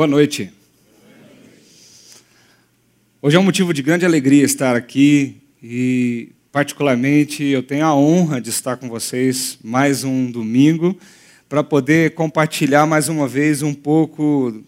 Boa 0.00 0.08
noite. 0.08 0.50
Hoje 3.20 3.36
é 3.36 3.38
um 3.38 3.42
motivo 3.42 3.74
de 3.74 3.82
grande 3.82 4.06
alegria 4.06 4.42
estar 4.42 4.74
aqui 4.74 5.42
e, 5.62 6.32
particularmente, 6.50 7.44
eu 7.44 7.62
tenho 7.62 7.84
a 7.84 7.94
honra 7.94 8.40
de 8.40 8.48
estar 8.48 8.78
com 8.78 8.88
vocês 8.88 9.58
mais 9.62 10.02
um 10.02 10.30
domingo 10.30 10.98
para 11.50 11.62
poder 11.62 12.14
compartilhar 12.14 12.86
mais 12.86 13.10
uma 13.10 13.28
vez 13.28 13.60
um 13.60 13.74
pouco 13.74 14.62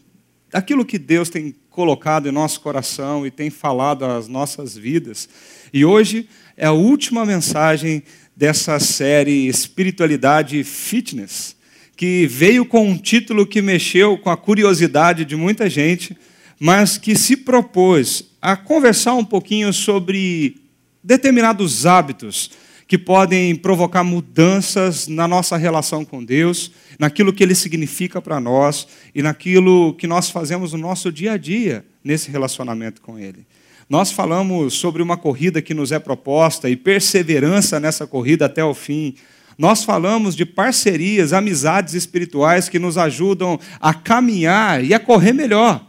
daquilo 0.50 0.84
que 0.84 0.98
Deus 0.98 1.30
tem 1.30 1.54
colocado 1.70 2.28
em 2.28 2.30
nosso 2.30 2.60
coração 2.60 3.26
e 3.26 3.30
tem 3.30 3.48
falado 3.48 4.04
às 4.04 4.28
nossas 4.28 4.76
vidas. 4.76 5.26
E 5.72 5.82
hoje 5.82 6.28
é 6.58 6.66
a 6.66 6.72
última 6.72 7.24
mensagem 7.24 8.02
dessa 8.36 8.78
série 8.78 9.48
Espiritualidade 9.48 10.60
e 10.60 10.62
Fitness 10.62 11.56
que 11.96 12.26
veio 12.26 12.64
com 12.64 12.88
um 12.88 12.96
título 12.96 13.46
que 13.46 13.62
mexeu 13.62 14.18
com 14.18 14.30
a 14.30 14.36
curiosidade 14.36 15.24
de 15.24 15.36
muita 15.36 15.68
gente, 15.68 16.16
mas 16.58 16.96
que 16.96 17.16
se 17.16 17.36
propôs 17.36 18.24
a 18.40 18.56
conversar 18.56 19.14
um 19.14 19.24
pouquinho 19.24 19.72
sobre 19.72 20.56
determinados 21.02 21.86
hábitos 21.86 22.50
que 22.86 22.98
podem 22.98 23.56
provocar 23.56 24.04
mudanças 24.04 25.08
na 25.08 25.26
nossa 25.26 25.56
relação 25.56 26.04
com 26.04 26.22
Deus, 26.22 26.72
naquilo 26.98 27.32
que 27.32 27.42
Ele 27.42 27.54
significa 27.54 28.20
para 28.20 28.38
nós 28.38 28.86
e 29.14 29.22
naquilo 29.22 29.94
que 29.94 30.06
nós 30.06 30.28
fazemos 30.28 30.72
no 30.72 30.78
nosso 30.78 31.10
dia 31.10 31.32
a 31.32 31.36
dia 31.36 31.84
nesse 32.04 32.30
relacionamento 32.30 33.00
com 33.00 33.18
Ele. 33.18 33.46
Nós 33.88 34.12
falamos 34.12 34.74
sobre 34.74 35.02
uma 35.02 35.16
corrida 35.16 35.62
que 35.62 35.74
nos 35.74 35.92
é 35.92 35.98
proposta 35.98 36.68
e 36.68 36.76
perseverança 36.76 37.80
nessa 37.80 38.06
corrida 38.06 38.46
até 38.46 38.64
o 38.64 38.74
fim. 38.74 39.14
Nós 39.58 39.84
falamos 39.84 40.34
de 40.34 40.44
parcerias, 40.44 41.32
amizades 41.32 41.94
espirituais 41.94 42.68
que 42.68 42.78
nos 42.78 42.96
ajudam 42.96 43.58
a 43.80 43.92
caminhar 43.92 44.84
e 44.84 44.94
a 44.94 45.00
correr 45.00 45.32
melhor. 45.32 45.86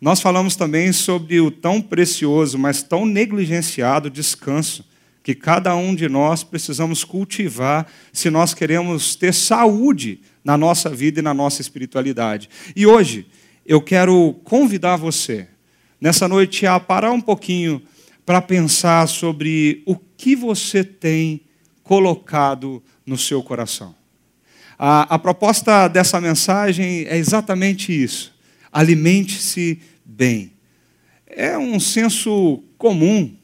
Nós 0.00 0.20
falamos 0.20 0.56
também 0.56 0.92
sobre 0.92 1.40
o 1.40 1.50
tão 1.50 1.80
precioso, 1.80 2.58
mas 2.58 2.82
tão 2.82 3.06
negligenciado 3.06 4.10
descanso 4.10 4.84
que 5.22 5.34
cada 5.34 5.76
um 5.76 5.94
de 5.94 6.08
nós 6.08 6.42
precisamos 6.42 7.04
cultivar 7.04 7.86
se 8.12 8.28
nós 8.28 8.52
queremos 8.52 9.14
ter 9.14 9.32
saúde 9.32 10.20
na 10.44 10.58
nossa 10.58 10.90
vida 10.90 11.20
e 11.20 11.22
na 11.22 11.32
nossa 11.32 11.60
espiritualidade. 11.60 12.48
E 12.74 12.84
hoje 12.84 13.26
eu 13.64 13.80
quero 13.80 14.34
convidar 14.42 14.96
você, 14.96 15.46
nessa 16.00 16.26
noite, 16.26 16.66
a 16.66 16.80
parar 16.80 17.12
um 17.12 17.20
pouquinho 17.20 17.80
para 18.26 18.42
pensar 18.42 19.06
sobre 19.06 19.82
o 19.86 19.96
que 19.96 20.34
você 20.34 20.82
tem 20.82 21.42
colocado 21.84 22.82
no 23.06 23.16
seu 23.16 23.42
coração. 23.42 23.94
A, 24.78 25.14
a 25.14 25.18
proposta 25.18 25.88
dessa 25.88 26.20
mensagem 26.20 27.04
é 27.06 27.16
exatamente 27.16 27.92
isso: 27.92 28.34
alimente-se 28.72 29.80
bem. 30.04 30.52
É 31.26 31.56
um 31.56 31.80
senso 31.80 32.62
comum 32.76 33.34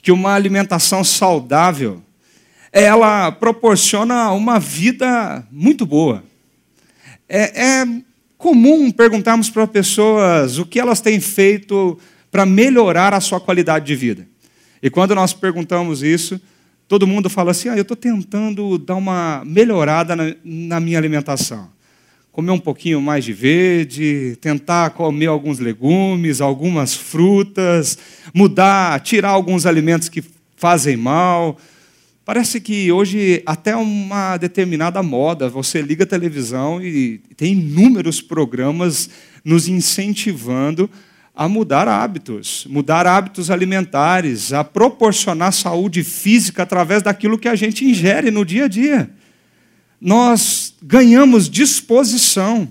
que 0.00 0.10
uma 0.10 0.34
alimentação 0.34 1.04
saudável 1.04 2.02
ela 2.72 3.30
proporciona 3.30 4.32
uma 4.32 4.58
vida 4.58 5.46
muito 5.50 5.84
boa. 5.84 6.24
É, 7.28 7.64
é 7.64 7.86
comum 8.38 8.90
perguntarmos 8.90 9.50
para 9.50 9.66
pessoas 9.66 10.58
o 10.58 10.66
que 10.66 10.80
elas 10.80 11.00
têm 11.00 11.20
feito 11.20 11.98
para 12.30 12.46
melhorar 12.46 13.12
a 13.12 13.20
sua 13.20 13.38
qualidade 13.38 13.84
de 13.86 13.94
vida. 13.94 14.26
E 14.82 14.90
quando 14.90 15.14
nós 15.14 15.32
perguntamos 15.32 16.02
isso, 16.02 16.40
todo 16.92 17.06
mundo 17.06 17.30
fala 17.30 17.52
assim: 17.52 17.70
ah, 17.70 17.74
eu 17.74 17.80
estou 17.80 17.96
tentando 17.96 18.76
dar 18.76 18.96
uma 18.96 19.42
melhorada 19.46 20.14
na, 20.14 20.34
na, 20.44 20.78
minha 20.78 20.98
alimentação. 20.98 21.70
Comer 22.30 22.50
um 22.50 22.58
pouquinho 22.58 23.00
mais 23.00 23.24
de 23.24 23.32
verde, 23.32 24.36
tentar 24.42 24.90
comer 24.90 25.28
alguns 25.28 25.58
legumes, 25.58 26.42
algumas 26.42 26.94
frutas, 26.94 27.96
mudar, 28.34 29.00
tirar 29.00 29.30
alguns 29.30 29.64
alimentos 29.64 30.10
que 30.10 30.22
fazem 30.54 30.94
mal. 30.94 31.56
Parece 32.26 32.60
que 32.60 32.92
hoje, 32.92 33.42
até 33.46 33.74
uma 33.74 34.36
determinada 34.36 35.02
moda, 35.02 35.48
você 35.48 35.80
liga 35.80 36.04
a 36.04 36.06
televisão 36.06 36.78
e 36.82 37.22
tem 37.38 37.54
inúmeros 37.54 38.20
programas 38.20 39.08
nos 39.42 39.66
incentivando 39.66 40.90
a 41.34 41.48
mudar 41.48 41.88
hábitos, 41.88 42.66
mudar 42.68 43.06
hábitos 43.06 43.50
alimentares, 43.50 44.52
a 44.52 44.62
proporcionar 44.62 45.52
saúde 45.52 46.04
física 46.04 46.62
através 46.62 47.02
daquilo 47.02 47.38
que 47.38 47.48
a 47.48 47.56
gente 47.56 47.84
ingere 47.84 48.30
no 48.30 48.44
dia 48.44 48.66
a 48.66 48.68
dia. 48.68 49.10
Nós 50.00 50.74
ganhamos 50.82 51.48
disposição, 51.48 52.70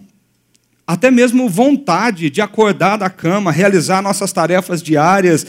até 0.85 1.09
mesmo 1.09 1.49
vontade 1.49 2.29
de 2.29 2.41
acordar 2.41 2.97
da 2.97 3.09
cama, 3.09 3.51
realizar 3.51 4.01
nossas 4.01 4.31
tarefas 4.31 4.83
diárias. 4.83 5.45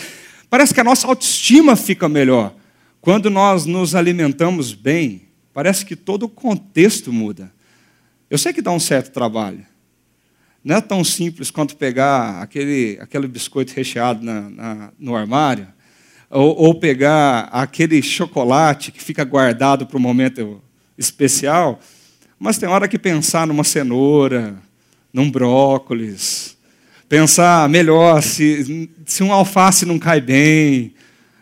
Parece 0.48 0.72
que 0.72 0.80
a 0.80 0.84
nossa 0.84 1.06
autoestima 1.06 1.76
fica 1.76 2.08
melhor. 2.08 2.54
Quando 3.00 3.28
nós 3.28 3.66
nos 3.66 3.94
alimentamos 3.94 4.72
bem, 4.72 5.22
parece 5.52 5.84
que 5.84 5.96
todo 5.96 6.24
o 6.24 6.28
contexto 6.28 7.12
muda. 7.12 7.52
Eu 8.30 8.38
sei 8.38 8.52
que 8.52 8.62
dá 8.62 8.70
um 8.70 8.80
certo 8.80 9.12
trabalho. 9.12 9.66
Não 10.64 10.76
é 10.76 10.80
tão 10.80 11.02
simples 11.02 11.50
quanto 11.50 11.76
pegar 11.76 12.40
aquele, 12.40 12.96
aquele 13.00 13.26
biscoito 13.26 13.72
recheado 13.74 14.24
na, 14.24 14.48
na, 14.48 14.92
no 14.98 15.16
armário, 15.16 15.66
ou, 16.30 16.56
ou, 16.56 16.74
pegar 16.74 17.48
aquele 17.52 18.00
chocolate 18.00 18.92
que 18.92 19.02
fica 19.02 19.24
guardado 19.24 19.86
para 19.86 19.98
um 19.98 20.00
momento 20.00 20.62
especial, 20.96 21.80
mas 22.38 22.58
tem 22.58 22.68
hora 22.68 22.88
que 22.88 22.98
pensar 22.98 23.46
numa 23.46 23.64
cenoura, 23.64 24.56
num 25.12 25.30
brócolis, 25.30 26.56
pensar 27.08 27.68
melhor 27.68 28.22
se, 28.22 28.88
se 29.04 29.22
um 29.22 29.32
alface 29.32 29.84
não 29.84 29.98
cai 29.98 30.20
bem, 30.20 30.94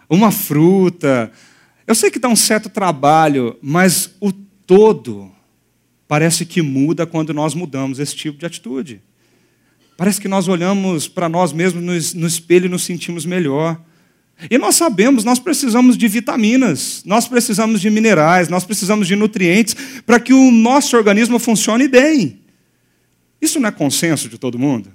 uma 0.09 0.33
fruta. 0.33 1.31
Eu 1.87 1.95
sei 1.95 2.11
que 2.11 2.19
dá 2.19 2.29
um 2.29 2.35
certo 2.35 2.69
trabalho, 2.69 3.57
mas 3.63 4.17
o 4.19 4.33
todo 4.33 5.31
parece 6.09 6.45
que 6.45 6.61
muda 6.61 7.07
quando 7.07 7.33
nós 7.33 7.55
mudamos 7.55 8.01
esse 8.01 8.17
tipo 8.17 8.39
de 8.39 8.47
atitude. 8.47 9.01
Parece 10.01 10.19
que 10.19 10.29
nós 10.29 10.49
olhamos 10.49 11.07
para 11.07 11.29
nós 11.29 11.53
mesmos 11.53 12.15
no 12.15 12.27
espelho 12.27 12.65
e 12.65 12.69
nos 12.71 12.85
sentimos 12.85 13.27
melhor. 13.27 13.79
E 14.51 14.57
nós 14.57 14.75
sabemos, 14.77 15.25
nós 15.25 15.39
precisamos 15.39 15.95
de 15.95 16.09
vitaminas, 16.09 17.03
nós 17.05 17.29
precisamos 17.29 17.83
de 17.83 17.91
minerais, 17.91 18.49
nós 18.49 18.65
precisamos 18.65 19.07
de 19.07 19.15
nutrientes 19.15 19.77
para 20.07 20.19
que 20.19 20.33
o 20.33 20.51
nosso 20.51 20.97
organismo 20.97 21.39
funcione 21.39 21.87
bem. 21.87 22.41
Isso 23.43 23.61
não 23.61 23.69
é 23.69 23.71
consenso 23.71 24.27
de 24.27 24.39
todo 24.39 24.59
mundo? 24.59 24.91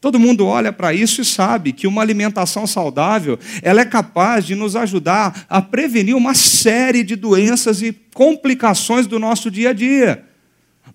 Todo 0.00 0.18
mundo 0.18 0.46
olha 0.46 0.72
para 0.72 0.94
isso 0.94 1.20
e 1.20 1.24
sabe 1.24 1.74
que 1.74 1.86
uma 1.86 2.00
alimentação 2.00 2.66
saudável, 2.66 3.38
ela 3.60 3.82
é 3.82 3.84
capaz 3.84 4.46
de 4.46 4.54
nos 4.54 4.76
ajudar 4.76 5.44
a 5.46 5.60
prevenir 5.60 6.16
uma 6.16 6.32
série 6.32 7.04
de 7.04 7.16
doenças 7.16 7.82
e 7.82 7.92
complicações 8.14 9.06
do 9.06 9.18
nosso 9.18 9.50
dia 9.50 9.68
a 9.68 9.72
dia. 9.74 10.25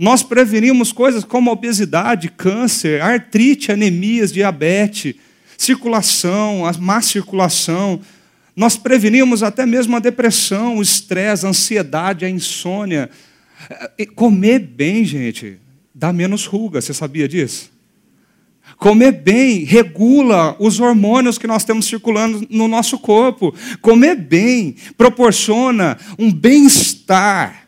Nós 0.02 0.24
prevenimos 0.24 0.92
coisas 0.92 1.24
como 1.24 1.52
obesidade, 1.52 2.28
câncer, 2.28 3.00
artrite, 3.04 3.72
anemias, 3.72 4.34
diabetes, 4.34 5.14
circulação, 5.56 6.66
a 6.66 6.74
má 6.74 7.04
circulação. 7.04 8.02
Nós 8.56 8.76
prevenimos 8.76 9.44
até 9.44 9.64
mesmo 9.64 9.96
a 9.96 10.00
depressão, 10.00 10.78
o 10.78 10.82
estresse, 10.82 11.46
a 11.46 11.50
ansiedade, 11.50 12.26
a 12.26 12.30
insônia. 12.32 13.12
Comer 14.16 14.58
bem, 14.58 15.06
gente, 15.06 15.60
dá 15.94 16.12
menos 16.12 16.48
ruga, 16.48 16.82
você 16.82 16.96
sabia 16.96 17.28
disso? 17.28 17.70
Comer 18.78 19.12
bem 19.12 19.66
regula 19.66 20.56
os 20.60 20.80
hormônios 20.80 21.38
que 21.38 21.46
nós 21.46 21.64
temos 21.64 21.86
circulando 21.86 22.48
no 22.50 22.68
nosso 22.68 22.98
corpo. 22.98 23.54
Comer 23.84 24.16
bem 24.16 24.76
proporciona 24.98 25.96
um 26.18 26.32
bem-estar 26.32 27.61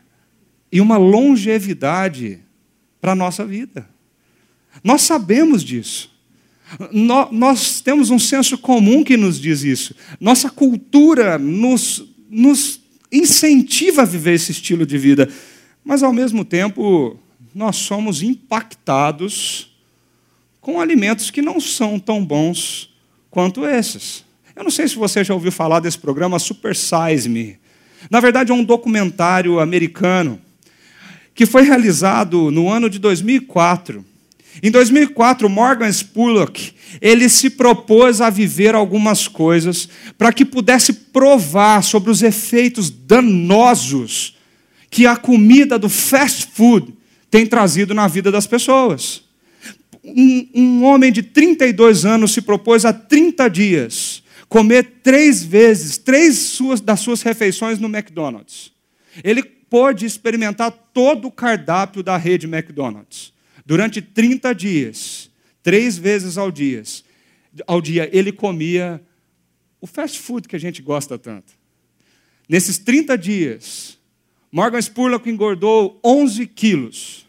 e 0.74 0.80
uma 0.80 0.96
longevidade 0.96 2.40
para 3.00 3.12
a 3.12 3.14
nossa 3.14 3.46
vida. 3.46 3.88
Nós 4.82 5.02
sabemos 5.02 5.62
disso. 5.62 6.10
Nós 7.30 7.80
temos 7.80 8.10
um 8.10 8.18
senso 8.18 8.58
comum 8.58 9.04
que 9.04 9.16
nos 9.16 9.40
diz 9.40 9.62
isso. 9.62 9.94
Nossa 10.20 10.50
cultura 10.50 11.38
nos, 11.38 12.04
nos 12.28 12.80
incentiva 13.12 14.02
a 14.02 14.04
viver 14.04 14.34
esse 14.34 14.50
estilo 14.50 14.84
de 14.84 14.98
vida, 14.98 15.28
mas 15.84 16.02
ao 16.02 16.12
mesmo 16.12 16.44
tempo 16.44 17.20
nós 17.54 17.76
somos 17.76 18.20
impactados 18.20 19.72
com 20.60 20.80
alimentos 20.80 21.30
que 21.30 21.40
não 21.40 21.60
são 21.60 22.00
tão 22.00 22.24
bons 22.24 22.92
quanto 23.30 23.64
esses. 23.64 24.24
Eu 24.56 24.64
não 24.64 24.72
sei 24.72 24.88
se 24.88 24.96
você 24.96 25.22
já 25.22 25.34
ouviu 25.34 25.52
falar 25.52 25.78
desse 25.78 25.98
programa 25.98 26.40
Super 26.40 26.74
Size 26.74 27.28
Me. 27.28 27.60
Na 28.10 28.18
verdade, 28.18 28.50
é 28.50 28.54
um 28.54 28.64
documentário 28.64 29.60
americano 29.60 30.40
que 31.34 31.46
foi 31.46 31.62
realizado 31.62 32.50
no 32.50 32.68
ano 32.70 32.88
de 32.88 32.98
2004. 32.98 34.04
Em 34.62 34.70
2004, 34.70 35.48
Morgan 35.48 35.90
Spurlock, 35.90 36.72
ele 37.00 37.28
se 37.28 37.50
propôs 37.50 38.20
a 38.20 38.30
viver 38.30 38.74
algumas 38.74 39.26
coisas 39.26 39.88
para 40.16 40.32
que 40.32 40.44
pudesse 40.44 40.92
provar 40.92 41.82
sobre 41.82 42.10
os 42.10 42.22
efeitos 42.22 42.88
danosos 42.88 44.36
que 44.88 45.06
a 45.06 45.16
comida 45.16 45.76
do 45.76 45.88
fast 45.88 46.48
food 46.54 46.94
tem 47.30 47.44
trazido 47.46 47.92
na 47.94 48.06
vida 48.06 48.30
das 48.30 48.46
pessoas. 48.46 49.24
um, 50.04 50.48
um 50.54 50.84
homem 50.84 51.10
de 51.10 51.22
32 51.22 52.04
anos 52.04 52.32
se 52.32 52.40
propôs 52.40 52.84
a 52.84 52.92
30 52.92 53.48
dias 53.48 54.22
comer 54.48 55.00
três 55.02 55.42
vezes, 55.42 55.98
três 55.98 56.36
suas, 56.36 56.80
das 56.80 57.00
suas 57.00 57.22
refeições 57.22 57.80
no 57.80 57.88
McDonald's. 57.88 58.70
Ele 59.24 59.42
pôde 59.68 60.06
experimentar 60.06 60.70
todo 60.92 61.28
o 61.28 61.30
cardápio 61.30 62.02
da 62.02 62.16
rede 62.16 62.46
McDonald's. 62.46 63.32
Durante 63.66 64.02
30 64.02 64.54
dias, 64.54 65.30
três 65.62 65.96
vezes 65.96 66.36
ao 66.36 66.50
dia, 66.50 66.82
ao 67.66 67.80
dia 67.80 68.08
ele 68.12 68.32
comia 68.32 69.02
o 69.80 69.86
fast 69.86 70.18
food 70.18 70.48
que 70.48 70.56
a 70.56 70.60
gente 70.60 70.82
gosta 70.82 71.18
tanto. 71.18 71.52
Nesses 72.48 72.78
30 72.78 73.16
dias, 73.16 73.98
Morgan 74.52 74.80
Spurlock 74.80 75.28
engordou 75.28 75.98
11 76.04 76.46
quilos. 76.46 77.26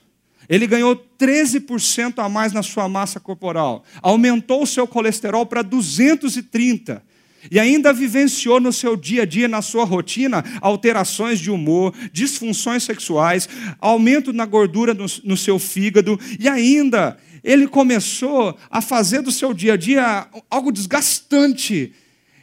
Ele 0.47 0.67
ganhou 0.67 0.95
13% 0.95 2.19
a 2.23 2.29
mais 2.29 2.53
na 2.53 2.61
sua 2.61 2.87
massa 2.87 3.19
corporal. 3.19 3.83
Aumentou 4.01 4.63
o 4.63 4.67
seu 4.67 4.85
colesterol 4.85 5.45
para 5.45 5.61
230. 5.61 7.03
E 7.49 7.59
ainda 7.59 7.93
vivenciou 7.93 8.59
no 8.59 8.73
seu 8.73 8.95
dia 8.95 9.23
a 9.23 9.25
dia, 9.25 9.47
na 9.47 9.61
sua 9.61 9.83
rotina, 9.83 10.43
alterações 10.61 11.39
de 11.39 11.51
humor, 11.51 11.93
disfunções 12.11 12.83
sexuais, 12.83 13.47
aumento 13.79 14.33
na 14.33 14.45
gordura 14.45 14.93
no, 14.93 15.05
no 15.23 15.37
seu 15.37 15.59
fígado, 15.59 16.19
e 16.39 16.47
ainda 16.47 17.17
ele 17.43 17.67
começou 17.67 18.57
a 18.71 18.81
fazer 18.81 19.21
do 19.21 19.31
seu 19.31 19.53
dia 19.53 19.73
a 19.73 19.77
dia 19.77 20.27
algo 20.49 20.71
desgastante. 20.71 21.93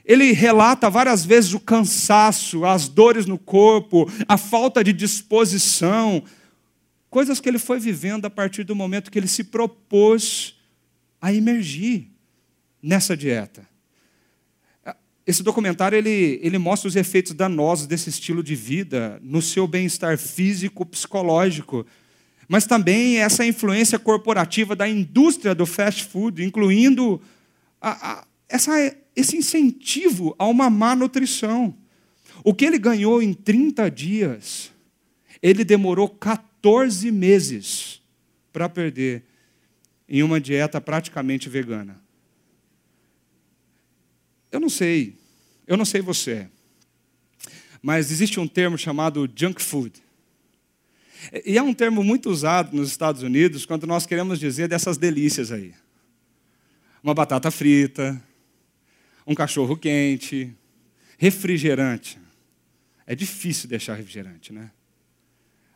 Ele 0.04 0.32
relata 0.32 0.88
várias 0.88 1.24
vezes 1.24 1.52
o 1.54 1.60
cansaço, 1.60 2.64
as 2.64 2.88
dores 2.88 3.26
no 3.26 3.38
corpo, 3.38 4.10
a 4.28 4.36
falta 4.36 4.82
de 4.82 4.92
disposição, 4.92 6.22
coisas 7.10 7.40
que 7.40 7.48
ele 7.48 7.58
foi 7.58 7.80
vivendo 7.80 8.26
a 8.26 8.30
partir 8.30 8.64
do 8.64 8.76
momento 8.76 9.10
que 9.10 9.18
ele 9.18 9.28
se 9.28 9.44
propôs 9.44 10.54
a 11.20 11.32
emergir 11.32 12.10
nessa 12.82 13.16
dieta. 13.16 13.71
Esse 15.26 15.42
documentário 15.42 15.96
ele, 15.96 16.40
ele 16.42 16.58
mostra 16.58 16.88
os 16.88 16.96
efeitos 16.96 17.32
danosos 17.32 17.86
desse 17.86 18.10
estilo 18.10 18.42
de 18.42 18.56
vida 18.56 19.20
no 19.22 19.40
seu 19.40 19.68
bem-estar 19.68 20.18
físico, 20.18 20.84
psicológico, 20.84 21.86
mas 22.48 22.66
também 22.66 23.18
essa 23.18 23.46
influência 23.46 23.98
corporativa 23.98 24.74
da 24.74 24.88
indústria 24.88 25.54
do 25.54 25.64
fast 25.64 26.04
food, 26.04 26.44
incluindo 26.44 27.20
a, 27.80 27.90
a, 28.10 28.24
essa, 28.48 28.72
esse 29.14 29.36
incentivo 29.36 30.34
a 30.38 30.46
uma 30.46 30.68
má 30.68 30.96
nutrição. 30.96 31.74
O 32.42 32.52
que 32.52 32.64
ele 32.64 32.78
ganhou 32.78 33.22
em 33.22 33.32
30 33.32 33.88
dias, 33.90 34.72
ele 35.40 35.64
demorou 35.64 36.08
14 36.08 37.12
meses 37.12 38.02
para 38.52 38.68
perder 38.68 39.22
em 40.08 40.22
uma 40.22 40.40
dieta 40.40 40.80
praticamente 40.80 41.48
vegana. 41.48 42.01
Eu 44.52 44.60
não 44.60 44.68
sei, 44.68 45.18
eu 45.66 45.78
não 45.78 45.84
sei 45.86 46.02
você, 46.02 46.46
mas 47.80 48.12
existe 48.12 48.38
um 48.38 48.46
termo 48.46 48.76
chamado 48.76 49.28
junk 49.34 49.62
food. 49.62 50.00
E 51.44 51.56
é 51.56 51.62
um 51.62 51.72
termo 51.72 52.04
muito 52.04 52.28
usado 52.28 52.76
nos 52.76 52.90
Estados 52.90 53.22
Unidos 53.22 53.64
quando 53.64 53.86
nós 53.86 54.04
queremos 54.04 54.38
dizer 54.38 54.68
dessas 54.68 54.98
delícias 54.98 55.50
aí. 55.50 55.72
Uma 57.02 57.14
batata 57.14 57.50
frita, 57.50 58.22
um 59.26 59.34
cachorro 59.34 59.74
quente, 59.74 60.54
refrigerante. 61.16 62.18
É 63.06 63.14
difícil 63.14 63.68
deixar 63.68 63.94
refrigerante, 63.94 64.52
né? 64.52 64.70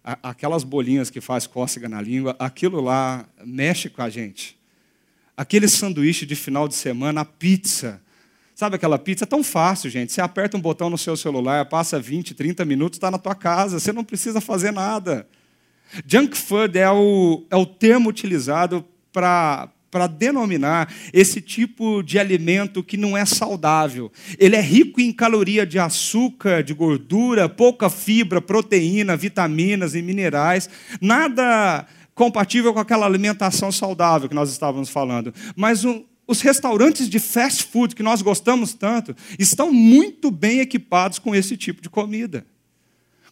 Aquelas 0.04 0.62
bolinhas 0.62 1.08
que 1.08 1.20
faz 1.20 1.46
cócega 1.46 1.88
na 1.88 2.00
língua, 2.00 2.36
aquilo 2.38 2.80
lá 2.80 3.26
mexe 3.44 3.88
com 3.88 4.02
a 4.02 4.10
gente. 4.10 4.56
Aquele 5.34 5.66
sanduíche 5.66 6.26
de 6.26 6.36
final 6.36 6.68
de 6.68 6.74
semana, 6.74 7.22
a 7.22 7.24
pizza, 7.24 8.00
Sabe 8.56 8.76
aquela 8.76 8.98
pizza? 8.98 9.24
É 9.24 9.26
tão 9.26 9.44
fácil, 9.44 9.90
gente. 9.90 10.14
Você 10.14 10.22
aperta 10.22 10.56
um 10.56 10.60
botão 10.60 10.88
no 10.88 10.96
seu 10.96 11.14
celular, 11.14 11.66
passa 11.66 12.00
20, 12.00 12.32
30 12.32 12.64
minutos, 12.64 12.96
está 12.96 13.10
na 13.10 13.18
tua 13.18 13.34
casa. 13.34 13.78
Você 13.78 13.92
não 13.92 14.02
precisa 14.02 14.40
fazer 14.40 14.72
nada. 14.72 15.28
Junk 16.06 16.34
food 16.38 16.78
é 16.78 16.90
o, 16.90 17.44
é 17.50 17.56
o 17.56 17.66
termo 17.66 18.08
utilizado 18.08 18.82
para 19.12 19.68
para 19.88 20.08
denominar 20.08 20.92
esse 21.10 21.40
tipo 21.40 22.02
de 22.02 22.18
alimento 22.18 22.82
que 22.82 22.98
não 22.98 23.16
é 23.16 23.24
saudável. 23.24 24.12
Ele 24.38 24.54
é 24.54 24.60
rico 24.60 25.00
em 25.00 25.10
caloria 25.10 25.64
de 25.64 25.78
açúcar, 25.78 26.62
de 26.62 26.74
gordura, 26.74 27.48
pouca 27.48 27.88
fibra, 27.88 28.42
proteína, 28.42 29.16
vitaminas 29.16 29.94
e 29.94 30.02
minerais. 30.02 30.68
Nada 31.00 31.86
compatível 32.14 32.74
com 32.74 32.80
aquela 32.80 33.06
alimentação 33.06 33.72
saudável 33.72 34.28
que 34.28 34.34
nós 34.34 34.50
estávamos 34.50 34.90
falando. 34.90 35.32
Mas 35.54 35.82
um, 35.84 36.04
os 36.26 36.40
restaurantes 36.40 37.08
de 37.08 37.18
fast 37.18 37.64
food 37.64 37.94
que 37.94 38.02
nós 38.02 38.20
gostamos 38.20 38.74
tanto 38.74 39.14
estão 39.38 39.72
muito 39.72 40.30
bem 40.30 40.60
equipados 40.60 41.18
com 41.18 41.34
esse 41.34 41.56
tipo 41.56 41.80
de 41.80 41.88
comida. 41.88 42.44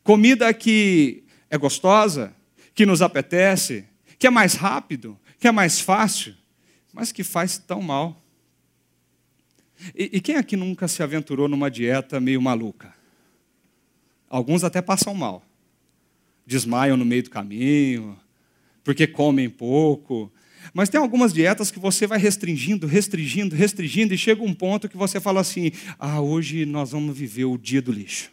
Comida 0.02 0.52
que 0.54 1.24
é 1.50 1.58
gostosa, 1.58 2.34
que 2.74 2.86
nos 2.86 3.02
apetece, 3.02 3.84
que 4.18 4.26
é 4.26 4.30
mais 4.30 4.54
rápido, 4.54 5.18
que 5.38 5.48
é 5.48 5.52
mais 5.52 5.80
fácil, 5.80 6.34
mas 6.92 7.10
que 7.10 7.24
faz 7.24 7.58
tão 7.58 7.82
mal. 7.82 8.22
E, 9.94 10.10
e 10.14 10.20
quem 10.20 10.36
aqui 10.36 10.56
nunca 10.56 10.86
se 10.86 11.02
aventurou 11.02 11.48
numa 11.48 11.70
dieta 11.70 12.20
meio 12.20 12.40
maluca? 12.40 12.94
Alguns 14.28 14.62
até 14.62 14.80
passam 14.80 15.14
mal. 15.14 15.44
Desmaiam 16.46 16.96
no 16.96 17.04
meio 17.04 17.24
do 17.24 17.30
caminho, 17.30 18.18
porque 18.82 19.06
comem 19.06 19.48
pouco, 19.48 20.32
mas 20.72 20.88
tem 20.88 21.00
algumas 21.00 21.32
dietas 21.32 21.70
que 21.70 21.78
você 21.78 22.06
vai 22.06 22.18
restringindo, 22.18 22.86
restringindo, 22.86 23.54
restringindo, 23.54 24.14
e 24.14 24.18
chega 24.18 24.42
um 24.42 24.54
ponto 24.54 24.88
que 24.88 24.96
você 24.96 25.20
fala 25.20 25.40
assim: 25.40 25.72
ah, 25.98 26.20
hoje 26.20 26.64
nós 26.64 26.92
vamos 26.92 27.16
viver 27.16 27.44
o 27.44 27.58
dia 27.58 27.82
do 27.82 27.92
lixo. 27.92 28.30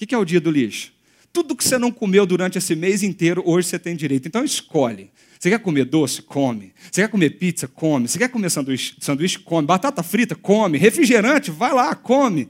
O 0.00 0.06
que 0.06 0.14
é 0.14 0.18
o 0.18 0.24
dia 0.24 0.40
do 0.40 0.50
lixo? 0.50 0.92
Tudo 1.32 1.56
que 1.56 1.64
você 1.64 1.78
não 1.78 1.90
comeu 1.90 2.26
durante 2.26 2.58
esse 2.58 2.74
mês 2.74 3.02
inteiro, 3.02 3.42
hoje 3.44 3.68
você 3.68 3.78
tem 3.78 3.94
direito. 3.94 4.26
Então 4.26 4.44
escolhe. 4.44 5.10
Você 5.38 5.50
quer 5.50 5.58
comer 5.58 5.84
doce? 5.84 6.22
Come. 6.22 6.72
Você 6.90 7.02
quer 7.02 7.08
comer 7.08 7.30
pizza? 7.30 7.68
Come. 7.68 8.08
Você 8.08 8.18
quer 8.18 8.28
comer 8.28 8.50
sanduíche? 8.50 8.96
Sanduíche? 9.00 9.38
Come. 9.38 9.66
Batata 9.66 10.02
frita? 10.02 10.34
Come. 10.34 10.78
Refrigerante? 10.78 11.50
Vai 11.50 11.72
lá, 11.72 11.94
come. 11.94 12.48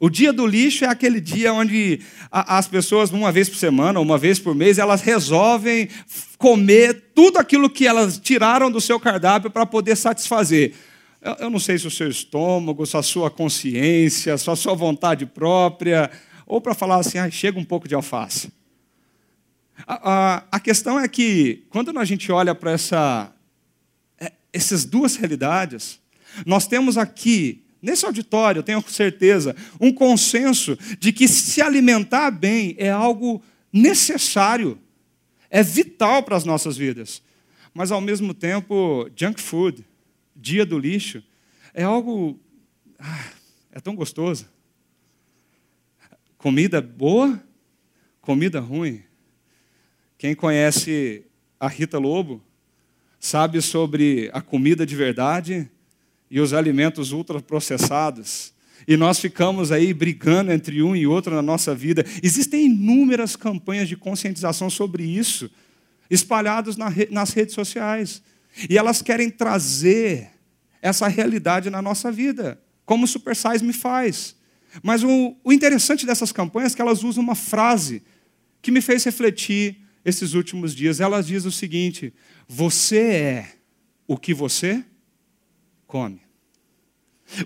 O 0.00 0.10
dia 0.10 0.32
do 0.32 0.46
lixo 0.46 0.84
é 0.84 0.88
aquele 0.88 1.20
dia 1.20 1.52
onde 1.52 2.00
as 2.30 2.66
pessoas, 2.66 3.10
uma 3.10 3.30
vez 3.30 3.48
por 3.48 3.56
semana, 3.56 4.00
uma 4.00 4.18
vez 4.18 4.38
por 4.38 4.54
mês, 4.54 4.78
elas 4.78 5.00
resolvem 5.00 5.88
comer 6.36 7.10
tudo 7.14 7.38
aquilo 7.38 7.70
que 7.70 7.86
elas 7.86 8.18
tiraram 8.18 8.70
do 8.70 8.80
seu 8.80 8.98
cardápio 8.98 9.50
para 9.50 9.64
poder 9.64 9.96
satisfazer. 9.96 10.74
Eu 11.38 11.48
não 11.48 11.58
sei 11.58 11.78
se 11.78 11.86
o 11.86 11.90
seu 11.90 12.08
estômago, 12.08 12.84
se 12.84 12.96
a 12.96 13.02
sua 13.02 13.30
consciência, 13.30 14.36
se 14.36 14.50
a 14.50 14.56
sua 14.56 14.74
vontade 14.74 15.24
própria, 15.24 16.10
ou 16.46 16.60
para 16.60 16.74
falar 16.74 16.96
assim, 16.96 17.16
ah, 17.16 17.30
chega 17.30 17.58
um 17.58 17.64
pouco 17.64 17.88
de 17.88 17.94
alface. 17.94 18.52
A, 19.86 20.60
questão 20.62 21.00
é 21.00 21.08
que, 21.08 21.64
quando 21.70 21.96
a 21.98 22.04
gente 22.04 22.30
olha 22.30 22.54
para 22.54 22.72
essa, 22.72 23.32
é, 24.18 24.32
essas 24.52 24.84
duas 24.84 25.16
realidades, 25.16 26.00
nós 26.46 26.66
temos 26.66 26.96
aqui 26.98 27.63
nesse 27.84 28.06
auditório, 28.06 28.60
eu 28.60 28.62
tenho 28.62 28.82
certeza, 28.88 29.54
um 29.78 29.92
consenso 29.92 30.76
de 30.98 31.12
que 31.12 31.28
se 31.28 31.60
alimentar 31.60 32.30
bem 32.30 32.74
é 32.78 32.90
algo 32.90 33.42
necessário, 33.70 34.78
é 35.50 35.62
vital 35.62 36.22
para 36.22 36.36
as 36.36 36.44
nossas 36.44 36.76
vidas. 36.76 37.22
Mas, 37.74 37.92
ao 37.92 38.00
mesmo 38.00 38.32
tempo, 38.32 39.10
junk 39.14 39.40
food, 39.40 39.84
dia 40.34 40.64
do 40.64 40.78
lixo, 40.78 41.22
é 41.74 41.82
algo. 41.82 42.40
Ah, 42.98 43.30
é 43.70 43.80
tão 43.80 43.94
gostoso. 43.94 44.46
Comida 46.38 46.80
boa, 46.80 47.42
comida 48.20 48.60
ruim. 48.60 49.02
Quem 50.16 50.34
conhece 50.34 51.24
a 51.60 51.68
Rita 51.68 51.98
Lobo 51.98 52.42
sabe 53.20 53.60
sobre 53.60 54.30
a 54.32 54.40
comida 54.40 54.86
de 54.86 54.96
verdade 54.96 55.70
e 56.34 56.40
os 56.40 56.52
alimentos 56.52 57.12
ultraprocessados. 57.12 58.52
E 58.88 58.96
nós 58.96 59.20
ficamos 59.20 59.70
aí 59.70 59.94
brigando 59.94 60.50
entre 60.50 60.82
um 60.82 60.96
e 60.96 61.06
outro 61.06 61.32
na 61.32 61.40
nossa 61.40 61.72
vida. 61.72 62.04
Existem 62.20 62.66
inúmeras 62.66 63.36
campanhas 63.36 63.88
de 63.88 63.96
conscientização 63.96 64.68
sobre 64.68 65.04
isso, 65.04 65.48
espalhadas 66.10 66.76
nas 66.76 67.32
redes 67.32 67.54
sociais. 67.54 68.20
E 68.68 68.76
elas 68.76 69.00
querem 69.00 69.30
trazer 69.30 70.32
essa 70.82 71.06
realidade 71.06 71.70
na 71.70 71.80
nossa 71.80 72.10
vida, 72.10 72.60
como 72.84 73.04
o 73.04 73.08
Super 73.08 73.36
Size 73.36 73.64
me 73.64 73.72
faz. 73.72 74.34
Mas 74.82 75.04
o, 75.04 75.36
interessante 75.46 76.04
dessas 76.04 76.32
campanhas 76.32 76.72
é 76.72 76.76
que 76.76 76.82
elas 76.82 77.04
usam 77.04 77.22
uma 77.22 77.36
frase 77.36 78.02
que 78.60 78.72
me 78.72 78.80
fez 78.80 79.04
refletir 79.04 79.76
esses 80.04 80.34
últimos 80.34 80.74
dias. 80.74 80.98
Elas 80.98 81.28
diz 81.28 81.44
o 81.44 81.52
seguinte: 81.52 82.12
Você 82.48 82.98
é 82.98 83.52
o 84.04 84.16
que 84.16 84.34
você 84.34 84.84
come. 85.86 86.23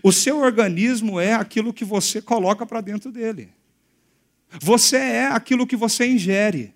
O 0.03 0.13
seu 0.13 0.39
organismo 0.39 1.21
é 1.21 1.35
aquilo 1.35 1.73
que 1.73 1.85
você 1.85 2.21
coloca 2.21 2.67
para 2.67 2.81
dentro 2.81 3.11
dele. 3.11 3.51
Você 4.61 4.97
é 4.97 5.27
aquilo 5.27 5.67
que 5.67 5.77
você 5.77 6.07
ingere. 6.07 6.75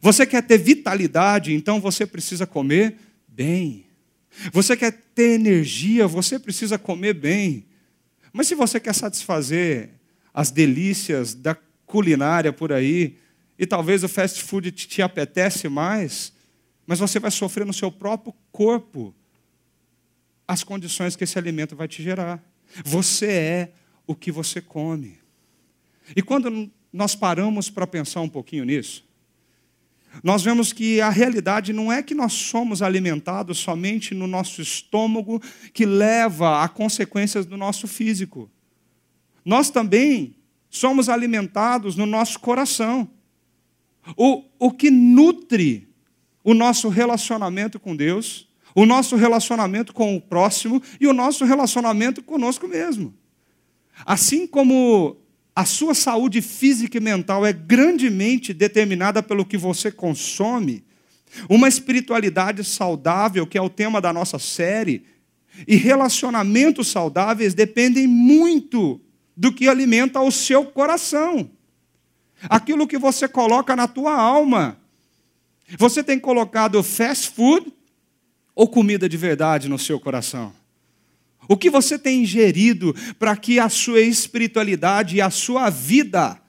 Você 0.00 0.26
quer 0.26 0.42
ter 0.42 0.58
vitalidade, 0.58 1.52
então 1.54 1.80
você 1.80 2.06
precisa 2.06 2.46
comer 2.46 2.96
bem. 3.28 3.86
Você 4.52 4.76
quer 4.76 4.92
ter 5.14 5.34
energia, 5.34 6.06
você 6.06 6.38
precisa 6.38 6.78
comer 6.78 7.14
bem. 7.14 7.66
Mas 8.32 8.48
se 8.48 8.54
você 8.54 8.80
quer 8.80 8.94
satisfazer 8.94 9.90
as 10.32 10.50
delícias 10.50 11.34
da 11.34 11.56
culinária 11.86 12.52
por 12.52 12.72
aí, 12.72 13.16
e 13.56 13.66
talvez 13.66 14.02
o 14.02 14.08
fast 14.08 14.42
food 14.42 14.72
te 14.72 15.00
apetece 15.00 15.68
mais, 15.68 16.32
mas 16.86 16.98
você 16.98 17.20
vai 17.20 17.30
sofrer 17.30 17.64
no 17.64 17.72
seu 17.72 17.90
próprio 17.90 18.34
corpo 18.50 19.14
as 20.46 20.62
condições 20.62 21.16
que 21.16 21.24
esse 21.24 21.38
alimento 21.38 21.74
vai 21.74 21.88
te 21.88 22.02
gerar. 22.02 22.42
Você 22.84 23.26
é 23.26 23.72
o 24.06 24.14
que 24.14 24.30
você 24.30 24.60
come. 24.60 25.18
E 26.14 26.22
quando 26.22 26.70
nós 26.92 27.14
paramos 27.14 27.70
para 27.70 27.86
pensar 27.86 28.20
um 28.20 28.28
pouquinho 28.28 28.64
nisso, 28.64 29.04
nós 30.22 30.42
vemos 30.42 30.72
que 30.72 31.00
a 31.00 31.10
realidade 31.10 31.72
não 31.72 31.92
é 31.92 32.02
que 32.02 32.14
nós 32.14 32.32
somos 32.32 32.82
alimentados 32.82 33.58
somente 33.58 34.14
no 34.14 34.26
nosso 34.26 34.62
estômago, 34.62 35.42
que 35.72 35.84
leva 35.84 36.62
a 36.62 36.68
consequências 36.68 37.44
do 37.44 37.56
nosso 37.56 37.88
físico. 37.88 38.50
Nós 39.44 39.70
também 39.70 40.36
somos 40.70 41.08
alimentados 41.08 41.96
no 41.96 42.06
nosso 42.06 42.38
coração. 42.38 43.10
O, 44.16 44.44
o 44.58 44.70
que 44.70 44.90
nutre 44.90 45.88
o 46.42 46.52
nosso 46.52 46.88
relacionamento 46.88 47.80
com 47.80 47.96
Deus, 47.96 48.46
o 48.74 48.84
nosso 48.84 49.16
relacionamento 49.16 49.94
com 49.94 50.16
o 50.16 50.20
próximo 50.20 50.82
e 51.00 51.06
o 51.06 51.12
nosso 51.12 51.44
relacionamento 51.44 52.22
conosco 52.22 52.66
mesmo. 52.66 53.14
Assim 54.04 54.46
como 54.46 55.16
a 55.54 55.64
sua 55.64 55.94
saúde 55.94 56.42
física 56.42 56.98
e 56.98 57.00
mental 57.00 57.46
é 57.46 57.52
grandemente 57.52 58.52
determinada 58.52 59.22
pelo 59.22 59.44
que 59.44 59.56
você 59.56 59.92
consome, 59.92 60.84
uma 61.48 61.68
espiritualidade 61.68 62.64
saudável, 62.64 63.46
que 63.46 63.56
é 63.56 63.62
o 63.62 63.68
tema 63.68 64.00
da 64.00 64.12
nossa 64.12 64.38
série, 64.38 65.04
e 65.68 65.76
relacionamentos 65.76 66.88
saudáveis 66.88 67.54
dependem 67.54 68.08
muito 68.08 69.00
do 69.36 69.52
que 69.52 69.68
alimenta 69.68 70.20
o 70.20 70.30
seu 70.32 70.64
coração. 70.64 71.50
Aquilo 72.48 72.86
que 72.86 72.98
você 72.98 73.28
coloca 73.28 73.76
na 73.76 73.86
tua 73.86 74.14
alma. 74.14 74.76
Você 75.78 76.02
tem 76.02 76.18
colocado 76.18 76.82
fast 76.82 77.30
food 77.30 77.72
ou 78.54 78.68
comida 78.68 79.08
de 79.08 79.16
verdade 79.16 79.68
no 79.68 79.78
seu 79.78 79.98
coração? 79.98 80.54
O 81.48 81.56
que 81.56 81.68
você 81.68 81.98
tem 81.98 82.22
ingerido 82.22 82.94
para 83.18 83.36
que 83.36 83.58
a 83.58 83.68
sua 83.68 84.00
espiritualidade 84.00 85.16
e 85.16 85.20
a 85.20 85.30
sua 85.30 85.68
vida 85.68 86.40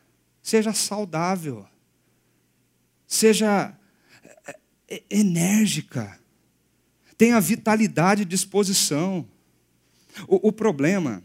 seja 0.41 0.73
saudável, 0.73 1.65
seja 3.07 3.75
é, 4.47 4.59
é, 4.87 5.03
enérgica, 5.09 6.19
tenha 7.17 7.39
vitalidade 7.41 8.21
e 8.21 8.25
disposição. 8.25 9.27
O, 10.27 10.49
o 10.49 10.51
problema 10.51 11.23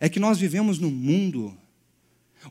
é 0.00 0.08
que 0.08 0.20
nós 0.20 0.38
vivemos 0.38 0.78
num 0.78 0.90
mundo 0.90 1.56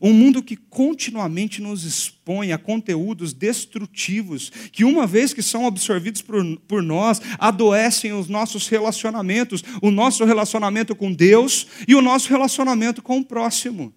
um 0.02 0.14
mundo 0.14 0.44
que 0.44 0.56
continuamente 0.56 1.62
nos 1.62 1.84
expõe 1.84 2.52
a 2.52 2.58
conteúdos 2.58 3.34
destrutivos, 3.34 4.52
que 4.72 4.84
uma 4.84 5.08
vez 5.08 5.34
que 5.34 5.42
são 5.42 5.66
absorvidos 5.66 6.22
por, 6.22 6.44
por 6.68 6.84
nós, 6.84 7.22
adoecem 7.40 8.14
os 8.14 8.28
nossos 8.28 8.68
relacionamentos, 8.68 9.64
o 9.82 9.92
nosso 9.92 10.24
relacionamento 10.26 10.96
com 10.96 11.12
Deus 11.12 11.68
e 11.88 11.96
o 11.96 12.02
nosso 12.02 12.30
relacionamento 12.30 13.02
com 13.02 13.20
o 13.20 13.26
próximo. 13.26 13.94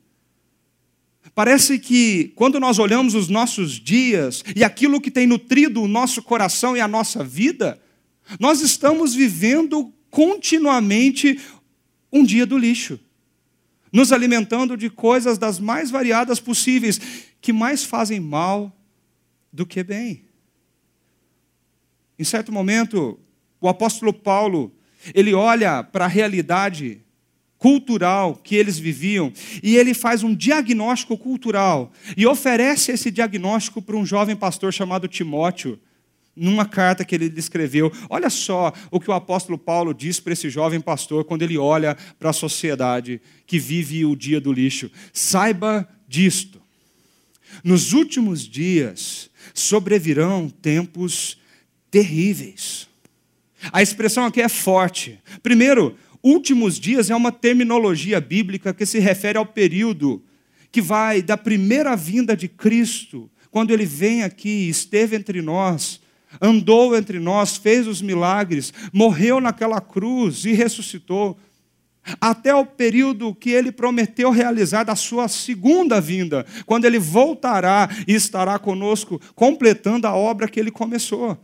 Parece 1.34 1.78
que 1.78 2.32
quando 2.34 2.58
nós 2.58 2.78
olhamos 2.78 3.14
os 3.14 3.28
nossos 3.28 3.72
dias 3.72 4.42
e 4.56 4.64
aquilo 4.64 5.00
que 5.00 5.10
tem 5.10 5.26
nutrido 5.26 5.82
o 5.82 5.88
nosso 5.88 6.22
coração 6.22 6.76
e 6.76 6.80
a 6.80 6.88
nossa 6.88 7.22
vida, 7.22 7.80
nós 8.38 8.60
estamos 8.60 9.14
vivendo 9.14 9.92
continuamente 10.10 11.38
um 12.12 12.24
dia 12.24 12.46
do 12.46 12.58
lixo 12.58 12.98
nos 13.92 14.12
alimentando 14.12 14.76
de 14.76 14.88
coisas 14.88 15.38
das 15.38 15.58
mais 15.58 15.90
variadas 15.90 16.40
possíveis, 16.40 17.00
que 17.40 17.52
mais 17.52 17.84
fazem 17.84 18.20
mal 18.20 18.74
do 19.52 19.66
que 19.66 19.82
bem. 19.82 20.24
Em 22.18 22.24
certo 22.24 22.52
momento, 22.52 23.18
o 23.60 23.68
apóstolo 23.68 24.12
Paulo, 24.12 24.72
ele 25.14 25.34
olha 25.34 25.82
para 25.82 26.04
a 26.04 26.08
realidade 26.08 27.00
cultural 27.58 28.36
que 28.36 28.56
eles 28.56 28.78
viviam 28.78 29.32
e 29.62 29.76
ele 29.76 29.92
faz 29.92 30.22
um 30.22 30.34
diagnóstico 30.34 31.16
cultural 31.18 31.92
e 32.16 32.26
oferece 32.26 32.92
esse 32.92 33.10
diagnóstico 33.10 33.82
para 33.82 33.96
um 33.96 34.06
jovem 34.06 34.34
pastor 34.34 34.72
chamado 34.72 35.06
Timóteo 35.06 35.78
numa 36.40 36.64
carta 36.64 37.04
que 37.04 37.14
ele 37.14 37.32
escreveu. 37.36 37.92
Olha 38.08 38.30
só 38.30 38.72
o 38.90 38.98
que 38.98 39.10
o 39.10 39.12
apóstolo 39.12 39.58
Paulo 39.58 39.92
diz 39.92 40.18
para 40.18 40.32
esse 40.32 40.48
jovem 40.48 40.80
pastor 40.80 41.24
quando 41.24 41.42
ele 41.42 41.58
olha 41.58 41.94
para 42.18 42.30
a 42.30 42.32
sociedade 42.32 43.20
que 43.46 43.58
vive 43.58 44.06
o 44.06 44.16
dia 44.16 44.40
do 44.40 44.50
lixo. 44.50 44.90
Saiba 45.12 45.86
disto. 46.08 46.60
Nos 47.62 47.92
últimos 47.92 48.48
dias 48.48 49.30
sobrevirão 49.52 50.48
tempos 50.48 51.38
terríveis. 51.90 52.88
A 53.70 53.82
expressão 53.82 54.24
aqui 54.24 54.40
é 54.40 54.48
forte. 54.48 55.20
Primeiro, 55.42 55.94
últimos 56.22 56.78
dias 56.78 57.10
é 57.10 57.14
uma 57.14 57.30
terminologia 57.30 58.18
bíblica 58.18 58.72
que 58.72 58.86
se 58.86 58.98
refere 58.98 59.36
ao 59.36 59.44
período 59.44 60.24
que 60.72 60.80
vai 60.80 61.20
da 61.20 61.36
primeira 61.36 61.94
vinda 61.96 62.36
de 62.36 62.48
Cristo, 62.48 63.28
quando 63.50 63.72
ele 63.72 63.84
vem 63.84 64.22
aqui, 64.22 64.68
esteve 64.68 65.16
entre 65.16 65.42
nós, 65.42 66.00
andou 66.40 66.96
entre 66.96 67.18
nós, 67.18 67.56
fez 67.56 67.86
os 67.86 68.02
milagres, 68.02 68.72
morreu 68.92 69.40
naquela 69.40 69.80
cruz 69.80 70.44
e 70.44 70.52
ressuscitou, 70.52 71.38
até 72.20 72.54
o 72.54 72.64
período 72.64 73.34
que 73.34 73.50
ele 73.50 73.70
prometeu 73.70 74.30
realizar 74.30 74.84
da 74.84 74.96
sua 74.96 75.28
segunda 75.28 76.00
vinda, 76.00 76.46
quando 76.66 76.84
ele 76.84 76.98
voltará 76.98 77.88
e 78.06 78.14
estará 78.14 78.58
conosco, 78.58 79.20
completando 79.34 80.06
a 80.06 80.14
obra 80.14 80.48
que 80.48 80.58
ele 80.58 80.70
começou. 80.70 81.38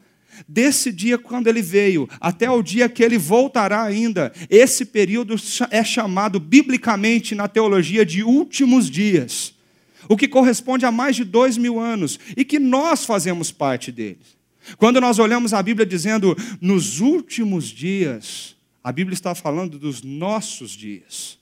Desse 0.47 0.93
dia, 0.93 1.17
quando 1.17 1.47
ele 1.47 1.63
veio, 1.63 2.09
até 2.21 2.51
o 2.51 2.63
dia 2.63 2.89
que 2.89 3.03
ele 3.03 3.17
voltará 3.17 3.83
ainda, 3.83 4.33
esse 4.51 4.85
período 4.85 5.37
é 5.71 5.83
chamado 5.83 6.39
biblicamente 6.39 7.35
na 7.35 7.49
teologia 7.49 8.05
de 8.05 8.23
últimos 8.23 8.91
dias, 8.91 9.55
o 10.09 10.17
que 10.17 10.29
corresponde 10.29 10.85
a 10.85 10.93
mais 10.93 11.17
de 11.17 11.25
dois 11.25 11.57
mil 11.57 11.81
anos, 11.81 12.19
e 12.37 12.45
que 12.45 12.59
nós 12.59 13.05
fazemos 13.05 13.51
parte 13.51 13.91
deles. 13.91 14.36
Quando 14.77 15.01
nós 15.01 15.19
olhamos 15.19 15.53
a 15.55 15.63
Bíblia 15.63 15.87
dizendo 15.87 16.37
nos 16.61 17.01
últimos 17.01 17.67
dias, 17.67 18.57
a 18.83 18.91
Bíblia 18.91 19.15
está 19.15 19.35
falando 19.35 19.79
dos 19.79 20.03
nossos 20.03 20.73
dias, 20.73 21.39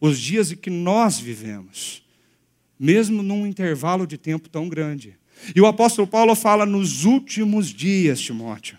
os 0.00 0.20
dias 0.20 0.52
em 0.52 0.56
que 0.56 0.70
nós 0.70 1.18
vivemos, 1.18 2.02
mesmo 2.78 3.22
num 3.22 3.46
intervalo 3.46 4.06
de 4.06 4.18
tempo 4.18 4.48
tão 4.48 4.68
grande. 4.68 5.16
E 5.54 5.60
o 5.60 5.66
apóstolo 5.66 6.06
Paulo 6.06 6.34
fala 6.34 6.64
nos 6.64 7.04
últimos 7.04 7.68
dias, 7.68 8.20
Timóteo. 8.20 8.78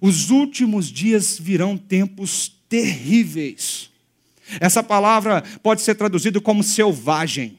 Os 0.00 0.30
últimos 0.30 0.86
dias 0.90 1.38
virão 1.38 1.76
tempos 1.76 2.52
terríveis. 2.68 3.90
Essa 4.60 4.82
palavra 4.82 5.42
pode 5.62 5.82
ser 5.82 5.94
traduzida 5.94 6.40
como 6.40 6.62
selvagem, 6.62 7.58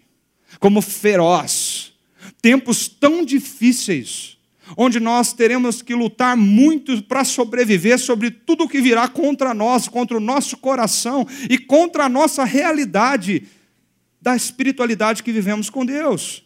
como 0.60 0.82
feroz. 0.82 1.94
Tempos 2.42 2.88
tão 2.88 3.26
difíceis 3.26 4.37
onde 4.76 5.00
nós 5.00 5.34
teremos 5.34 5.82
que 5.82 5.94
lutar 5.94 6.36
muito 6.36 7.02
para 7.04 7.24
sobreviver 7.24 8.00
sobre 8.00 8.32
tudo 8.32 8.64
o 8.64 8.68
que 8.68 8.82
virá 8.82 9.08
contra 9.08 9.54
nós, 9.54 9.88
contra 9.88 10.18
o 10.18 10.22
nosso 10.22 10.58
coração 10.58 11.28
e 11.50 11.58
contra 11.58 12.06
a 12.06 12.10
nossa 12.10 12.44
realidade 12.44 13.48
da 14.22 14.36
espiritualidade 14.36 15.24
que 15.24 15.32
vivemos 15.32 15.70
com 15.70 15.86
Deus. 15.86 16.44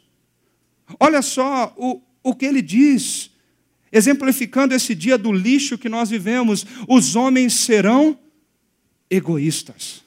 Olha 1.00 1.22
só 1.22 1.74
o, 1.78 2.02
o 2.24 2.36
que 2.36 2.46
ele 2.46 2.62
diz, 2.62 3.32
exemplificando 3.92 4.76
esse 4.76 4.94
dia 4.94 5.18
do 5.18 5.32
lixo 5.32 5.78
que 5.78 5.90
nós 5.90 6.10
vivemos: 6.10 6.66
os 6.88 7.16
homens 7.16 7.54
serão 7.54 8.20
egoístas. 9.10 10.04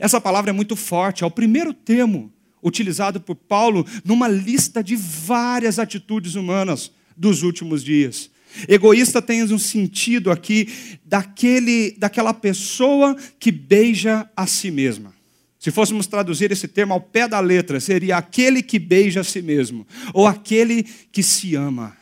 Essa 0.00 0.20
palavra 0.20 0.50
é 0.50 0.52
muito 0.52 0.76
forte, 0.76 1.24
é 1.24 1.26
o 1.26 1.30
primeiro 1.30 1.74
termo 1.74 2.32
utilizado 2.64 3.20
por 3.20 3.36
Paulo 3.36 3.86
numa 4.04 4.26
lista 4.26 4.82
de 4.82 4.96
várias 4.96 5.78
atitudes 5.78 6.34
humanas 6.34 6.90
dos 7.16 7.42
últimos 7.42 7.84
dias. 7.84 8.30
Egoísta 8.68 9.20
tem 9.20 9.42
um 9.42 9.58
sentido 9.58 10.30
aqui 10.30 10.68
daquele, 11.04 11.94
daquela 11.98 12.32
pessoa 12.32 13.16
que 13.38 13.52
beija 13.52 14.28
a 14.36 14.46
si 14.46 14.70
mesma. 14.70 15.12
Se 15.58 15.70
fôssemos 15.70 16.06
traduzir 16.06 16.52
esse 16.52 16.68
termo 16.68 16.92
ao 16.92 17.00
pé 17.00 17.26
da 17.26 17.40
letra, 17.40 17.80
seria 17.80 18.16
aquele 18.16 18.62
que 18.62 18.78
beija 18.78 19.22
a 19.22 19.24
si 19.24 19.42
mesmo, 19.42 19.86
ou 20.12 20.26
aquele 20.26 20.82
que 21.10 21.22
se 21.22 21.56
ama. 21.56 21.96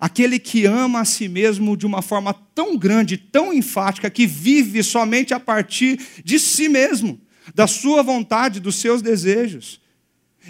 Aquele 0.00 0.38
que 0.38 0.66
ama 0.66 1.00
a 1.00 1.04
si 1.04 1.28
mesmo 1.28 1.76
de 1.76 1.86
uma 1.86 2.02
forma 2.02 2.34
tão 2.54 2.76
grande, 2.76 3.16
tão 3.16 3.52
enfática, 3.52 4.10
que 4.10 4.26
vive 4.26 4.82
somente 4.82 5.32
a 5.32 5.38
partir 5.38 6.00
de 6.24 6.38
si 6.40 6.68
mesmo, 6.68 7.20
da 7.54 7.66
sua 7.66 8.02
vontade, 8.02 8.58
dos 8.58 8.76
seus 8.76 9.00
desejos. 9.00 9.80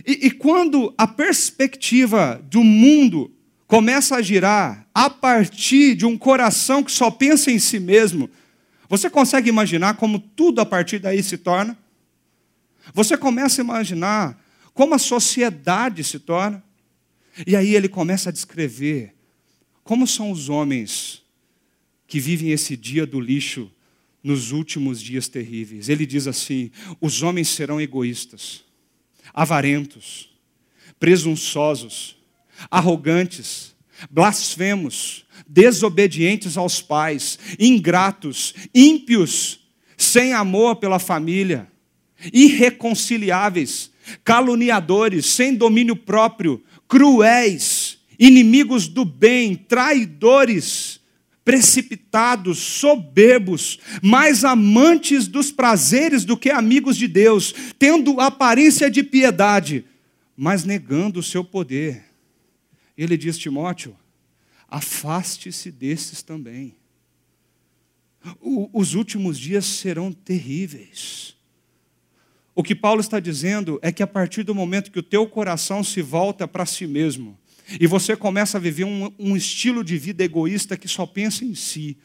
E, 0.07 0.27
e 0.27 0.31
quando 0.31 0.95
a 0.97 1.07
perspectiva 1.07 2.43
do 2.51 2.65
mundo 2.65 3.31
começa 3.67 4.17
a 4.17 4.23
girar 4.23 4.89
a 4.95 5.11
partir 5.11 5.95
de 5.95 6.07
um 6.07 6.17
coração 6.17 6.83
que 6.83 6.93
só 6.93 7.11
pensa 7.11 7.51
em 7.51 7.59
si 7.59 7.79
mesmo, 7.79 8.31
você 8.89 9.11
consegue 9.11 9.49
imaginar 9.49 9.97
como 9.97 10.19
tudo 10.19 10.61
a 10.61 10.67
partir 10.67 10.99
daí 10.99 11.23
se 11.23 11.39
torna? 11.39 11.77
Você 12.93 13.17
começa 13.17 13.61
a 13.61 13.65
imaginar 13.65 14.41
como 14.73 14.95
a 14.95 14.99
sociedade 14.99 16.05
se 16.05 16.19
torna? 16.19 16.63
E 17.47 17.57
aí 17.57 17.75
ele 17.75 17.89
começa 17.89 18.29
a 18.29 18.33
descrever 18.33 19.15
como 19.83 20.07
são 20.07 20.31
os 20.31 20.49
homens 20.49 21.23
que 22.07 22.21
vivem 22.21 22.51
esse 22.51 22.77
dia 22.77 23.07
do 23.07 23.21
lixo 23.21 23.71
nos 24.23 24.53
últimos 24.53 25.01
dias 25.01 25.29
terríveis. 25.29 25.89
Ele 25.89 26.07
diz 26.07 26.27
assim: 26.27 26.71
os 27.01 27.23
homens 27.23 27.49
serão 27.49 27.81
egoístas, 27.81 28.65
avarentos, 29.33 30.31
presunçosos, 30.99 32.17
arrogantes, 32.71 33.75
blasfemos, 34.11 35.25
desobedientes 35.47 36.57
aos 36.57 36.81
pais, 36.81 37.39
ingratos, 37.59 38.55
ímpios, 38.75 39.61
sem 39.97 40.33
amor 40.33 40.77
pela 40.77 40.99
família, 40.99 41.71
irreconciliáveis, 42.33 43.91
caluniadores, 44.23 45.27
sem 45.27 45.55
domínio 45.55 45.97
próprio, 45.97 46.63
cruéis, 46.89 47.99
inimigos 48.19 48.87
do 48.89 49.05
bem, 49.05 49.55
traidores, 49.57 51.01
precipitados, 51.45 52.59
soberbos, 52.59 53.79
mais 54.03 54.45
amantes 54.45 55.29
dos 55.29 55.53
prazeres 55.53 56.25
do 56.25 56.37
que 56.37 56.51
amigos 56.51 56.97
de 56.97 57.07
Deus, 57.07 57.55
tendo 57.79 58.21
aparência 58.21 58.91
de 58.91 59.03
piedade, 59.03 59.85
mas 60.37 60.65
negando 60.65 61.21
o 61.21 61.23
seu 61.23 61.45
poder. 61.45 62.05
Ele 62.97 63.17
diz, 63.17 63.37
Timóteo, 63.37 63.97
afaste-se 64.69 65.71
desses 65.71 66.23
também. 66.23 66.75
O, 68.41 68.71
os 68.73 68.95
últimos 68.95 69.39
dias 69.39 69.67
serão 69.67 70.11
terríveis. 70.11 71.37
O 72.55 72.63
que 72.63 72.75
Paulo 72.75 73.01
está 73.01 73.19
dizendo 73.19 73.79
é 73.83 73.91
que 73.91 74.03
a 74.03 74.07
partir 74.07 74.45
do 74.45 74.55
momento 74.55 74.91
que 74.91 74.99
o 74.99 75.03
teu 75.03 75.27
coração 75.27 75.83
se 75.83 76.01
volta 76.01 76.47
para 76.47 76.65
si 76.65 76.87
mesmo, 76.87 77.37
e 77.81 77.87
você 77.87 78.17
começa 78.17 78.59
a 78.59 78.61
viver 78.61 78.85
um, 78.85 79.13
um 79.19 79.37
estilo 79.37 79.83
de 79.83 79.97
vida 79.97 80.23
egoísta 80.23 80.77
que 80.77 80.89
só 80.89 81.07
pensa 81.07 81.45
em 81.45 81.55
si. 81.55 81.97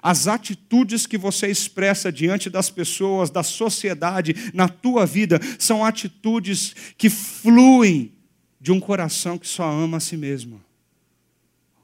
As 0.00 0.26
atitudes 0.26 1.06
que 1.06 1.18
você 1.18 1.48
expressa 1.48 2.10
diante 2.10 2.48
das 2.48 2.70
pessoas, 2.70 3.28
da 3.28 3.42
sociedade, 3.42 4.34
na 4.54 4.68
tua 4.68 5.04
vida, 5.04 5.38
são 5.58 5.84
atitudes 5.84 6.74
que 6.96 7.10
fluem 7.10 8.12
de 8.60 8.72
um 8.72 8.80
coração 8.80 9.36
que 9.36 9.46
só 9.46 9.70
ama 9.70 9.98
a 9.98 10.00
si 10.00 10.16
mesmo. 10.16 10.62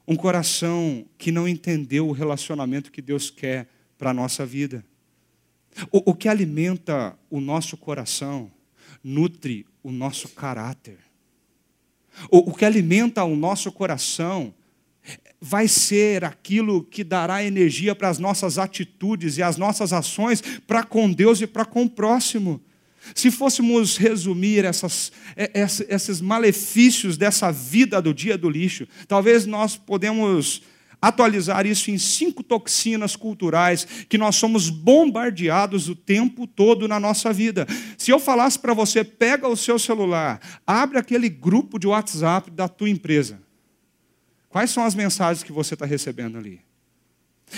Um 0.07 0.15
coração 0.15 1.05
que 1.17 1.31
não 1.31 1.47
entendeu 1.47 2.07
o 2.07 2.13
relacionamento 2.13 2.91
que 2.91 3.01
Deus 3.01 3.29
quer 3.29 3.67
para 3.97 4.09
a 4.09 4.13
nossa 4.13 4.45
vida. 4.45 4.83
O, 5.91 6.11
o 6.11 6.15
que 6.15 6.27
alimenta 6.27 7.17
o 7.29 7.39
nosso 7.39 7.77
coração 7.77 8.51
nutre 9.03 9.67
o 9.83 9.91
nosso 9.91 10.29
caráter. 10.29 10.97
O, 12.29 12.51
o 12.51 12.53
que 12.53 12.65
alimenta 12.65 13.23
o 13.23 13.35
nosso 13.35 13.71
coração 13.71 14.53
vai 15.41 15.67
ser 15.67 16.25
aquilo 16.25 16.83
que 16.83 17.03
dará 17.03 17.43
energia 17.43 17.95
para 17.95 18.09
as 18.09 18.19
nossas 18.19 18.57
atitudes 18.57 19.37
e 19.37 19.43
as 19.43 19.57
nossas 19.57 19.93
ações 19.93 20.41
para 20.67 20.83
com 20.83 21.11
Deus 21.11 21.39
e 21.41 21.47
para 21.47 21.65
com 21.65 21.83
o 21.83 21.89
próximo. 21.89 22.61
Se 23.15 23.31
fôssemos 23.31 23.97
resumir 23.97 24.65
essas, 24.65 25.11
esses 25.87 26.19
malefícios 26.19 27.17
dessa 27.17 27.51
vida 27.51 28.01
do 28.01 28.13
dia 28.13 28.37
do 28.37 28.49
lixo, 28.49 28.87
talvez 29.07 29.45
nós 29.45 29.77
podemos 29.77 30.61
atualizar 31.01 31.65
isso 31.65 31.91
em 31.91 31.97
cinco 31.97 32.43
toxinas 32.43 33.15
culturais 33.15 33.85
que 34.07 34.17
nós 34.17 34.35
somos 34.35 34.69
bombardeados 34.69 35.87
o 35.87 35.95
tempo 35.95 36.45
todo 36.45 36.87
na 36.87 36.99
nossa 36.99 37.31
vida. 37.31 37.65
Se 37.97 38.11
eu 38.11 38.19
falasse 38.19 38.59
para 38.59 38.73
você, 38.73 39.03
pega 39.03 39.47
o 39.47 39.55
seu 39.55 39.79
celular, 39.79 40.39
abre 40.65 40.97
aquele 40.97 41.29
grupo 41.29 41.79
de 41.79 41.87
WhatsApp 41.87 42.51
da 42.51 42.67
tua 42.67 42.89
empresa. 42.89 43.41
Quais 44.49 44.71
são 44.71 44.83
as 44.83 44.95
mensagens 44.95 45.43
que 45.43 45.51
você 45.51 45.75
está 45.75 45.85
recebendo 45.85 46.37
ali? 46.37 46.68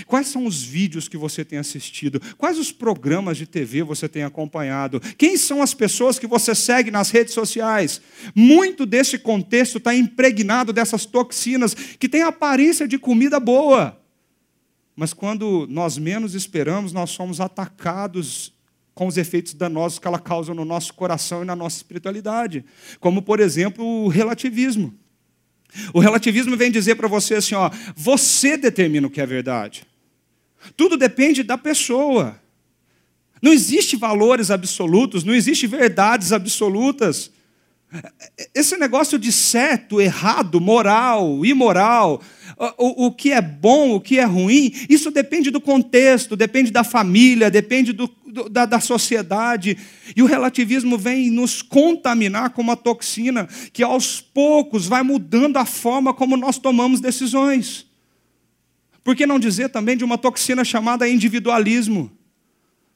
Quais 0.06 0.28
são 0.28 0.46
os 0.46 0.62
vídeos 0.62 1.08
que 1.08 1.18
você 1.18 1.44
tem 1.44 1.60
assistido? 1.60 2.22
Quais 2.38 2.58
os 2.58 2.72
programas 2.72 3.38
de 3.38 3.46
TV 3.46 3.84
você 3.84 4.08
tem 4.08 4.24
acompanhado? 4.24 5.00
Quem 5.18 5.38
são 5.38 5.62
as 5.62 5.74
pessoas 5.74 6.18
que 6.20 6.28
você 6.28 6.54
segue 6.56 6.92
nas 6.92 7.10
redes 7.10 7.34
sociais? 7.34 8.02
Muito 8.36 8.86
desse 8.86 9.18
contexto 9.18 9.78
está 9.78 9.96
impregnado 9.96 10.74
dessas 10.74 11.06
toxinas 11.06 11.74
que 11.74 12.10
têm 12.10 12.24
aparência 12.24 12.88
de 12.88 12.98
comida 12.98 13.40
boa. 13.40 14.00
Mas 14.96 15.14
quando 15.14 15.68
nós 15.70 15.98
menos 15.98 16.36
esperamos, 16.36 16.94
nós 16.94 17.10
somos 17.10 17.40
atacados 17.40 18.54
com 18.94 19.08
os 19.08 19.18
efeitos 19.18 19.54
danosos 19.54 20.00
que 20.00 20.08
ela 20.08 20.20
causa 20.20 20.54
no 20.54 20.66
nosso 20.66 20.94
coração 20.94 21.42
e 21.42 21.46
na 21.46 21.56
nossa 21.56 21.78
espiritualidade. 21.78 22.66
Como, 23.00 23.22
por 23.22 23.40
exemplo, 23.40 23.84
o 23.84 24.08
relativismo. 24.08 24.94
O 25.94 26.00
relativismo 26.00 26.58
vem 26.58 26.72
dizer 26.72 26.96
para 26.96 27.08
você 27.08 27.36
assim, 27.36 27.56
ó, 27.56 27.70
você 27.96 28.58
determina 28.58 29.08
o 29.08 29.10
que 29.10 29.22
é 29.22 29.26
verdade. 29.26 29.84
Tudo 30.76 30.98
depende 30.98 31.44
da 31.44 31.58
pessoa. 31.58 32.40
Não 33.42 33.52
existe 33.52 33.96
valores 33.96 34.52
absolutos, 34.52 35.24
não 35.24 35.34
existe 35.34 35.66
verdades 35.66 36.32
absolutas. 36.32 37.32
Esse 38.54 38.78
negócio 38.78 39.20
de 39.20 39.32
certo, 39.32 40.00
errado, 40.00 40.62
moral, 40.62 41.46
imoral, 41.46 42.22
o, 42.78 43.08
o 43.08 43.12
que 43.12 43.32
é 43.32 43.42
bom, 43.42 43.96
o 43.96 44.00
que 44.00 44.18
é 44.18 44.24
ruim, 44.24 44.72
isso 44.88 45.12
depende 45.12 45.52
do 45.52 45.60
contexto, 45.60 46.36
depende 46.36 46.72
da 46.72 46.84
família, 46.84 47.52
depende 47.52 47.92
do, 47.92 48.10
da, 48.50 48.65
da 48.65 48.80
sociedade. 48.80 49.78
E 50.15 50.22
o 50.22 50.26
relativismo 50.26 50.98
vem 50.98 51.30
nos 51.30 51.62
contaminar 51.62 52.52
com 52.52 52.62
uma 52.62 52.76
toxina 52.76 53.48
que 53.74 53.84
aos 53.84 54.22
poucos 54.22 54.88
vai 54.88 55.04
mudando 55.04 55.58
a 55.58 55.65
forma 55.65 56.13
como 56.13 56.38
nós 56.38 56.58
tomamos 56.58 57.00
decisões. 57.00 57.86
Por 59.04 59.15
que 59.15 59.26
não 59.26 59.39
dizer 59.39 59.70
também 59.70 59.98
de 59.98 60.04
uma 60.04 60.17
toxina 60.17 60.63
chamada 60.63 61.08
individualismo? 61.08 62.12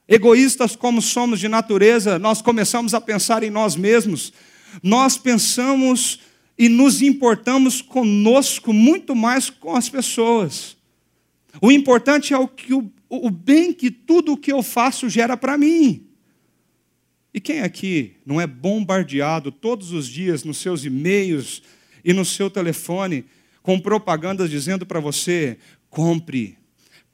Egoístas 0.07 0.75
como 0.75 1.01
somos 1.01 1.39
de 1.39 1.47
natureza, 1.47 2.19
nós 2.19 2.41
começamos 2.41 2.93
a 2.93 3.01
pensar 3.01 3.41
em 3.43 3.49
nós 3.49 3.75
mesmos. 3.75 4.31
Nós 4.83 5.17
pensamos 5.17 6.19
e 6.57 6.69
nos 6.69 7.01
importamos 7.01 7.81
conosco 7.81 8.71
muito 8.71 9.15
mais 9.15 9.49
com 9.49 9.75
as 9.75 9.89
pessoas. 9.89 10.77
O 11.61 11.71
importante 11.71 12.33
é 12.33 12.37
o, 12.37 12.47
que, 12.47 12.73
o, 12.73 12.91
o 13.09 13.29
bem 13.29 13.73
que 13.73 13.91
tudo 13.91 14.33
o 14.33 14.37
que 14.37 14.51
eu 14.51 14.63
faço 14.63 15.09
gera 15.09 15.37
para 15.37 15.57
mim. 15.57 16.07
E 17.33 17.41
quem 17.41 17.59
aqui 17.59 18.13
não 18.25 18.39
é 18.39 18.47
bombardeado 18.47 19.51
todos 19.51 19.91
os 19.91 20.07
dias 20.07 20.43
nos 20.43 20.57
seus 20.57 20.85
e-mails 20.85 21.61
e 22.03 22.13
no 22.13 22.23
seu 22.23 22.49
telefone 22.49 23.25
com 23.61 23.79
propagandas 23.79 24.49
dizendo 24.49 24.85
para 24.85 24.99
você: 24.99 25.57
compre, 25.89 26.57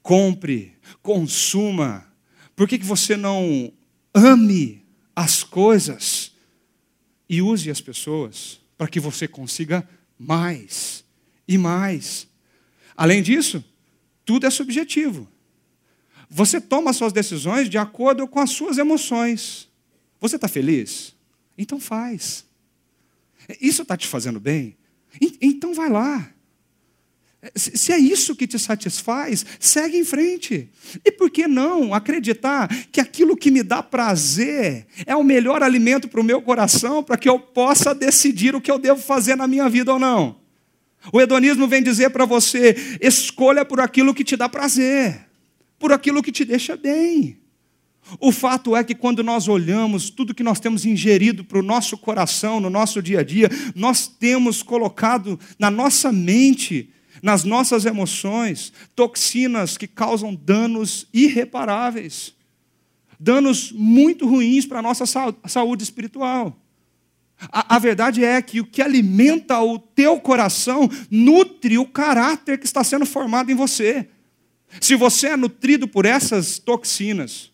compre, 0.02 0.74
consuma. 1.02 2.06
Por 2.54 2.68
que, 2.68 2.78
que 2.78 2.84
você 2.84 3.16
não 3.16 3.72
ame 4.14 4.84
as 5.16 5.42
coisas 5.42 6.32
e 7.28 7.40
use 7.40 7.70
as 7.70 7.80
pessoas 7.80 8.60
para 8.76 8.86
que 8.86 9.00
você 9.00 9.26
consiga 9.26 9.88
mais 10.18 11.04
e 11.48 11.56
mais? 11.56 12.28
Além 12.94 13.22
disso, 13.22 13.64
tudo 14.26 14.46
é 14.46 14.50
subjetivo. 14.50 15.31
Você 16.34 16.58
toma 16.62 16.94
suas 16.94 17.12
decisões 17.12 17.68
de 17.68 17.76
acordo 17.76 18.26
com 18.26 18.40
as 18.40 18.48
suas 18.48 18.78
emoções. 18.78 19.68
Você 20.18 20.36
está 20.36 20.48
feliz? 20.48 21.14
Então 21.58 21.78
faz. 21.78 22.46
Isso 23.60 23.82
está 23.82 23.98
te 23.98 24.06
fazendo 24.06 24.40
bem? 24.40 24.74
Então 25.42 25.74
vai 25.74 25.90
lá. 25.90 26.30
Se 27.54 27.92
é 27.92 27.98
isso 27.98 28.34
que 28.34 28.46
te 28.46 28.58
satisfaz, 28.58 29.44
segue 29.60 29.98
em 29.98 30.06
frente. 30.06 30.70
E 31.04 31.12
por 31.12 31.28
que 31.28 31.46
não 31.46 31.92
acreditar 31.92 32.66
que 32.90 33.00
aquilo 33.00 33.36
que 33.36 33.50
me 33.50 33.62
dá 33.62 33.82
prazer 33.82 34.86
é 35.04 35.14
o 35.14 35.22
melhor 35.22 35.62
alimento 35.62 36.08
para 36.08 36.20
o 36.20 36.24
meu 36.24 36.40
coração, 36.40 37.04
para 37.04 37.18
que 37.18 37.28
eu 37.28 37.38
possa 37.38 37.94
decidir 37.94 38.54
o 38.54 38.60
que 38.60 38.70
eu 38.70 38.78
devo 38.78 39.02
fazer 39.02 39.36
na 39.36 39.46
minha 39.46 39.68
vida 39.68 39.92
ou 39.92 39.98
não? 39.98 40.40
O 41.12 41.20
hedonismo 41.20 41.68
vem 41.68 41.82
dizer 41.82 42.08
para 42.08 42.24
você: 42.24 42.98
escolha 43.02 43.66
por 43.66 43.80
aquilo 43.80 44.14
que 44.14 44.24
te 44.24 44.34
dá 44.34 44.48
prazer, 44.48 45.26
por 45.82 45.92
aquilo 45.92 46.22
que 46.22 46.30
te 46.30 46.44
deixa 46.44 46.76
bem. 46.76 47.36
O 48.20 48.30
fato 48.30 48.76
é 48.76 48.84
que 48.84 48.94
quando 48.94 49.24
nós 49.24 49.48
olhamos 49.48 50.10
tudo 50.10 50.32
que 50.32 50.44
nós 50.44 50.60
temos 50.60 50.86
ingerido 50.86 51.42
para 51.42 51.58
o 51.58 51.62
nosso 51.62 51.98
coração, 51.98 52.60
no 52.60 52.70
nosso 52.70 53.02
dia 53.02 53.18
a 53.18 53.24
dia, 53.24 53.50
nós 53.74 54.06
temos 54.06 54.62
colocado 54.62 55.40
na 55.58 55.72
nossa 55.72 56.12
mente 56.12 56.88
nas 57.20 57.44
nossas 57.44 57.84
emoções, 57.84 58.72
toxinas 58.96 59.76
que 59.76 59.86
causam 59.86 60.34
danos 60.34 61.06
irreparáveis, 61.12 62.34
danos 63.18 63.70
muito 63.70 64.26
ruins 64.26 64.66
para 64.66 64.78
a 64.78 64.82
nossa 64.82 65.04
saúde 65.46 65.82
espiritual. 65.82 66.56
A, 67.50 67.76
a, 67.76 67.78
verdade 67.78 68.24
é 68.24 68.40
que 68.40 68.60
o 68.60 68.64
que 68.64 68.82
alimenta 68.82 69.60
o 69.60 69.78
teu 69.78 70.18
coração 70.20 70.88
nutre 71.10 71.76
o 71.78 71.86
caráter 71.86 72.58
que 72.58 72.66
está 72.66 72.82
sendo 72.82 73.06
formado 73.06 73.50
em 73.50 73.54
você. 73.54 74.08
Se 74.80 74.94
você 74.96 75.28
é 75.28 75.36
nutrido 75.36 75.86
por 75.86 76.06
essas 76.06 76.58
toxinas, 76.58 77.50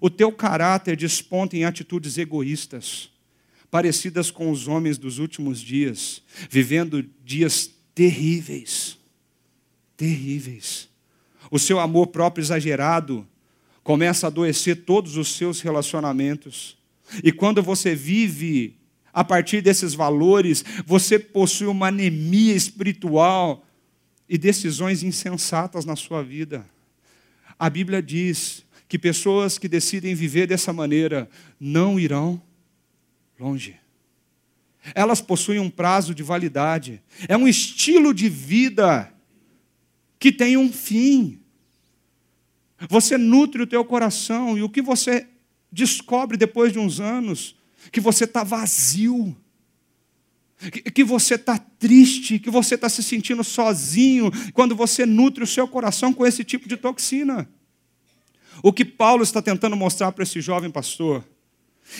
o 0.00 0.10
teu 0.10 0.32
caráter 0.32 0.96
desponta 0.96 1.56
em 1.56 1.64
atitudes 1.64 2.18
egoístas, 2.18 3.10
parecidas 3.70 4.30
com 4.30 4.50
os 4.50 4.68
homens 4.68 4.98
dos 4.98 5.18
últimos 5.18 5.60
dias, 5.60 6.22
vivendo 6.50 7.04
dias 7.24 7.70
terríveis. 7.94 8.98
Terríveis. 9.96 10.88
O 11.50 11.58
seu 11.58 11.80
amor 11.80 12.08
próprio 12.08 12.42
exagerado 12.42 13.26
começa 13.82 14.26
a 14.26 14.28
adoecer 14.28 14.84
todos 14.84 15.16
os 15.16 15.34
seus 15.34 15.60
relacionamentos. 15.60 16.76
E 17.24 17.32
quando 17.32 17.62
você 17.62 17.94
vive 17.94 18.76
a 19.12 19.24
partir 19.24 19.62
desses 19.62 19.94
valores, 19.94 20.64
você 20.86 21.18
possui 21.18 21.66
uma 21.66 21.88
anemia 21.88 22.54
espiritual 22.54 23.64
e 24.28 24.36
decisões 24.36 25.02
insensatas 25.02 25.84
na 25.84 25.96
sua 25.96 26.22
vida. 26.22 26.68
A 27.58 27.68
Bíblia 27.70 28.02
diz 28.02 28.64
que 28.88 28.98
pessoas 28.98 29.58
que 29.58 29.68
decidem 29.68 30.14
viver 30.14 30.46
dessa 30.46 30.72
maneira 30.72 31.28
não 31.58 31.98
irão 31.98 32.40
longe. 33.38 33.76
Elas 34.94 35.20
possuem 35.20 35.58
um 35.58 35.70
prazo 35.70 36.14
de 36.14 36.22
validade. 36.22 37.02
É 37.28 37.36
um 37.36 37.46
estilo 37.46 38.14
de 38.14 38.28
vida 38.28 39.12
que 40.18 40.32
tem 40.32 40.56
um 40.56 40.72
fim. 40.72 41.40
Você 42.88 43.18
nutre 43.18 43.62
o 43.62 43.66
teu 43.66 43.84
coração 43.84 44.56
e 44.56 44.62
o 44.62 44.68
que 44.68 44.80
você 44.80 45.26
descobre 45.70 46.36
depois 46.36 46.72
de 46.72 46.78
uns 46.78 47.00
anos 47.00 47.56
que 47.92 48.00
você 48.00 48.24
está 48.24 48.42
vazio, 48.42 49.36
que 50.92 51.04
você 51.04 51.34
está 51.34 51.56
triste, 51.56 52.38
que 52.38 52.50
você 52.50 52.74
está 52.74 52.88
se 52.88 53.02
sentindo 53.02 53.44
sozinho, 53.44 54.30
quando 54.52 54.74
você 54.74 55.06
nutre 55.06 55.44
o 55.44 55.46
seu 55.46 55.68
coração 55.68 56.12
com 56.12 56.26
esse 56.26 56.42
tipo 56.42 56.68
de 56.68 56.76
toxina. 56.76 57.48
O 58.62 58.72
que 58.72 58.84
Paulo 58.84 59.22
está 59.22 59.40
tentando 59.40 59.76
mostrar 59.76 60.10
para 60.10 60.24
esse 60.24 60.40
jovem 60.40 60.70
pastor 60.70 61.24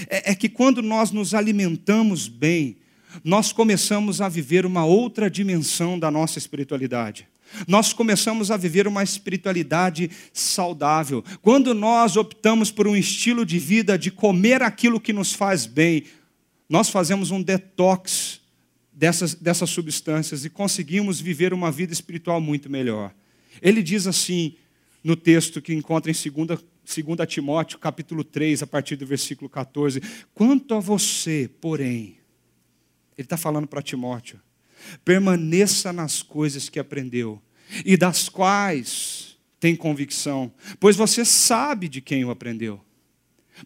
é, 0.08 0.32
é 0.32 0.34
que 0.34 0.48
quando 0.48 0.82
nós 0.82 1.12
nos 1.12 1.34
alimentamos 1.34 2.26
bem, 2.26 2.78
nós 3.24 3.52
começamos 3.52 4.20
a 4.20 4.28
viver 4.28 4.66
uma 4.66 4.84
outra 4.84 5.30
dimensão 5.30 5.98
da 5.98 6.10
nossa 6.10 6.38
espiritualidade. 6.38 7.28
Nós 7.66 7.92
começamos 7.92 8.50
a 8.50 8.56
viver 8.56 8.86
uma 8.86 9.02
espiritualidade 9.02 10.10
saudável. 10.32 11.24
Quando 11.40 11.72
nós 11.72 12.16
optamos 12.16 12.70
por 12.70 12.86
um 12.86 12.94
estilo 12.94 13.46
de 13.46 13.58
vida 13.58 13.98
de 13.98 14.10
comer 14.10 14.62
aquilo 14.62 15.00
que 15.00 15.12
nos 15.12 15.32
faz 15.32 15.64
bem, 15.64 16.04
nós 16.68 16.90
fazemos 16.90 17.30
um 17.30 17.40
detox 17.40 18.37
dessas, 18.98 19.32
dessas 19.32 19.70
substâncias 19.70 20.44
e 20.44 20.50
conseguimos 20.50 21.20
viver 21.20 21.54
uma 21.54 21.70
vida 21.70 21.92
espiritual 21.92 22.40
muito 22.40 22.68
melhor. 22.68 23.14
Ele 23.62 23.80
diz 23.80 24.08
assim 24.08 24.56
no 25.04 25.14
texto 25.14 25.62
que 25.62 25.72
encontra 25.72 26.10
em 26.10 26.14
2, 26.14 26.64
2 27.06 27.28
Timóteo, 27.28 27.78
capítulo 27.78 28.24
3, 28.24 28.64
a 28.64 28.66
partir 28.66 28.96
do 28.96 29.06
versículo 29.06 29.48
14: 29.48 30.02
Quanto 30.34 30.74
a 30.74 30.80
você, 30.80 31.48
porém, 31.60 32.16
ele 33.16 33.24
está 33.26 33.36
falando 33.36 33.68
para 33.68 33.80
Timóteo, 33.80 34.40
permaneça 35.04 35.92
nas 35.92 36.20
coisas 36.20 36.68
que 36.68 36.80
aprendeu 36.80 37.40
e 37.84 37.96
das 37.96 38.28
quais 38.28 39.38
tem 39.60 39.76
convicção, 39.76 40.52
pois 40.80 40.96
você 40.96 41.24
sabe 41.24 41.88
de 41.88 42.00
quem 42.00 42.24
o 42.24 42.30
aprendeu. 42.30 42.80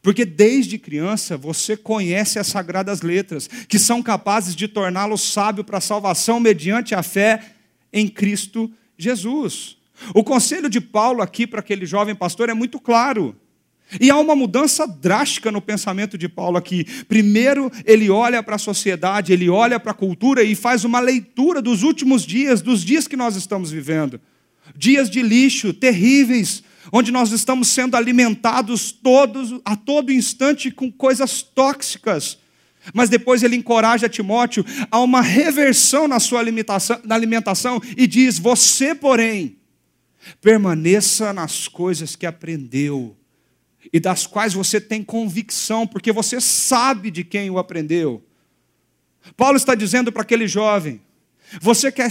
Porque 0.01 0.25
desde 0.25 0.79
criança 0.79 1.37
você 1.37 1.77
conhece 1.77 2.39
as 2.39 2.47
sagradas 2.47 3.03
letras, 3.03 3.49
que 3.69 3.79
são 3.79 4.03
capazes 4.03 4.55
de 4.55 4.67
torná-lo 4.69 5.19
sábio 5.19 5.65
para 5.65 5.79
a 5.79 5.83
salvação 5.83 6.41
mediante 6.41 6.95
a 6.95 7.03
fé 7.03 7.43
em 7.93 8.09
Cristo 8.09 8.71
Jesus. 8.97 9.77
O 10.15 10.25
conselho 10.25 10.69
de 10.69 10.81
Paulo 10.81 11.23
aqui 11.23 11.47
para 11.47 11.61
aquele 11.61 11.87
jovem 11.87 12.15
pastor 12.15 12.49
é 12.49 12.55
muito 12.55 12.81
claro. 12.81 13.37
E 14.01 14.11
há 14.11 14.17
uma 14.17 14.35
mudança 14.35 14.87
drástica 14.87 15.51
no 15.51 15.61
pensamento 15.61 16.17
de 16.17 16.29
Paulo 16.29 16.57
aqui. 16.57 16.85
Primeiro, 17.05 17.71
ele 17.85 18.09
olha 18.09 18.43
para 18.43 18.57
a 18.57 18.59
sociedade, 18.59 19.33
ele 19.33 19.51
olha 19.51 19.79
para 19.79 19.93
a 19.93 19.95
cultura 19.95 20.43
e 20.43 20.55
faz 20.55 20.85
uma 20.85 20.99
leitura 20.99 21.61
dos 21.61 21.83
últimos 21.83 22.25
dias, 22.25 22.63
dos 22.63 22.83
dias 22.83 23.07
que 23.07 23.17
nós 23.17 23.37
estamos 23.37 23.71
vivendo. 23.71 24.19
Dias 24.75 25.11
de 25.11 25.21
lixo 25.21 25.75
terríveis, 25.75 26.63
onde 26.91 27.13
nós 27.13 27.31
estamos 27.31 27.69
sendo 27.69 27.97
alimentados 27.97 28.91
todos 28.91 29.61
a 29.65 29.77
todo 29.77 30.11
instante 30.11 30.71
com 30.71 30.91
coisas 30.91 31.43
tóxicas. 31.43 32.39
Mas 32.93 33.09
depois 33.09 33.43
ele 33.43 33.55
encoraja 33.55 34.09
Timóteo 34.09 34.65
a 34.91 34.99
uma 34.99 35.21
reversão 35.21 36.09
na 36.09 36.19
sua 36.19 36.43
na 37.05 37.15
alimentação 37.15 37.81
e 37.97 38.07
diz: 38.07 38.39
Você, 38.39 38.95
porém, 38.95 39.59
permaneça 40.41 41.33
nas 41.33 41.69
coisas 41.69 42.17
que 42.17 42.27
aprendeu 42.27 43.17
e 43.93 44.01
das 44.01 44.27
quais 44.27 44.53
você 44.53 44.81
tem 44.81 45.03
convicção, 45.03 45.87
porque 45.87 46.13
você 46.13 46.41
sabe 46.41 47.11
de 47.11 47.23
quem 47.23 47.51
o 47.51 47.59
aprendeu. 47.59 48.25
Paulo 49.37 49.57
está 49.57 49.75
dizendo 49.75 50.11
para 50.11 50.23
aquele 50.23 50.49
jovem: 50.49 51.01
você 51.61 51.93
quer 51.93 52.11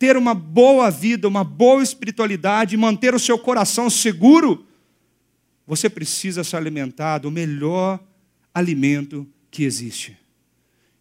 ter 0.00 0.16
uma 0.16 0.34
boa 0.34 0.90
vida, 0.90 1.28
uma 1.28 1.44
boa 1.44 1.82
espiritualidade, 1.82 2.74
manter 2.74 3.14
o 3.14 3.18
seu 3.18 3.38
coração 3.38 3.90
seguro? 3.90 4.66
Você 5.66 5.90
precisa 5.90 6.42
se 6.42 6.56
alimentar 6.56 7.18
do 7.18 7.30
melhor 7.30 8.00
alimento 8.54 9.28
que 9.50 9.62
existe. 9.62 10.16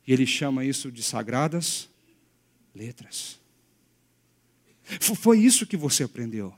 E 0.05 0.11
ele 0.11 0.25
chama 0.25 0.65
isso 0.65 0.91
de 0.91 1.01
sagradas 1.01 1.87
letras. 2.75 3.39
Foi 4.99 5.39
isso 5.39 5.65
que 5.65 5.77
você 5.77 6.03
aprendeu. 6.03 6.53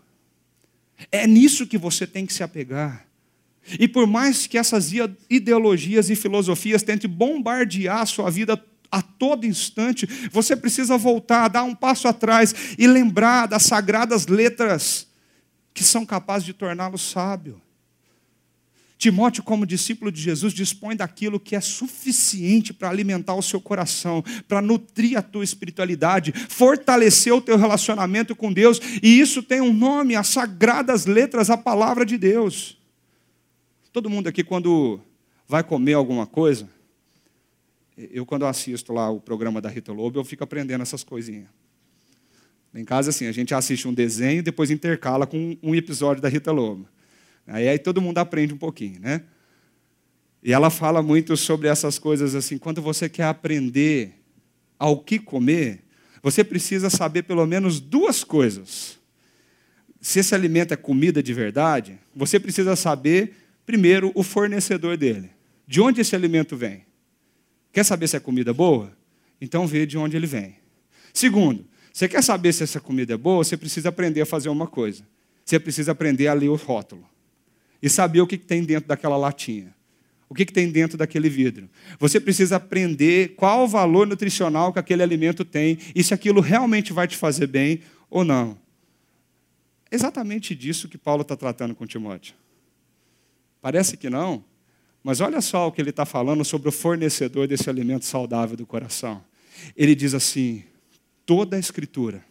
É 1.11 1.27
nisso 1.27 1.67
que 1.67 1.77
você 1.77 2.07
tem 2.07 2.25
que 2.25 2.33
se 2.33 2.41
apegar. 2.41 3.05
E 3.79 3.87
por 3.87 4.07
mais 4.07 4.47
que 4.47 4.57
essas 4.57 4.91
ideologias 5.29 6.09
e 6.09 6.15
filosofias 6.15 6.81
tentem 6.81 7.07
bombardear 7.07 8.01
a 8.01 8.05
sua 8.07 8.31
vida 8.31 8.57
a 8.91 9.01
todo 9.01 9.45
instante, 9.45 10.05
você 10.31 10.55
precisa 10.55 10.97
voltar, 10.97 11.47
dar 11.47 11.63
um 11.63 11.73
passo 11.73 12.07
atrás 12.07 12.53
e 12.77 12.85
lembrar 12.85 13.47
das 13.47 13.63
sagradas 13.63 14.27
letras 14.27 15.07
que 15.73 15.83
são 15.83 16.05
capazes 16.05 16.45
de 16.45 16.53
torná-lo 16.53 16.97
sábio. 16.97 17.61
Timóteo, 18.97 19.41
como 19.41 19.65
discípulo 19.65 20.11
de 20.11 20.21
Jesus, 20.21 20.53
dispõe 20.53 20.95
daquilo 20.95 21.39
que 21.39 21.55
é 21.55 21.61
suficiente 21.61 22.71
para 22.71 22.87
alimentar 22.87 23.33
o 23.33 23.41
seu 23.41 23.59
coração, 23.59 24.23
para 24.47 24.61
nutrir 24.61 25.17
a 25.17 25.23
tua 25.23 25.43
espiritualidade, 25.43 26.31
fortalecer 26.47 27.33
o 27.33 27.41
teu 27.41 27.57
relacionamento 27.57 28.35
com 28.35 28.53
Deus, 28.53 28.79
e 29.01 29.19
isso 29.19 29.41
tem 29.41 29.59
um 29.59 29.73
nome, 29.73 30.15
as 30.15 30.27
sagradas 30.27 31.07
letras, 31.07 31.49
a 31.49 31.57
palavra 31.57 32.05
de 32.05 32.15
Deus. 32.15 32.77
Todo 33.91 34.07
mundo 34.07 34.27
aqui, 34.27 34.43
quando 34.43 35.01
vai 35.47 35.63
comer 35.63 35.93
alguma 35.93 36.27
coisa, 36.27 36.69
eu, 37.97 38.25
quando 38.25 38.45
assisto 38.45 38.93
lá 38.93 39.09
o 39.09 39.19
programa 39.19 39.61
da 39.61 39.69
Rita 39.69 39.91
Lobo, 39.91 40.19
eu 40.19 40.23
fico 40.23 40.43
aprendendo 40.43 40.81
essas 40.81 41.03
coisinhas. 41.03 41.47
Em 42.73 42.85
casa, 42.85 43.09
assim, 43.09 43.27
a 43.27 43.31
gente 43.31 43.53
assiste 43.53 43.87
um 43.87 43.93
desenho 43.93 44.39
e 44.39 44.41
depois 44.41 44.71
intercala 44.71 45.27
com 45.27 45.57
um 45.61 45.75
episódio 45.75 46.21
da 46.21 46.29
Rita 46.29 46.51
Lobo. 46.51 46.87
Aí, 47.45 47.67
aí 47.67 47.77
todo 47.77 48.01
mundo 48.01 48.17
aprende 48.17 48.53
um 48.53 48.57
pouquinho, 48.57 48.99
né? 48.99 49.23
E 50.41 50.53
ela 50.53 50.69
fala 50.69 51.01
muito 51.01 51.35
sobre 51.35 51.67
essas 51.67 51.99
coisas 51.99 52.33
assim. 52.33 52.57
Quando 52.57 52.81
você 52.81 53.09
quer 53.09 53.25
aprender 53.25 54.15
ao 54.79 54.99
que 54.99 55.19
comer, 55.19 55.83
você 56.23 56.43
precisa 56.43 56.89
saber 56.89 57.23
pelo 57.23 57.45
menos 57.45 57.79
duas 57.79 58.23
coisas. 58.23 58.97
Se 59.99 60.19
esse 60.19 60.33
alimento 60.33 60.73
é 60.73 60.77
comida 60.77 61.21
de 61.21 61.33
verdade, 61.33 61.99
você 62.15 62.39
precisa 62.39 62.75
saber 62.75 63.35
Primeiro, 63.65 64.11
o 64.15 64.23
fornecedor 64.23 64.97
dele. 64.97 65.31
De 65.67 65.79
onde 65.79 66.01
esse 66.01 66.15
alimento 66.15 66.57
vem? 66.57 66.83
Quer 67.71 67.83
saber 67.83 68.07
se 68.07 68.17
é 68.17 68.19
comida 68.19 68.53
boa? 68.53 68.95
Então 69.39 69.65
vê 69.65 69.85
de 69.85 69.97
onde 69.97 70.15
ele 70.15 70.27
vem. 70.27 70.55
Segundo, 71.13 71.65
você 71.91 72.07
quer 72.07 72.23
saber 72.23 72.53
se 72.53 72.63
essa 72.63 72.79
comida 72.79 73.13
é 73.13 73.17
boa? 73.17 73.43
Você 73.43 73.57
precisa 73.57 73.89
aprender 73.89 74.21
a 74.21 74.25
fazer 74.25 74.49
uma 74.49 74.67
coisa. 74.67 75.03
Você 75.43 75.59
precisa 75.59 75.91
aprender 75.91 76.27
a 76.27 76.33
ler 76.33 76.49
o 76.49 76.55
rótulo. 76.55 77.03
E 77.81 77.89
saber 77.89 78.21
o 78.21 78.27
que 78.27 78.37
tem 78.37 78.63
dentro 78.63 78.87
daquela 78.87 79.17
latinha. 79.17 79.73
O 80.29 80.33
que 80.33 80.45
tem 80.45 80.71
dentro 80.71 80.97
daquele 80.97 81.29
vidro. 81.29 81.69
Você 81.99 82.19
precisa 82.19 82.55
aprender 82.55 83.35
qual 83.35 83.65
o 83.65 83.67
valor 83.67 84.07
nutricional 84.07 84.71
que 84.71 84.79
aquele 84.79 85.03
alimento 85.03 85.43
tem 85.43 85.77
e 85.93 86.03
se 86.03 86.13
aquilo 86.13 86.39
realmente 86.39 86.93
vai 86.93 87.07
te 87.07 87.17
fazer 87.17 87.47
bem 87.47 87.81
ou 88.09 88.23
não. 88.23 88.57
Exatamente 89.91 90.55
disso 90.55 90.87
que 90.87 90.97
Paulo 90.97 91.23
está 91.23 91.35
tratando 91.35 91.75
com 91.75 91.85
Timóteo. 91.85 92.33
Parece 93.61 93.97
que 93.97 94.09
não, 94.09 94.43
mas 95.03 95.19
olha 95.19 95.41
só 95.41 95.67
o 95.67 95.71
que 95.71 95.81
ele 95.81 95.89
está 95.89 96.05
falando 96.05 96.43
sobre 96.45 96.69
o 96.69 96.71
fornecedor 96.71 97.47
desse 97.47 97.69
alimento 97.69 98.05
saudável 98.05 98.55
do 98.55 98.65
coração. 98.65 99.23
Ele 99.75 99.95
diz 99.95 100.13
assim: 100.13 100.63
toda 101.25 101.55
a 101.55 101.59
Escritura 101.59 102.23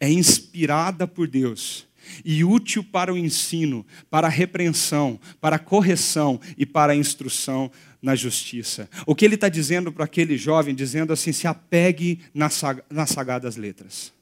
é 0.00 0.10
inspirada 0.10 1.06
por 1.06 1.28
Deus 1.28 1.86
e 2.24 2.42
útil 2.44 2.82
para 2.82 3.12
o 3.12 3.18
ensino, 3.18 3.84
para 4.10 4.26
a 4.26 4.30
repreensão, 4.30 5.20
para 5.40 5.56
a 5.56 5.58
correção 5.58 6.40
e 6.56 6.64
para 6.64 6.92
a 6.92 6.96
instrução 6.96 7.70
na 8.00 8.14
justiça. 8.14 8.88
O 9.06 9.14
que 9.14 9.24
ele 9.24 9.34
está 9.34 9.48
dizendo 9.48 9.92
para 9.92 10.04
aquele 10.04 10.36
jovem, 10.36 10.74
dizendo 10.74 11.12
assim: 11.12 11.32
se 11.32 11.46
apegue 11.46 12.20
nas, 12.32 12.62
sagradas 13.06 13.56
letras. 13.56 14.12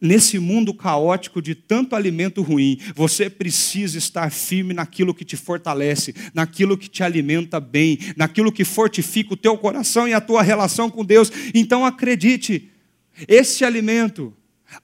Nesse 0.00 0.38
mundo 0.38 0.74
caótico 0.74 1.40
de 1.40 1.54
tanto 1.54 1.96
alimento 1.96 2.42
ruim, 2.42 2.78
você 2.94 3.30
precisa 3.30 3.96
estar 3.96 4.30
firme 4.30 4.74
naquilo 4.74 5.14
que 5.14 5.24
te 5.24 5.36
fortalece, 5.36 6.14
naquilo 6.34 6.76
que 6.76 6.88
te 6.88 7.02
alimenta 7.02 7.58
bem, 7.58 7.98
naquilo 8.16 8.52
que 8.52 8.64
fortifica 8.64 9.32
o 9.32 9.36
teu 9.36 9.56
coração 9.56 10.06
e 10.06 10.12
a 10.12 10.20
tua 10.20 10.42
relação 10.42 10.90
com 10.90 11.04
Deus. 11.04 11.32
Então 11.54 11.84
acredite, 11.84 12.70
esse 13.26 13.64
alimento, 13.64 14.34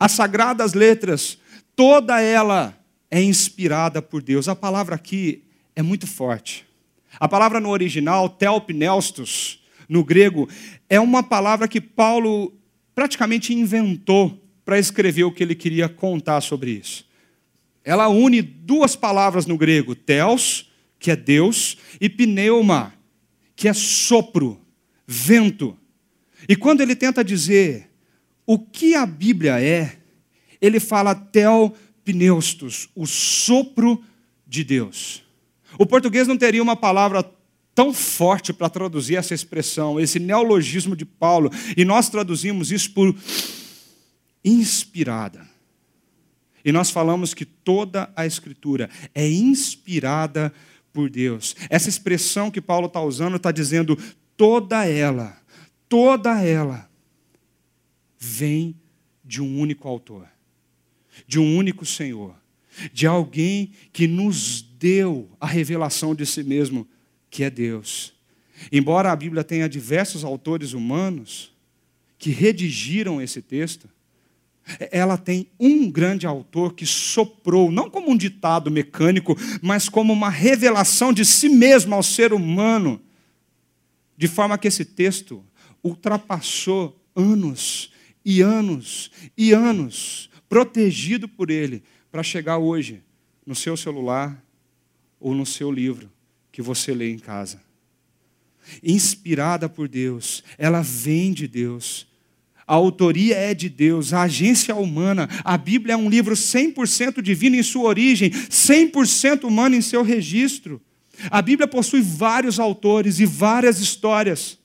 as 0.00 0.12
sagradas 0.12 0.72
letras, 0.72 1.38
toda 1.74 2.20
ela 2.20 2.78
é 3.10 3.22
inspirada 3.22 4.00
por 4.00 4.22
Deus. 4.22 4.48
A 4.48 4.56
palavra 4.56 4.94
aqui 4.94 5.42
é 5.74 5.82
muito 5.82 6.06
forte. 6.06 6.64
A 7.20 7.28
palavra 7.28 7.60
no 7.60 7.68
original, 7.68 8.28
telpneustos, 8.30 9.62
no 9.88 10.02
grego, 10.02 10.48
é 10.88 10.98
uma 10.98 11.22
palavra 11.22 11.68
que 11.68 11.80
Paulo 11.80 12.52
praticamente 12.94 13.52
inventou 13.54 14.45
para 14.66 14.80
escrever 14.80 15.22
o 15.22 15.30
que 15.30 15.44
ele 15.44 15.54
queria 15.54 15.88
contar 15.88 16.40
sobre 16.40 16.72
isso. 16.72 17.06
Ela 17.84 18.08
une 18.08 18.42
duas 18.42 18.96
palavras 18.96 19.46
no 19.46 19.56
grego, 19.56 19.94
theos, 19.94 20.72
que 20.98 21.08
é 21.08 21.14
Deus, 21.14 21.78
e 22.00 22.08
pneuma, 22.08 22.92
que 23.54 23.68
é 23.68 23.72
sopro, 23.72 24.60
vento. 25.06 25.78
E 26.48 26.56
quando 26.56 26.80
ele 26.80 26.96
tenta 26.96 27.22
dizer 27.22 27.88
o 28.44 28.58
que 28.58 28.96
a 28.96 29.06
Bíblia 29.06 29.60
é, 29.60 29.98
ele 30.60 30.80
fala 30.80 31.14
pneustos, 32.04 32.88
o 32.92 33.06
sopro 33.06 34.02
de 34.44 34.64
Deus. 34.64 35.22
O 35.78 35.86
português 35.86 36.26
não 36.26 36.36
teria 36.36 36.62
uma 36.62 36.74
palavra 36.74 37.24
tão 37.72 37.94
forte 37.94 38.52
para 38.52 38.68
traduzir 38.68 39.14
essa 39.14 39.32
expressão, 39.34 40.00
esse 40.00 40.18
neologismo 40.18 40.96
de 40.96 41.04
Paulo, 41.04 41.52
e 41.76 41.84
nós 41.84 42.08
traduzimos 42.08 42.72
isso 42.72 42.90
por 42.92 43.14
inspirada. 44.46 45.46
E 46.64 46.72
nós 46.72 46.90
falamos 46.90 47.34
que 47.34 47.44
toda 47.44 48.10
a 48.16 48.24
Escritura 48.24 48.88
é 49.14 49.28
inspirada 49.28 50.52
por 50.92 51.10
Deus. 51.10 51.54
Essa 51.68 51.88
expressão 51.88 52.50
que 52.50 52.60
Paulo 52.60 52.86
está 52.86 53.02
usando 53.02 53.36
está 53.36 53.52
dizendo 53.52 53.98
toda 54.36 54.86
ela, 54.86 55.36
toda 55.88 56.42
ela 56.42 56.88
vem 58.18 58.74
de 59.24 59.42
um 59.42 59.58
único 59.58 59.88
autor, 59.88 60.26
de 61.26 61.38
um 61.38 61.56
único 61.56 61.84
Senhor, 61.84 62.34
de 62.92 63.06
alguém 63.06 63.72
que 63.92 64.06
nos 64.06 64.62
deu 64.62 65.28
a 65.40 65.46
revelação 65.46 66.14
de 66.14 66.24
si 66.24 66.42
mesmo, 66.42 66.86
que 67.30 67.42
é 67.44 67.50
Deus. 67.50 68.14
Embora 68.72 69.12
a 69.12 69.16
Bíblia 69.16 69.44
tenha 69.44 69.68
diversos 69.68 70.24
autores 70.24 70.72
humanos 70.72 71.52
que 72.18 72.30
redigiram 72.30 73.20
esse 73.20 73.42
texto, 73.42 73.88
ela 74.90 75.16
tem 75.16 75.48
um 75.58 75.90
grande 75.90 76.26
autor 76.26 76.74
que 76.74 76.84
soprou, 76.84 77.70
não 77.70 77.88
como 77.88 78.10
um 78.10 78.16
ditado 78.16 78.70
mecânico, 78.70 79.36
mas 79.62 79.88
como 79.88 80.12
uma 80.12 80.30
revelação 80.30 81.12
de 81.12 81.24
si 81.24 81.48
mesmo 81.48 81.94
ao 81.94 82.02
ser 82.02 82.32
humano, 82.32 83.00
de 84.16 84.26
forma 84.26 84.58
que 84.58 84.68
esse 84.68 84.84
texto 84.84 85.44
ultrapassou 85.82 87.00
anos 87.14 87.92
e 88.24 88.40
anos 88.40 89.10
e 89.36 89.52
anos, 89.52 90.28
protegido 90.48 91.28
por 91.28 91.50
ele, 91.50 91.82
para 92.10 92.22
chegar 92.22 92.58
hoje 92.58 93.02
no 93.46 93.54
seu 93.54 93.76
celular 93.76 94.42
ou 95.20 95.34
no 95.34 95.46
seu 95.46 95.70
livro 95.70 96.10
que 96.50 96.60
você 96.60 96.92
lê 96.92 97.12
em 97.12 97.18
casa. 97.18 97.62
Inspirada 98.82 99.68
por 99.68 99.86
Deus, 99.86 100.42
ela 100.58 100.82
vem 100.82 101.32
de 101.32 101.46
Deus 101.46 102.06
a 102.66 102.74
autoria 102.74 103.36
é 103.36 103.54
de 103.54 103.68
Deus, 103.68 104.12
a 104.12 104.22
agência 104.22 104.72
é 104.72 104.74
humana. 104.74 105.28
A 105.44 105.56
Bíblia 105.56 105.94
é 105.94 105.96
um 105.96 106.10
livro 106.10 106.34
100% 106.34 107.22
divino 107.22 107.54
em 107.54 107.62
sua 107.62 107.84
origem, 107.84 108.30
100% 108.30 109.44
humano 109.44 109.76
em 109.76 109.80
seu 109.80 110.02
registro. 110.02 110.82
A 111.30 111.40
Bíblia 111.40 111.68
possui 111.68 112.00
vários 112.00 112.58
autores 112.58 113.20
e 113.20 113.24
várias 113.24 113.78
histórias. 113.78 114.58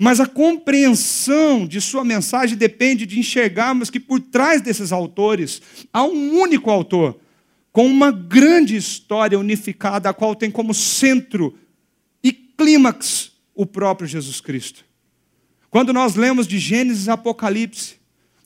Mas 0.00 0.18
a 0.18 0.26
compreensão 0.26 1.66
de 1.68 1.80
sua 1.80 2.04
mensagem 2.04 2.56
depende 2.56 3.06
de 3.06 3.20
enxergarmos 3.20 3.90
que 3.90 4.00
por 4.00 4.20
trás 4.20 4.60
desses 4.60 4.90
autores 4.90 5.62
há 5.92 6.02
um 6.02 6.40
único 6.40 6.68
autor, 6.68 7.20
com 7.70 7.86
uma 7.86 8.10
grande 8.10 8.74
história 8.74 9.38
unificada, 9.38 10.10
a 10.10 10.14
qual 10.14 10.34
tem 10.34 10.50
como 10.50 10.74
centro 10.74 11.56
e 12.24 12.32
clímax 12.32 13.30
o 13.54 13.64
próprio 13.64 14.08
Jesus 14.08 14.40
Cristo. 14.40 14.84
Quando 15.76 15.92
nós 15.92 16.14
lemos 16.14 16.46
de 16.46 16.58
Gênesis 16.58 17.06
a 17.06 17.12
Apocalipse, 17.12 17.96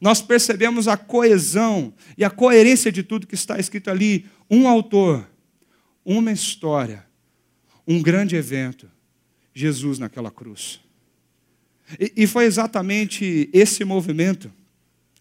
nós 0.00 0.20
percebemos 0.20 0.88
a 0.88 0.96
coesão 0.96 1.94
e 2.18 2.24
a 2.24 2.28
coerência 2.28 2.90
de 2.90 3.04
tudo 3.04 3.24
que 3.24 3.36
está 3.36 3.56
escrito 3.56 3.88
ali. 3.88 4.26
Um 4.50 4.66
autor, 4.66 5.30
uma 6.04 6.32
história, 6.32 7.06
um 7.86 8.02
grande 8.02 8.34
evento, 8.34 8.90
Jesus 9.54 9.96
naquela 9.96 10.28
cruz. 10.28 10.80
E, 12.00 12.12
e 12.16 12.26
foi 12.26 12.46
exatamente 12.46 13.48
esse 13.52 13.84
movimento 13.84 14.50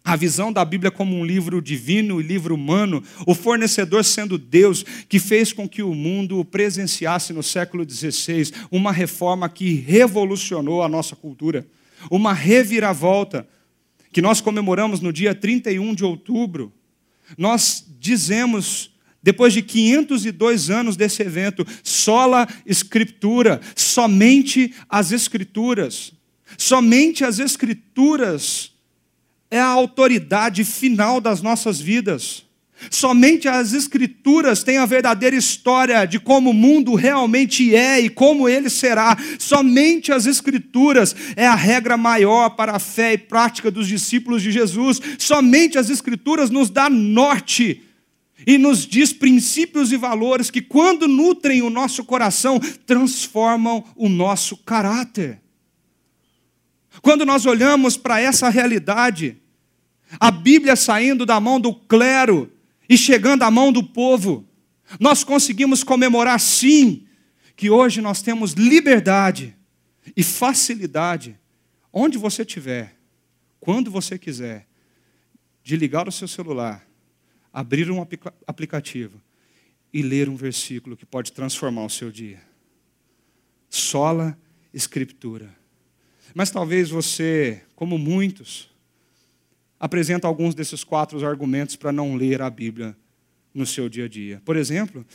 a 0.04 0.16
visão 0.16 0.52
da 0.52 0.66
Bíblia 0.66 0.90
como 0.90 1.16
um 1.16 1.24
livro 1.24 1.62
divino 1.62 2.20
e 2.20 2.24
livro 2.24 2.56
humano, 2.56 3.04
o 3.28 3.36
fornecedor 3.36 4.04
sendo 4.04 4.36
Deus, 4.36 4.84
que 5.08 5.20
fez 5.20 5.54
com 5.54 5.70
que 5.70 5.84
o 5.84 5.94
mundo 5.94 6.44
presenciasse 6.44 7.34
no 7.34 7.44
século 7.44 7.88
XVI 7.88 8.52
uma 8.72 8.92
reforma 8.92 9.48
que 9.48 9.74
revolucionou 9.76 10.82
a 10.82 10.90
nossa 10.90 11.16
cultura 11.16 11.68
uma 12.10 12.34
reviravolta 12.34 13.48
que 14.12 14.22
nós 14.22 14.42
comemoramos 14.42 15.02
no 15.02 15.14
dia 15.14 15.36
31 15.36 15.94
de 15.94 16.04
outubro. 16.04 16.74
Nós 17.38 17.86
dizemos, 18.00 18.92
depois 19.22 19.54
de 19.54 19.62
502 19.62 20.70
anos 20.70 20.96
desse 20.96 21.22
evento, 21.22 21.66
sola 21.84 22.48
escritura, 22.66 23.62
somente 23.76 24.74
as 24.90 25.12
escrituras. 25.12 26.14
Somente 26.58 27.24
as 27.24 27.40
escrituras 27.40 28.72
é 29.52 29.60
a 29.60 29.68
autoridade 29.68 30.64
final 30.64 31.22
das 31.22 31.42
nossas 31.42 31.80
vidas. 31.80 32.49
Somente 32.90 33.48
as 33.48 33.74
Escrituras 33.74 34.64
têm 34.64 34.78
a 34.78 34.86
verdadeira 34.86 35.36
história 35.36 36.06
de 36.06 36.20
como 36.20 36.52
o 36.52 36.54
mundo 36.54 36.96
realmente 36.96 37.76
é 37.76 38.00
e 38.00 38.10
como 38.10 38.48
ele 38.48 38.70
será. 38.70 39.18
Somente 39.38 40.12
as 40.12 40.26
Escrituras 40.26 41.16
é 41.36 41.46
a 41.46 41.56
regra 41.56 41.98
maior 41.98 42.52
para 42.52 42.74
a 42.74 42.80
fé 42.80 43.14
e 43.14 43.18
prática 43.18 43.70
dos 43.70 43.88
discípulos 43.88 44.42
de 44.42 44.52
Jesus. 44.52 45.02
Somente 45.18 45.78
as 45.78 45.90
Escrituras 45.90 46.50
nos 46.50 46.70
dá 46.70 46.90
norte 46.90 47.84
e 48.48 48.58
nos 48.58 48.88
diz 48.88 49.12
princípios 49.12 49.92
e 49.92 49.98
valores 49.98 50.50
que, 50.50 50.62
quando 50.62 51.08
nutrem 51.08 51.62
o 51.62 51.70
nosso 51.70 52.06
coração, 52.06 52.60
transformam 52.86 53.84
o 53.96 54.08
nosso 54.08 54.56
caráter. 54.56 55.42
Quando 57.02 57.26
nós 57.26 57.46
olhamos 57.46 57.98
para 57.98 58.20
essa 58.20 58.50
realidade, 58.50 59.38
a 60.20 60.32
Bíblia 60.32 60.76
saindo 60.76 61.26
da 61.26 61.40
mão 61.40 61.60
do 61.60 61.74
clero, 61.74 62.52
e 62.90 62.98
chegando 62.98 63.44
à 63.44 63.52
mão 63.52 63.72
do 63.72 63.84
povo, 63.84 64.50
nós 65.00 65.24
conseguimos 65.24 65.84
comemorar 65.84 66.40
sim 66.40 67.06
que 67.56 67.70
hoje 67.70 68.02
nós 68.02 68.24
temos 68.24 68.54
liberdade 68.54 69.56
e 70.18 70.24
facilidade, 70.24 71.38
onde 71.94 72.18
você 72.18 72.42
estiver, 72.42 72.96
quando 73.60 73.92
você 73.92 74.18
quiser, 74.18 74.68
de 75.64 75.76
ligar 75.76 76.08
o 76.08 76.12
seu 76.12 76.28
celular, 76.28 76.88
abrir 77.54 77.92
um 77.92 78.02
aplicativo 78.48 79.22
e 79.94 80.02
ler 80.02 80.28
um 80.30 80.36
versículo 80.36 80.98
que 80.98 81.06
pode 81.06 81.32
transformar 81.32 81.86
o 81.86 81.90
seu 81.90 82.12
dia. 82.12 82.42
Sola 83.70 84.38
Escritura. 84.74 85.56
Mas 86.34 86.50
talvez 86.50 86.90
você, 86.90 87.62
como 87.76 87.98
muitos, 87.98 88.70
apresenta 89.80 90.28
alguns 90.28 90.54
desses 90.54 90.84
quatro 90.84 91.26
argumentos 91.26 91.76
para 91.76 91.92
não 91.92 92.16
ler 92.16 92.42
a 92.42 92.50
Bíblia 92.50 92.96
no 93.54 93.66
seu 93.66 93.88
dia 93.88 94.06
a 94.06 94.10
dia. 94.10 94.42
Por 94.44 94.58
exemplo, 94.58 95.06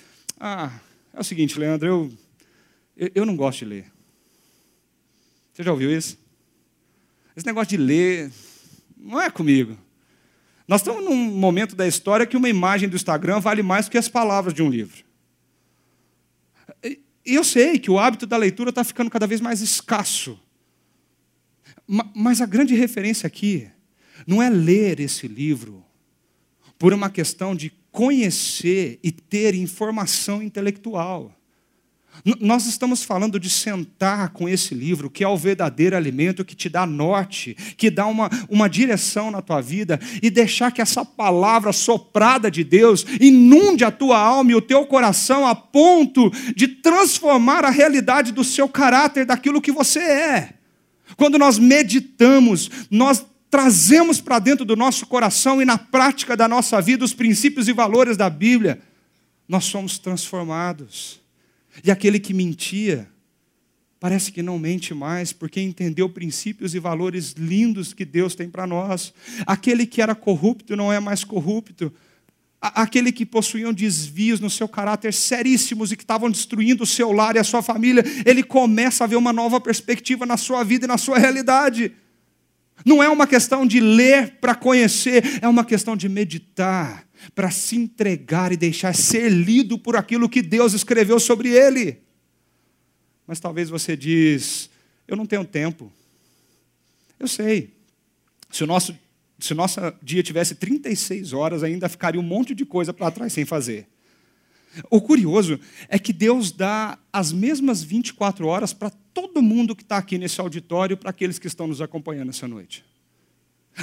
ah, 0.40 0.72
é 1.12 1.20
o 1.20 1.24
seguinte, 1.24 1.58
Leandro, 1.58 1.86
eu, 1.86 2.12
eu, 2.96 3.10
eu 3.14 3.26
não 3.26 3.36
gosto 3.36 3.60
de 3.60 3.64
ler. 3.66 3.92
Você 5.52 5.62
já 5.62 5.70
ouviu 5.70 5.96
isso? 5.96 6.18
Esse 7.36 7.46
negócio 7.46 7.68
de 7.68 7.76
ler 7.76 8.32
não 8.96 9.20
é 9.20 9.30
comigo. 9.30 9.76
Nós 10.66 10.80
estamos 10.80 11.04
num 11.04 11.14
momento 11.14 11.76
da 11.76 11.86
história 11.86 12.26
que 12.26 12.36
uma 12.36 12.48
imagem 12.48 12.88
do 12.88 12.96
Instagram 12.96 13.38
vale 13.38 13.62
mais 13.62 13.88
que 13.88 13.98
as 13.98 14.08
palavras 14.08 14.54
de 14.54 14.62
um 14.62 14.70
livro. 14.70 15.04
E 16.82 17.34
eu 17.34 17.44
sei 17.44 17.78
que 17.78 17.90
o 17.90 17.98
hábito 17.98 18.26
da 18.26 18.36
leitura 18.36 18.70
está 18.70 18.82
ficando 18.82 19.10
cada 19.10 19.26
vez 19.26 19.40
mais 19.40 19.60
escasso. 19.60 20.40
Mas 22.14 22.40
a 22.40 22.46
grande 22.46 22.74
referência 22.74 23.26
aqui 23.26 23.70
não 24.26 24.42
é 24.42 24.48
ler 24.48 25.00
esse 25.00 25.26
livro 25.26 25.84
por 26.78 26.92
uma 26.92 27.08
questão 27.08 27.54
de 27.54 27.72
conhecer 27.90 28.98
e 29.02 29.12
ter 29.12 29.54
informação 29.54 30.42
intelectual. 30.42 31.32
Nós 32.40 32.66
estamos 32.66 33.02
falando 33.02 33.40
de 33.40 33.50
sentar 33.50 34.30
com 34.30 34.48
esse 34.48 34.74
livro, 34.74 35.10
que 35.10 35.24
é 35.24 35.28
o 35.28 35.36
verdadeiro 35.36 35.96
alimento 35.96 36.44
que 36.44 36.54
te 36.54 36.68
dá 36.68 36.86
norte, 36.86 37.56
que 37.76 37.90
dá 37.90 38.06
uma, 38.06 38.30
uma 38.48 38.68
direção 38.68 39.30
na 39.30 39.42
tua 39.42 39.60
vida, 39.60 39.98
e 40.22 40.30
deixar 40.30 40.70
que 40.70 40.80
essa 40.80 41.04
palavra 41.04 41.72
soprada 41.72 42.50
de 42.50 42.62
Deus 42.62 43.04
inunde 43.20 43.84
a 43.84 43.90
tua 43.90 44.18
alma 44.18 44.52
e 44.52 44.54
o 44.54 44.62
teu 44.62 44.86
coração 44.86 45.46
a 45.46 45.54
ponto 45.54 46.30
de 46.54 46.68
transformar 46.68 47.64
a 47.64 47.70
realidade 47.70 48.32
do 48.32 48.44
seu 48.44 48.68
caráter, 48.68 49.26
daquilo 49.26 49.60
que 49.60 49.72
você 49.72 49.98
é. 49.98 50.54
Quando 51.16 51.36
nós 51.36 51.58
meditamos, 51.58 52.70
nós 52.90 53.24
trazemos 53.54 54.20
para 54.20 54.40
dentro 54.40 54.64
do 54.64 54.74
nosso 54.74 55.06
coração 55.06 55.62
e 55.62 55.64
na 55.64 55.78
prática 55.78 56.36
da 56.36 56.48
nossa 56.48 56.82
vida 56.82 57.04
os 57.04 57.14
princípios 57.14 57.68
e 57.68 57.72
valores 57.72 58.16
da 58.16 58.28
Bíblia, 58.28 58.80
nós 59.46 59.66
somos 59.66 59.96
transformados. 59.96 61.20
E 61.84 61.88
aquele 61.88 62.18
que 62.18 62.34
mentia, 62.34 63.08
parece 64.00 64.32
que 64.32 64.42
não 64.42 64.58
mente 64.58 64.92
mais, 64.92 65.32
porque 65.32 65.60
entendeu 65.60 66.08
princípios 66.08 66.74
e 66.74 66.80
valores 66.80 67.34
lindos 67.38 67.94
que 67.94 68.04
Deus 68.04 68.34
tem 68.34 68.50
para 68.50 68.66
nós. 68.66 69.14
Aquele 69.46 69.86
que 69.86 70.02
era 70.02 70.16
corrupto 70.16 70.74
não 70.74 70.92
é 70.92 70.98
mais 70.98 71.22
corrupto. 71.22 71.92
Aquele 72.60 73.12
que 73.12 73.24
possuíam 73.24 73.72
desvios 73.72 74.40
no 74.40 74.50
seu 74.50 74.66
caráter 74.66 75.14
seríssimos 75.14 75.92
e 75.92 75.96
que 75.96 76.02
estavam 76.02 76.28
destruindo 76.28 76.82
o 76.82 76.86
seu 76.88 77.12
lar 77.12 77.36
e 77.36 77.38
a 77.38 77.44
sua 77.44 77.62
família, 77.62 78.02
ele 78.26 78.42
começa 78.42 79.04
a 79.04 79.06
ver 79.06 79.14
uma 79.14 79.32
nova 79.32 79.60
perspectiva 79.60 80.26
na 80.26 80.36
sua 80.36 80.64
vida 80.64 80.86
e 80.86 80.88
na 80.88 80.98
sua 80.98 81.18
realidade. 81.18 81.92
Não 82.84 83.02
é 83.02 83.08
uma 83.08 83.26
questão 83.26 83.66
de 83.66 83.80
ler 83.80 84.38
para 84.40 84.54
conhecer, 84.54 85.38
é 85.42 85.48
uma 85.48 85.64
questão 85.64 85.96
de 85.96 86.08
meditar 86.08 87.06
para 87.34 87.50
se 87.50 87.76
entregar 87.76 88.52
e 88.52 88.56
deixar 88.56 88.94
ser 88.94 89.30
lido 89.30 89.78
por 89.78 89.96
aquilo 89.96 90.28
que 90.28 90.42
Deus 90.42 90.74
escreveu 90.74 91.18
sobre 91.18 91.48
ele. 91.48 92.02
Mas 93.26 93.40
talvez 93.40 93.70
você 93.70 93.96
diz, 93.96 94.68
eu 95.08 95.16
não 95.16 95.24
tenho 95.24 95.44
tempo. 95.44 95.90
Eu 97.18 97.26
sei. 97.26 97.72
Se 98.50 98.62
o 98.62 98.66
nosso, 98.66 98.96
se 99.38 99.52
o 99.52 99.56
nosso 99.56 99.80
dia 100.02 100.22
tivesse 100.22 100.54
36 100.54 101.32
horas, 101.32 101.62
ainda 101.62 101.88
ficaria 101.88 102.20
um 102.20 102.24
monte 102.24 102.54
de 102.54 102.66
coisa 102.66 102.92
para 102.92 103.10
trás 103.10 103.32
sem 103.32 103.44
fazer. 103.44 103.88
O 104.90 105.00
curioso 105.00 105.58
é 105.88 105.98
que 105.98 106.12
Deus 106.12 106.50
dá 106.50 106.98
as 107.12 107.32
mesmas 107.32 107.82
24 107.82 108.46
horas 108.46 108.72
para 108.72 108.90
todo 108.90 109.42
mundo 109.42 109.76
que 109.76 109.82
está 109.82 109.96
aqui 109.96 110.18
nesse 110.18 110.40
auditório, 110.40 110.96
para 110.96 111.10
aqueles 111.10 111.38
que 111.38 111.46
estão 111.46 111.66
nos 111.66 111.80
acompanhando 111.80 112.30
essa 112.30 112.48
noite. 112.48 112.84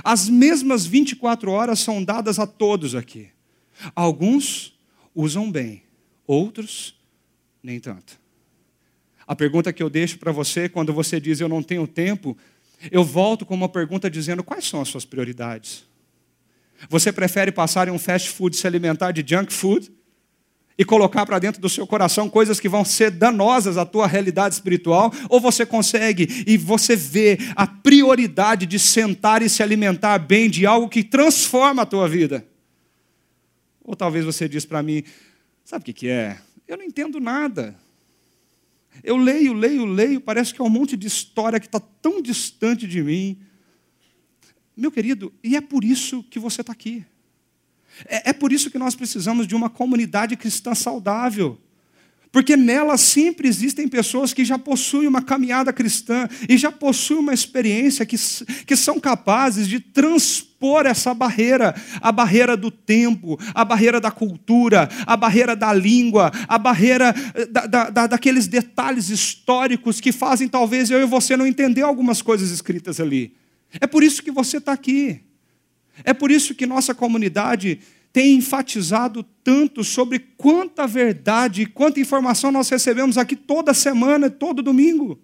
As 0.03 0.29
mesmas 0.29 0.85
24 0.85 1.51
horas 1.51 1.79
são 1.79 2.03
dadas 2.03 2.39
a 2.39 2.47
todos 2.47 2.95
aqui. 2.95 3.29
Alguns 3.95 4.77
usam 5.15 5.51
bem, 5.51 5.83
outros 6.25 6.95
nem 7.61 7.79
tanto. 7.79 8.19
A 9.27 9.35
pergunta 9.35 9.71
que 9.71 9.81
eu 9.81 9.89
deixo 9.89 10.17
para 10.17 10.31
você, 10.31 10.67
quando 10.67 10.93
você 10.93 11.19
diz 11.19 11.39
eu 11.39 11.47
não 11.47 11.63
tenho 11.63 11.87
tempo, 11.87 12.37
eu 12.91 13.03
volto 13.03 13.45
com 13.45 13.53
uma 13.53 13.69
pergunta 13.69 14.09
dizendo 14.09 14.43
quais 14.43 14.65
são 14.65 14.81
as 14.81 14.89
suas 14.89 15.05
prioridades. 15.05 15.85
Você 16.89 17.11
prefere 17.11 17.51
passar 17.51 17.87
em 17.87 17.91
um 17.91 17.99
fast 17.99 18.29
food 18.29 18.55
se 18.55 18.65
alimentar 18.65 19.11
de 19.11 19.23
junk 19.25 19.53
food? 19.53 19.91
E 20.81 20.83
colocar 20.83 21.27
para 21.27 21.37
dentro 21.37 21.61
do 21.61 21.69
seu 21.69 21.85
coração 21.85 22.27
coisas 22.27 22.59
que 22.59 22.67
vão 22.67 22.83
ser 22.83 23.11
danosas 23.11 23.77
à 23.77 23.85
tua 23.85 24.07
realidade 24.07 24.55
espiritual, 24.55 25.13
ou 25.29 25.39
você 25.39 25.63
consegue 25.63 26.43
e 26.47 26.57
você 26.57 26.95
vê 26.95 27.37
a 27.55 27.67
prioridade 27.67 28.65
de 28.65 28.79
sentar 28.79 29.43
e 29.43 29.49
se 29.49 29.61
alimentar 29.61 30.17
bem 30.17 30.49
de 30.49 30.65
algo 30.65 30.89
que 30.89 31.03
transforma 31.03 31.83
a 31.83 31.85
tua 31.85 32.09
vida. 32.09 32.43
Ou 33.83 33.95
talvez 33.95 34.25
você 34.25 34.49
diz 34.49 34.65
para 34.65 34.81
mim, 34.81 35.03
sabe 35.63 35.91
o 35.91 35.93
que 35.93 36.07
é? 36.07 36.39
Eu 36.67 36.77
não 36.77 36.83
entendo 36.83 37.19
nada. 37.19 37.75
Eu 39.03 39.17
leio, 39.17 39.53
leio, 39.53 39.85
leio, 39.85 40.19
parece 40.19 40.51
que 40.51 40.59
é 40.63 40.65
um 40.65 40.69
monte 40.69 40.97
de 40.97 41.05
história 41.05 41.59
que 41.59 41.67
está 41.67 41.79
tão 41.79 42.23
distante 42.23 42.87
de 42.87 43.03
mim. 43.03 43.37
Meu 44.75 44.91
querido, 44.91 45.31
e 45.43 45.55
é 45.55 45.61
por 45.61 45.83
isso 45.83 46.23
que 46.23 46.39
você 46.39 46.61
está 46.61 46.73
aqui. 46.73 47.05
É, 48.05 48.29
é 48.29 48.33
por 48.33 48.51
isso 48.51 48.69
que 48.69 48.77
nós 48.77 48.95
precisamos 48.95 49.47
de 49.47 49.55
uma 49.55 49.69
comunidade 49.69 50.35
cristã 50.35 50.73
saudável. 50.73 51.59
Porque 52.31 52.55
nela 52.55 52.97
sempre 52.97 53.47
existem 53.47 53.89
pessoas 53.89 54.33
que 54.33 54.45
já 54.45 54.57
possuem 54.57 55.07
uma 55.07 55.21
caminhada 55.21 55.73
cristã 55.73 56.29
e 56.47 56.57
já 56.57 56.71
possuem 56.71 57.19
uma 57.19 57.33
experiência 57.33 58.05
que, 58.05 58.15
que 58.65 58.75
são 58.75 59.01
capazes 59.01 59.67
de 59.67 59.81
transpor 59.81 60.85
essa 60.85 61.13
barreira, 61.13 61.75
a 61.99 62.09
barreira 62.09 62.55
do 62.55 62.71
tempo, 62.71 63.37
a 63.53 63.65
barreira 63.65 63.99
da 63.99 64.11
cultura, 64.11 64.87
a 65.05 65.17
barreira 65.17 65.57
da 65.57 65.73
língua, 65.73 66.31
a 66.47 66.57
barreira 66.57 67.13
eh, 67.33 67.45
da, 67.47 67.67
da, 67.67 67.89
da, 67.89 68.07
daqueles 68.07 68.47
detalhes 68.47 69.09
históricos 69.09 69.99
que 69.99 70.13
fazem 70.13 70.47
talvez 70.47 70.89
eu 70.89 71.01
e 71.01 71.05
você 71.05 71.35
não 71.35 71.45
entender 71.45 71.81
algumas 71.81 72.21
coisas 72.21 72.49
escritas 72.49 73.01
ali. 73.01 73.35
É 73.79 73.87
por 73.87 74.03
isso 74.03 74.23
que 74.23 74.31
você 74.31 74.57
está 74.57 74.71
aqui. 74.71 75.21
É 76.03 76.13
por 76.13 76.31
isso 76.31 76.55
que 76.55 76.65
nossa 76.65 76.95
comunidade 76.95 77.79
tem 78.13 78.35
enfatizado 78.35 79.23
tanto 79.43 79.83
sobre 79.83 80.19
quanta 80.19 80.85
verdade, 80.85 81.65
quanta 81.65 81.99
informação 81.99 82.51
nós 82.51 82.69
recebemos 82.69 83.17
aqui 83.17 83.35
toda 83.35 83.73
semana, 83.73 84.29
todo 84.29 84.61
domingo. 84.61 85.19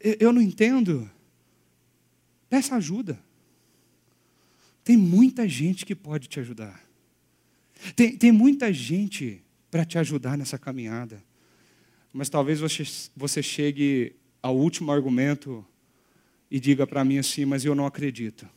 Eu 0.00 0.32
não 0.32 0.40
entendo. 0.40 1.10
Peça 2.48 2.76
ajuda. 2.76 3.18
Tem 4.82 4.96
muita 4.96 5.48
gente 5.48 5.86
que 5.86 5.94
pode 5.94 6.28
te 6.28 6.38
ajudar. 6.40 6.82
Tem, 7.96 8.16
tem 8.16 8.30
muita 8.30 8.72
gente 8.72 9.42
para 9.70 9.84
te 9.84 9.98
ajudar 9.98 10.36
nessa 10.36 10.58
caminhada. 10.58 11.22
Mas 12.12 12.28
talvez 12.28 12.60
você, 12.60 12.84
você 13.16 13.42
chegue 13.42 14.14
ao 14.42 14.56
último 14.56 14.92
argumento 14.92 15.66
e 16.54 16.60
diga 16.60 16.86
para 16.86 17.04
mim 17.04 17.18
assim: 17.18 17.44
Mas 17.44 17.64
eu 17.64 17.74
não 17.74 17.84
acredito. 17.84 18.48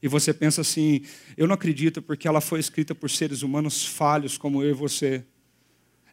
E 0.00 0.06
você 0.06 0.32
pensa 0.32 0.60
assim: 0.60 1.02
Eu 1.36 1.48
não 1.48 1.54
acredito 1.54 2.00
porque 2.00 2.28
ela 2.28 2.40
foi 2.40 2.60
escrita 2.60 2.94
por 2.94 3.10
seres 3.10 3.42
humanos 3.42 3.84
falhos 3.84 4.38
como 4.38 4.62
eu 4.62 4.70
e 4.70 4.72
você. 4.72 5.24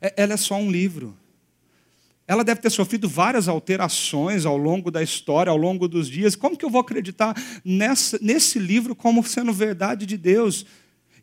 É, 0.01 0.11
ela 0.17 0.33
é 0.33 0.37
só 0.37 0.55
um 0.55 0.71
livro. 0.71 1.15
Ela 2.27 2.43
deve 2.43 2.61
ter 2.61 2.71
sofrido 2.71 3.07
várias 3.07 3.47
alterações 3.47 4.43
ao 4.43 4.57
longo 4.57 4.89
da 4.89 5.03
história, 5.03 5.51
ao 5.51 5.57
longo 5.57 5.87
dos 5.87 6.09
dias. 6.09 6.35
Como 6.35 6.57
que 6.57 6.65
eu 6.65 6.69
vou 6.69 6.81
acreditar 6.81 7.35
nessa, 7.63 8.17
nesse 8.19 8.57
livro 8.57 8.95
como 8.95 9.23
sendo 9.23 9.53
verdade 9.53 10.03
de 10.03 10.17
Deus? 10.17 10.65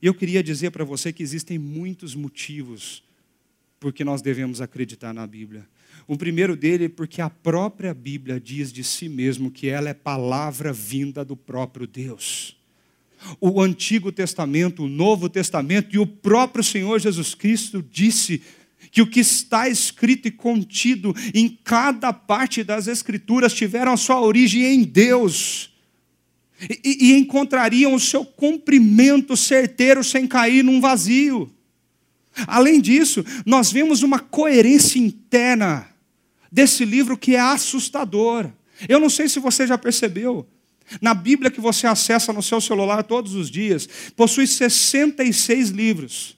E 0.00 0.06
eu 0.06 0.14
queria 0.14 0.40
dizer 0.40 0.70
para 0.70 0.84
você 0.84 1.12
que 1.12 1.24
existem 1.24 1.58
muitos 1.58 2.14
motivos 2.14 3.02
por 3.80 3.92
que 3.92 4.04
nós 4.04 4.22
devemos 4.22 4.60
acreditar 4.60 5.12
na 5.12 5.26
Bíblia. 5.26 5.66
O 6.10 6.16
primeiro 6.16 6.56
dele 6.56 6.86
é 6.86 6.88
porque 6.88 7.22
a 7.22 7.30
própria 7.30 7.94
Bíblia 7.94 8.40
diz 8.40 8.72
de 8.72 8.82
si 8.82 9.08
mesmo 9.08 9.48
que 9.48 9.68
ela 9.68 9.88
é 9.88 9.94
palavra 9.94 10.72
vinda 10.72 11.24
do 11.24 11.36
próprio 11.36 11.86
Deus. 11.86 12.56
O 13.40 13.60
Antigo 13.62 14.10
Testamento, 14.10 14.82
o 14.82 14.88
Novo 14.88 15.28
Testamento 15.28 15.94
e 15.94 16.00
o 16.00 16.06
próprio 16.08 16.64
Senhor 16.64 16.98
Jesus 16.98 17.32
Cristo 17.32 17.80
disse 17.92 18.42
que 18.90 19.00
o 19.00 19.06
que 19.06 19.20
está 19.20 19.68
escrito 19.68 20.26
e 20.26 20.32
contido 20.32 21.14
em 21.32 21.48
cada 21.62 22.12
parte 22.12 22.64
das 22.64 22.88
Escrituras 22.88 23.54
tiveram 23.54 23.92
a 23.92 23.96
sua 23.96 24.20
origem 24.20 24.64
em 24.64 24.82
Deus. 24.82 25.72
E, 26.84 27.12
e 27.12 27.18
encontrariam 27.20 27.94
o 27.94 28.00
seu 28.00 28.24
cumprimento 28.24 29.36
certeiro 29.36 30.02
sem 30.02 30.26
cair 30.26 30.64
num 30.64 30.80
vazio. 30.80 31.48
Além 32.48 32.80
disso, 32.80 33.24
nós 33.46 33.70
vemos 33.70 34.02
uma 34.02 34.18
coerência 34.18 34.98
interna 34.98 35.89
desse 36.50 36.84
livro 36.84 37.16
que 37.16 37.36
é 37.36 37.40
assustador. 37.40 38.50
Eu 38.88 38.98
não 38.98 39.10
sei 39.10 39.28
se 39.28 39.38
você 39.38 39.66
já 39.66 39.76
percebeu. 39.76 40.46
Na 41.00 41.14
Bíblia 41.14 41.50
que 41.50 41.60
você 41.60 41.86
acessa 41.86 42.32
no 42.32 42.42
seu 42.42 42.60
celular 42.60 43.02
todos 43.04 43.34
os 43.34 43.50
dias, 43.50 43.88
possui 44.16 44.46
66 44.46 45.68
livros. 45.68 46.36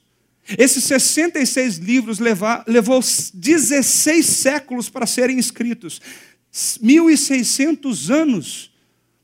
Esses 0.57 0.83
66 0.83 1.77
livros 1.77 2.19
levar, 2.19 2.63
levou 2.67 2.99
16 2.99 4.25
séculos 4.25 4.89
para 4.89 5.05
serem 5.05 5.39
escritos. 5.39 6.01
1.600 6.53 8.13
anos 8.13 8.71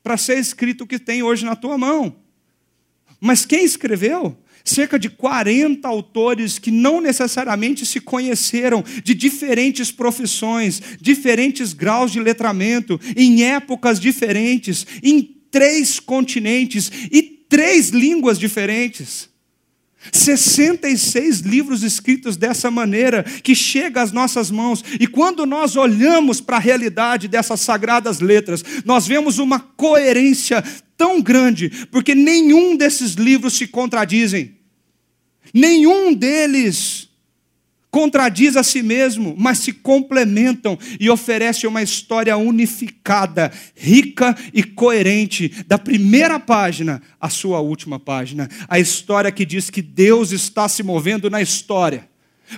para 0.02 0.16
ser 0.16 0.38
escrito 0.38 0.84
o 0.84 0.86
que 0.86 0.98
tem 0.98 1.22
hoje 1.22 1.44
na 1.44 1.54
tua 1.54 1.76
mão. 1.76 2.16
Mas 3.20 3.44
quem 3.44 3.64
escreveu? 3.64 4.36
cerca 4.62 4.98
de 4.98 5.08
40 5.08 5.88
autores 5.88 6.58
que 6.58 6.70
não 6.70 7.00
necessariamente 7.00 7.86
se 7.86 7.98
conheceram, 7.98 8.84
de 9.02 9.14
diferentes 9.14 9.90
profissões, 9.90 10.82
diferentes 11.00 11.72
graus 11.72 12.12
de 12.12 12.20
letramento, 12.20 13.00
em 13.16 13.42
épocas 13.42 13.98
diferentes, 13.98 14.86
em 15.02 15.22
três 15.50 15.98
continentes 15.98 16.90
e 17.10 17.22
três 17.22 17.88
línguas 17.88 18.38
diferentes. 18.38 19.29
66 20.12 21.40
livros 21.40 21.82
escritos 21.82 22.36
dessa 22.36 22.70
maneira, 22.70 23.22
que 23.22 23.54
chega 23.54 24.00
às 24.00 24.12
nossas 24.12 24.50
mãos, 24.50 24.82
e 24.98 25.06
quando 25.06 25.44
nós 25.44 25.76
olhamos 25.76 26.40
para 26.40 26.56
a 26.56 26.60
realidade 26.60 27.28
dessas 27.28 27.60
sagradas 27.60 28.20
letras, 28.20 28.64
nós 28.84 29.06
vemos 29.06 29.38
uma 29.38 29.60
coerência 29.60 30.64
tão 30.96 31.20
grande, 31.20 31.86
porque 31.90 32.14
nenhum 32.14 32.76
desses 32.76 33.12
livros 33.12 33.54
se 33.54 33.66
contradizem, 33.66 34.56
nenhum 35.52 36.14
deles 36.14 37.09
contradiz 37.90 38.56
a 38.56 38.62
si 38.62 38.82
mesmo, 38.82 39.34
mas 39.36 39.58
se 39.58 39.72
complementam 39.72 40.78
e 40.98 41.10
oferecem 41.10 41.68
uma 41.68 41.82
história 41.82 42.36
unificada, 42.36 43.52
rica 43.74 44.36
e 44.54 44.62
coerente, 44.62 45.64
da 45.66 45.76
primeira 45.76 46.38
página 46.38 47.02
à 47.20 47.28
sua 47.28 47.60
última 47.60 47.98
página. 47.98 48.48
A 48.68 48.78
história 48.78 49.32
que 49.32 49.44
diz 49.44 49.70
que 49.70 49.82
Deus 49.82 50.30
está 50.30 50.68
se 50.68 50.82
movendo 50.82 51.28
na 51.28 51.42
história 51.42 52.08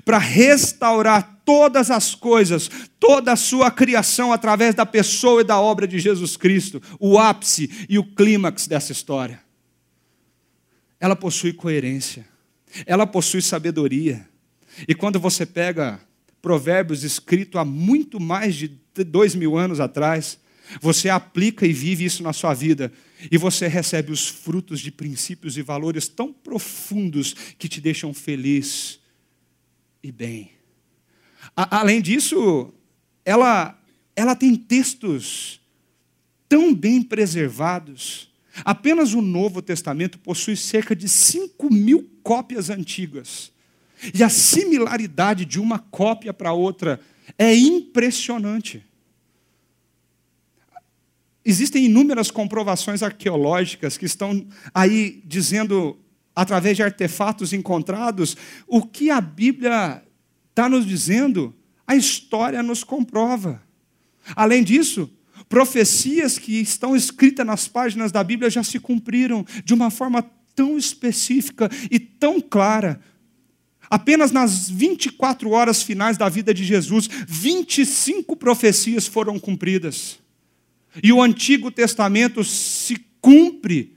para 0.05 0.19
restaurar 0.19 1.41
todas 1.45 1.91
as 1.91 2.15
coisas, 2.15 2.71
toda 3.01 3.33
a 3.33 3.37
sua 3.37 3.71
criação 3.71 4.33
através 4.33 4.75
da 4.75 4.87
pessoa 4.87 5.41
e 5.41 5.45
da 5.45 5.61
obra 5.61 5.87
de 5.87 5.99
Jesus 5.99 6.37
Cristo, 6.37 6.81
o 6.99 7.19
ápice 7.19 7.87
e 7.89 7.99
o 7.99 8.05
clímax 8.05 8.67
dessa 8.67 8.93
história. 8.93 9.41
Ela 11.01 11.17
possui 11.17 11.53
coerência, 11.53 12.25
ela 12.87 13.07
possui 13.07 13.43
sabedoria 13.43 14.32
e 14.87 14.95
quando 14.95 15.19
você 15.19 15.47
pega 15.47 16.01
provérbios 16.41 17.05
escritos 17.05 17.61
há 17.61 17.65
muito 17.65 18.19
mais 18.19 18.55
de 18.55 18.69
dois 19.07 19.35
mil 19.35 19.57
anos 19.57 19.81
atrás, 19.81 20.39
você 20.81 21.09
aplica 21.09 21.67
e 21.67 21.73
vive 21.73 22.05
isso 22.05 22.23
na 22.23 22.33
sua 22.33 22.55
vida, 22.55 22.93
e 23.31 23.37
você 23.37 23.69
recebe 23.69 24.11
os 24.11 24.29
frutos 24.29 24.81
de 24.81 24.91
princípios 24.91 25.57
e 25.57 25.63
valores 25.63 26.09
tão 26.09 26.33
profundos 26.33 27.35
que 27.59 27.69
te 27.69 27.81
deixam 27.81 28.13
feliz 28.13 28.99
e 30.03 30.11
bem. 30.11 30.51
A, 31.57 31.81
além 31.81 32.01
disso, 32.01 32.73
ela, 33.25 33.79
ela 34.17 34.35
tem 34.35 34.57
textos 34.57 35.61
tão 36.49 36.75
bem 36.75 37.03
preservados. 37.03 38.31
Apenas 38.65 39.15
o 39.15 39.23
Novo 39.23 39.63
Testamento 39.63 40.19
possui 40.19 40.57
cerca 40.57 40.95
de 40.95 41.09
5 41.09 41.73
mil 41.73 42.11
cópias 42.23 42.71
antigas. 42.71 43.52
E 44.15 44.23
a 44.23 44.29
similaridade 44.29 45.45
de 45.45 45.61
uma 45.61 45.79
cópia 45.79 46.33
para 46.33 46.53
outra 46.53 47.01
é 47.39 47.55
impressionante. 47.55 48.85
Existem 51.45 51.87
inúmeras 51.87 52.31
comprovações 52.31 53.03
arqueológicas 53.03 53.97
que 53.97 54.07
estão 54.07 54.47
aí 54.73 55.23
dizendo, 55.25 55.99
através 56.35 56.77
de 56.77 56.83
artefatos 56.83 57.53
encontrados, 57.53 58.37
o 58.67 58.83
que 58.83 59.11
a 59.11 59.21
Bíblia 59.21 60.03
está 60.51 60.69
nos 60.69 60.87
dizendo, 60.87 61.55
a 61.87 61.97
história 61.97 62.63
nos 62.63 62.85
comprova. 62.85 63.63
Além 64.37 64.63
disso, 64.63 65.11
profecias 65.49 66.39
que 66.39 66.61
estão 66.61 66.95
escritas 66.95 67.45
nas 67.45 67.67
páginas 67.67 68.13
da 68.13 68.23
Bíblia 68.23 68.49
já 68.49 68.63
se 68.63 68.79
cumpriram 68.79 69.45
de 69.65 69.75
uma 69.75 69.91
forma 69.91 70.23
tão 70.55 70.79
específica 70.79 71.69
e 71.91 71.99
tão 71.99 72.41
clara 72.41 73.01
Apenas 73.93 74.33
nas 74.33 74.71
24 74.71 75.51
horas 75.51 75.83
finais 75.83 76.17
da 76.17 76.27
vida 76.27 76.55
de 76.55 76.65
Jesus, 76.65 77.07
25 77.29 78.35
profecias 78.35 79.07
foram 79.07 79.39
cumpridas. 79.39 80.19
E 81.03 81.13
o 81.13 81.21
Antigo 81.21 81.71
Testamento 81.71 82.43
se 82.43 82.97
cumpre 83.21 83.95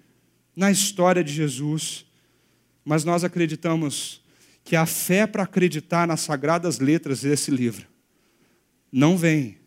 na 0.54 0.70
história 0.70 1.24
de 1.24 1.32
Jesus. 1.32 2.06
Mas 2.84 3.06
nós 3.06 3.24
acreditamos 3.24 4.22
que 4.66 4.76
a 4.76 4.86
fé 4.86 5.26
para 5.26 5.44
acreditar 5.44 6.06
nas 6.06 6.20
sagradas 6.20 6.80
letras 6.80 7.22
desse 7.22 7.50
livro 7.50 7.88
não 8.92 9.18
vem 9.18 9.58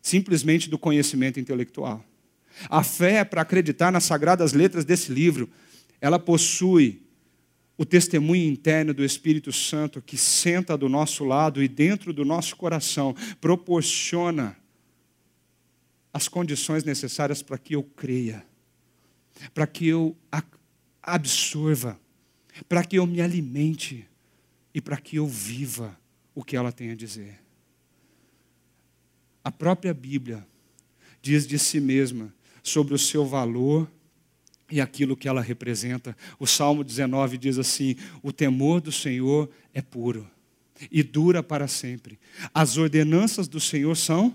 simplesmente 0.00 0.70
do 0.70 0.78
conhecimento 0.78 1.40
intelectual. 1.40 2.04
A 2.70 2.84
fé 2.84 3.24
para 3.24 3.42
acreditar 3.42 3.90
nas 3.90 4.04
sagradas 4.04 4.52
letras 4.52 4.84
desse 4.84 5.10
livro, 5.12 5.50
ela 6.00 6.20
possui 6.20 7.01
o 7.82 7.84
testemunho 7.84 8.48
interno 8.48 8.94
do 8.94 9.04
Espírito 9.04 9.52
Santo 9.52 10.00
que 10.00 10.16
senta 10.16 10.78
do 10.78 10.88
nosso 10.88 11.24
lado 11.24 11.60
e 11.60 11.66
dentro 11.66 12.12
do 12.12 12.24
nosso 12.24 12.54
coração 12.54 13.12
proporciona 13.40 14.56
as 16.12 16.28
condições 16.28 16.84
necessárias 16.84 17.42
para 17.42 17.58
que 17.58 17.74
eu 17.74 17.82
creia, 17.82 18.46
para 19.52 19.66
que 19.66 19.88
eu 19.88 20.16
absorva, 21.02 21.98
para 22.68 22.84
que 22.84 23.00
eu 23.00 23.04
me 23.04 23.20
alimente 23.20 24.06
e 24.72 24.80
para 24.80 24.96
que 24.96 25.16
eu 25.16 25.26
viva 25.26 25.98
o 26.36 26.44
que 26.44 26.56
ela 26.56 26.70
tem 26.70 26.92
a 26.92 26.94
dizer. 26.94 27.40
A 29.42 29.50
própria 29.50 29.92
Bíblia 29.92 30.46
diz 31.20 31.48
de 31.48 31.58
si 31.58 31.80
mesma 31.80 32.32
sobre 32.62 32.94
o 32.94 32.98
seu 32.98 33.26
valor 33.26 33.90
e 34.72 34.80
aquilo 34.80 35.14
que 35.14 35.28
ela 35.28 35.42
representa. 35.42 36.16
O 36.38 36.46
Salmo 36.46 36.82
19 36.82 37.36
diz 37.36 37.58
assim: 37.58 37.94
O 38.22 38.32
temor 38.32 38.80
do 38.80 38.90
Senhor 38.90 39.50
é 39.74 39.82
puro 39.82 40.26
e 40.90 41.02
dura 41.02 41.42
para 41.42 41.68
sempre. 41.68 42.18
As 42.54 42.78
ordenanças 42.78 43.46
do 43.46 43.60
Senhor 43.60 43.94
são 43.94 44.34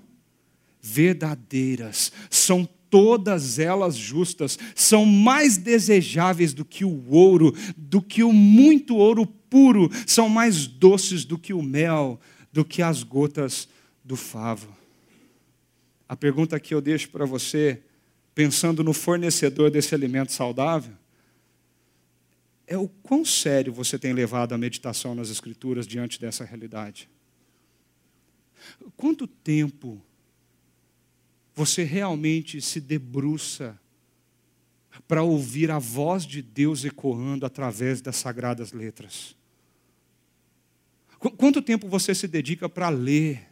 verdadeiras, 0.79 2.11
são 2.29 2.69
todas 2.87 3.57
elas 3.57 3.97
justas, 3.97 4.59
são 4.75 5.05
mais 5.05 5.57
desejáveis 5.57 6.53
do 6.53 6.63
que 6.63 6.85
o 6.85 7.09
ouro, 7.09 7.53
do 7.75 7.99
que 7.99 8.23
o 8.23 8.31
muito 8.31 8.95
ouro 8.95 9.25
puro, 9.25 9.89
são 10.05 10.29
mais 10.29 10.67
doces 10.67 11.25
do 11.25 11.37
que 11.37 11.51
o 11.51 11.63
mel, 11.63 12.21
do 12.53 12.63
que 12.63 12.83
as 12.83 13.01
gotas 13.01 13.67
do 14.05 14.15
favo. 14.15 14.69
A 16.07 16.15
pergunta 16.15 16.59
que 16.59 16.75
eu 16.75 16.79
deixo 16.79 17.09
para 17.09 17.25
você 17.25 17.81
pensando 18.37 18.83
no 18.83 18.93
fornecedor 18.93 19.71
desse 19.71 19.95
alimento 19.95 20.31
saudável, 20.31 20.93
é 22.67 22.77
o 22.77 22.87
quão 22.87 23.25
sério 23.25 23.73
você 23.73 23.97
tem 23.97 24.13
levado 24.13 24.53
a 24.53 24.57
meditação 24.59 25.15
nas 25.15 25.31
Escrituras 25.31 25.87
diante 25.87 26.21
dessa 26.21 26.45
realidade. 26.45 27.09
Quanto 28.95 29.25
tempo 29.25 29.99
você 31.55 31.81
realmente 31.83 32.61
se 32.61 32.79
debruça 32.79 33.75
para 35.07 35.23
ouvir 35.23 35.71
a 35.71 35.79
voz 35.79 36.23
de 36.23 36.43
Deus 36.43 36.85
ecoando 36.85 37.43
através 37.43 38.01
das 38.01 38.17
sagradas 38.17 38.71
letras? 38.71 39.35
Quanto 41.37 41.59
tempo 41.59 41.87
você 41.87 42.13
se 42.13 42.27
dedica 42.27 42.69
para 42.69 42.89
ler, 42.89 43.47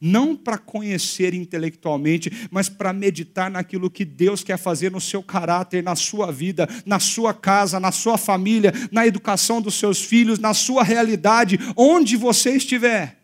não 0.00 0.36
para 0.36 0.58
conhecer 0.58 1.34
intelectualmente, 1.34 2.48
mas 2.50 2.68
para 2.68 2.92
meditar 2.92 3.50
naquilo 3.50 3.90
que 3.90 4.04
Deus 4.04 4.42
quer 4.42 4.58
fazer 4.58 4.90
no 4.90 5.00
seu 5.00 5.22
caráter, 5.22 5.82
na 5.82 5.96
sua 5.96 6.30
vida, 6.30 6.68
na 6.84 6.98
sua 6.98 7.32
casa, 7.32 7.80
na 7.80 7.92
sua 7.92 8.18
família, 8.18 8.72
na 8.90 9.06
educação 9.06 9.60
dos 9.60 9.74
seus 9.74 10.02
filhos, 10.02 10.38
na 10.38 10.54
sua 10.54 10.82
realidade, 10.82 11.58
onde 11.76 12.16
você 12.16 12.56
estiver. 12.56 13.18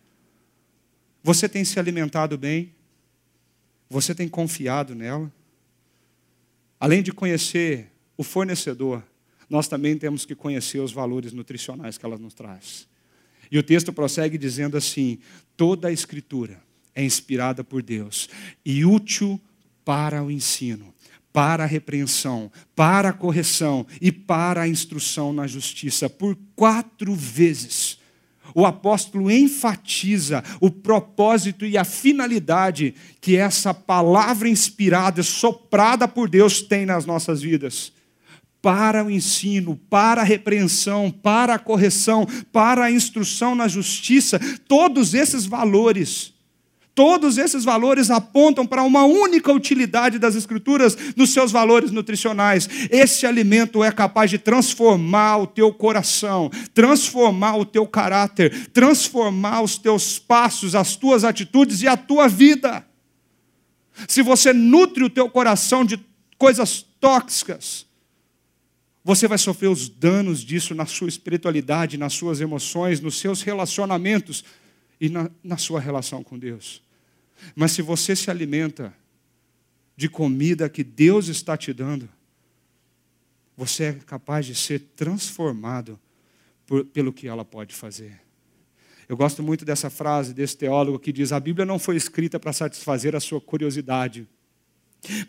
Você 1.23 1.49
tem 1.49 1.65
se 1.65 1.79
alimentado 1.79 2.37
bem? 2.37 2.75
Você 3.89 4.15
tem 4.15 4.29
confiado 4.29 4.95
nela? 4.95 5.31
Além 6.81 7.03
de 7.03 7.13
conhecer 7.13 7.93
o 8.17 8.25
fornecedor, 8.25 9.05
nós 9.49 9.69
também 9.69 9.97
temos 9.97 10.25
que 10.25 10.35
conhecer 10.35 10.81
os 10.81 10.93
valores 10.93 11.33
nutricionais 11.33 11.97
que 11.99 12.05
ela 12.05 12.19
nos 12.19 12.35
traz. 12.35 12.89
E 13.53 13.59
o 13.59 13.63
texto 13.63 13.93
prossegue 13.93 14.39
dizendo 14.39 14.79
assim: 14.79 15.19
toda 15.59 15.89
a 15.89 15.93
Escritura 15.93 16.59
é 16.95 17.05
inspirada 17.05 17.63
por 17.63 17.83
Deus 17.83 18.31
e 18.65 18.83
útil 18.83 19.39
para 19.85 20.23
o 20.23 20.31
ensino, 20.31 20.95
para 21.31 21.65
a 21.65 21.67
repreensão, 21.67 22.51
para 22.75 23.11
a 23.11 23.13
correção 23.13 23.87
e 24.01 24.11
para 24.11 24.63
a 24.63 24.69
instrução 24.69 25.35
na 25.35 25.47
justiça. 25.47 26.09
Por 26.09 26.37
quatro 26.57 27.15
vezes, 27.15 27.99
o 28.55 28.65
apóstolo 28.65 29.31
enfatiza 29.31 30.43
o 30.59 30.71
propósito 30.71 31.67
e 31.67 31.77
a 31.77 31.85
finalidade 31.85 32.95
que 33.21 33.37
essa 33.37 33.75
palavra 33.75 34.49
inspirada, 34.49 35.23
soprada 35.23 36.09
por 36.09 36.27
Deus, 36.27 36.63
tem 36.63 36.87
nas 36.87 37.05
nossas 37.05 37.43
vidas 37.43 37.93
para 38.63 39.05
o 39.05 39.11
ensino, 39.11 39.77
para 39.91 40.23
a 40.23 40.25
repreensão, 40.25 41.11
para 41.11 41.55
a 41.55 41.59
correção, 41.59 42.25
para 42.53 42.85
a 42.85 42.91
instrução 42.91 43.57
na 43.57 43.67
justiça, 43.67 44.39
todos 44.69 45.13
esses 45.15 45.45
valores, 45.45 46.33
todos 46.95 47.39
esses 47.39 47.65
valores 47.65 48.09
apontam 48.09 48.65
para 48.65 48.85
uma 48.85 49.05
única 49.05 49.53
utilidade 49.53 50.17
das 50.17 50.37
Escrituras 50.37 50.97
nos 51.17 51.33
seus 51.33 51.51
valores 51.51 51.91
nutricionais. 51.91 52.69
Esse 52.89 53.27
alimento 53.27 53.83
é 53.83 53.91
capaz 53.91 54.31
de 54.31 54.39
transformar 54.39 55.39
o 55.39 55.47
teu 55.47 55.73
coração, 55.73 56.49
transformar 56.73 57.57
o 57.57 57.65
teu 57.65 57.85
caráter, 57.85 58.69
transformar 58.69 59.63
os 59.63 59.77
teus 59.77 60.21
passos, 60.21 60.77
as 60.77 60.95
tuas 60.95 61.25
atitudes 61.25 61.83
e 61.83 61.89
a 61.89 61.97
tua 61.97 62.29
vida. 62.29 62.87
Se 64.07 64.23
você 64.23 64.53
nutre 64.53 65.03
o 65.03 65.11
teu 65.11 65.29
coração 65.29 65.85
de 65.85 65.99
coisas 66.39 66.85
tóxicas, 67.01 67.87
Você 69.05 69.27
vai 69.27 69.39
sofrer 69.39 69.69
os 69.69 69.89
danos 69.89 70.41
disso 70.41 70.75
na 70.75 70.87
sua 70.87 71.09
espiritualidade, 71.09 71.99
nas 71.99 72.13
suas 72.13 72.41
emoções, 72.41 73.01
nos 73.01 73.19
seus 73.19 73.43
relacionamentos 73.43 74.45
e 75.01 75.09
na, 75.09 75.31
na 75.43 75.57
sua 75.57 75.81
relação 75.81 76.23
com 76.23 76.39
Deus. 76.39 76.83
Mas 77.57 77.73
se 77.73 77.83
você 77.83 78.15
se 78.15 78.31
alimenta 78.31 78.95
de 79.97 80.09
comida 80.09 80.69
que 80.69 80.85
Deus 80.85 81.27
está 81.27 81.57
te 81.57 81.73
dando, 81.73 82.09
você 83.57 83.85
é 83.85 83.93
capaz 83.93 84.47
de 84.47 84.55
ser 84.55 84.79
transformado 84.97 85.99
por, 86.67 86.85
pelo 86.85 87.13
que 87.13 87.27
ela 87.27 87.45
pode 87.45 87.75
fazer. 87.75 88.21
Eu 89.09 89.17
gosto 89.17 89.43
muito 89.43 89.65
dessa 89.65 89.91
frase 89.91 90.33
desse 90.33 90.57
teólogo 90.57 90.99
que 90.99 91.13
diz: 91.13 91.33
a 91.33 91.41
Bíblia 91.41 91.67
não 91.67 91.79
foi 91.79 91.97
escrita 91.97 92.39
para 92.39 92.53
satisfazer 92.53 93.15
a 93.15 93.21
sua 93.21 93.41
curiosidade, 93.41 94.27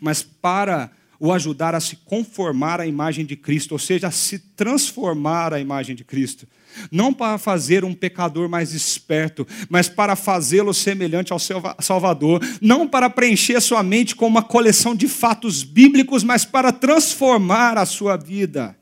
mas 0.00 0.22
para 0.22 0.90
o 1.18 1.32
ajudar 1.32 1.74
a 1.74 1.80
se 1.80 1.96
conformar 1.96 2.80
à 2.80 2.86
imagem 2.86 3.24
de 3.24 3.36
Cristo, 3.36 3.72
ou 3.72 3.78
seja, 3.78 4.08
a 4.08 4.10
se 4.10 4.38
transformar 4.38 5.52
à 5.52 5.60
imagem 5.60 5.94
de 5.94 6.04
Cristo. 6.04 6.46
Não 6.90 7.14
para 7.14 7.38
fazer 7.38 7.84
um 7.84 7.94
pecador 7.94 8.48
mais 8.48 8.74
esperto, 8.74 9.46
mas 9.68 9.88
para 9.88 10.16
fazê-lo 10.16 10.74
semelhante 10.74 11.32
ao 11.32 11.38
seu 11.38 11.62
Salvador. 11.78 12.40
Não 12.60 12.88
para 12.88 13.08
preencher 13.08 13.60
sua 13.60 13.82
mente 13.82 14.16
com 14.16 14.26
uma 14.26 14.42
coleção 14.42 14.94
de 14.94 15.06
fatos 15.06 15.62
bíblicos, 15.62 16.24
mas 16.24 16.44
para 16.44 16.72
transformar 16.72 17.78
a 17.78 17.86
sua 17.86 18.16
vida. 18.16 18.76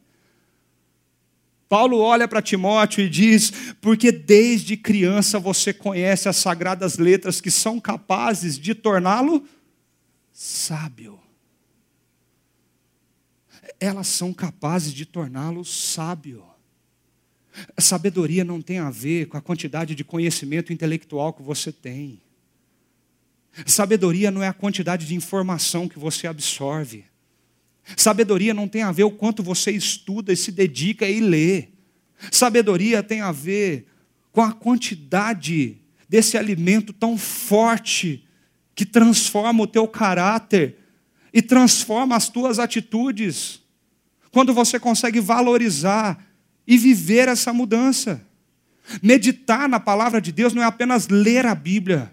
Paulo 1.69 1.99
olha 1.99 2.27
para 2.27 2.43
Timóteo 2.43 3.05
e 3.05 3.09
diz: 3.09 3.53
Porque 3.81 4.11
desde 4.11 4.77
criança 4.77 5.39
você 5.39 5.73
conhece 5.73 6.29
as 6.29 6.37
sagradas 6.37 6.99
letras 6.99 7.41
que 7.41 7.51
são 7.51 7.79
capazes 7.79 8.59
de 8.59 8.75
torná-lo 8.75 9.47
sábio 10.33 11.22
elas 13.83 14.07
são 14.07 14.33
capazes 14.33 14.95
de 14.95 15.05
torná-lo 15.05 15.65
sábio. 15.65 16.45
Sabedoria 17.77 18.45
não 18.45 18.63
tem 18.63 18.79
a 18.79 18.91
ver 18.91 19.27
com 19.27 19.37
a 19.37 19.41
quantidade 19.41 19.97
de 19.97 20.05
conhecimento 20.05 20.73
intelectual 20.73 21.33
que 21.33 21.43
você 21.43 21.73
tem. 21.73 22.21
Sabedoria 23.67 24.31
não 24.31 24.41
é 24.41 24.47
a 24.47 24.53
quantidade 24.53 25.05
de 25.05 25.17
informação 25.17 25.89
que 25.89 25.99
você 25.99 26.29
absorve. 26.29 27.05
Sabedoria 27.97 28.55
não 28.55 28.69
tem 28.69 28.83
a 28.83 28.93
ver 28.93 29.03
o 29.03 29.11
quanto 29.11 29.43
você 29.43 29.73
estuda 29.73 30.33
e 30.33 30.37
se 30.37 30.53
dedica 30.53 31.09
e 31.09 31.21
lê. 31.21 31.69
Sabedoria 32.31 33.03
tem 33.03 33.21
a 33.21 33.33
ver 33.33 33.89
com 34.31 34.43
a 34.43 34.53
quantidade 34.53 35.77
desse 36.09 36.39
alimento 36.39 36.93
tão 36.93 37.19
forte 37.19 38.25
que 38.77 38.87
transforma 38.87 39.65
o 39.65 39.67
teu 39.67 39.89
caráter 39.89 40.79
e 41.35 41.43
transforma 41.43 42.15
as 42.15 42.29
tuas 42.29 42.61
atitudes 42.61 43.62
quando 44.33 44.53
você 44.53 44.81
consegue 44.81 45.21
valorizar 45.21 46.19
e 46.67 46.77
viver 46.79 47.29
essa 47.29 47.53
mudança. 47.53 48.27
Meditar 49.01 49.69
na 49.69 49.79
palavra 49.79 50.21
de 50.21 50.33
Deus 50.33 50.53
não 50.53 50.63
é 50.63 50.65
apenas 50.65 51.07
ler 51.07 51.47
a 51.47 51.55
Bíblia, 51.55 52.13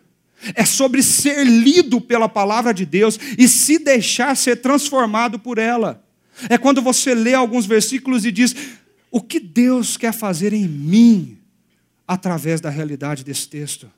é 0.54 0.64
sobre 0.64 1.02
ser 1.02 1.44
lido 1.46 2.00
pela 2.00 2.30
palavra 2.30 2.74
de 2.74 2.86
Deus 2.86 3.20
e 3.38 3.48
se 3.48 3.80
deixar 3.80 4.36
ser 4.38 4.58
transformado 4.58 5.40
por 5.40 5.58
ela. 5.58 6.06
É 6.48 6.58
quando 6.58 6.82
você 6.82 7.16
lê 7.16 7.34
alguns 7.34 7.66
versículos 7.66 8.24
e 8.26 8.32
diz: 8.32 8.56
o 9.12 9.22
que 9.22 9.40
Deus 9.40 9.98
quer 9.98 10.14
fazer 10.14 10.54
em 10.54 10.68
mim 10.68 11.38
através 12.08 12.62
da 12.62 12.70
realidade 12.70 13.24
desse 13.24 13.48
texto? 13.48 13.92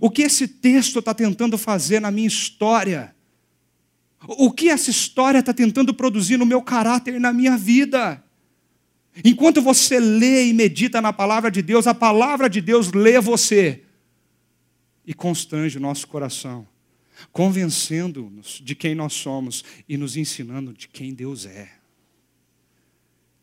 O 0.00 0.10
que 0.10 0.22
esse 0.22 0.46
texto 0.46 0.98
está 1.00 1.12
tentando 1.12 1.58
fazer 1.58 2.00
na 2.00 2.10
minha 2.10 2.28
história? 2.28 3.14
O 4.26 4.50
que 4.52 4.68
essa 4.68 4.90
história 4.90 5.38
está 5.38 5.52
tentando 5.52 5.92
produzir 5.92 6.36
no 6.36 6.46
meu 6.46 6.62
caráter 6.62 7.14
e 7.14 7.18
na 7.18 7.32
minha 7.32 7.56
vida? 7.56 8.22
Enquanto 9.24 9.60
você 9.60 9.98
lê 9.98 10.46
e 10.46 10.52
medita 10.52 11.00
na 11.00 11.12
palavra 11.12 11.50
de 11.50 11.60
Deus, 11.60 11.86
a 11.86 11.94
palavra 11.94 12.48
de 12.48 12.60
Deus 12.60 12.92
lê 12.92 13.20
você 13.20 13.82
e 15.06 15.12
constrange 15.12 15.76
o 15.76 15.80
nosso 15.80 16.06
coração, 16.06 16.66
convencendo-nos 17.30 18.60
de 18.64 18.74
quem 18.74 18.94
nós 18.94 19.12
somos 19.12 19.64
e 19.88 19.96
nos 19.96 20.16
ensinando 20.16 20.72
de 20.72 20.88
quem 20.88 21.12
Deus 21.12 21.44
é. 21.44 21.70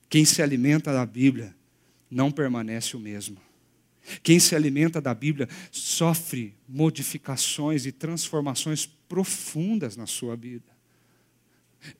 Quem 0.09 0.25
se 0.25 0.41
alimenta 0.41 0.91
da 0.91 1.05
Bíblia 1.05 1.55
não 2.09 2.32
permanece 2.32 2.97
o 2.97 2.99
mesmo. 2.99 3.38
Quem 4.23 4.39
se 4.39 4.55
alimenta 4.55 4.99
da 4.99 5.13
Bíblia 5.13 5.47
sofre 5.71 6.55
modificações 6.67 7.86
e 7.86 7.91
transformações 7.91 8.89
profundas 9.10 9.97
na 9.97 10.05
sua 10.05 10.36
vida. 10.36 10.72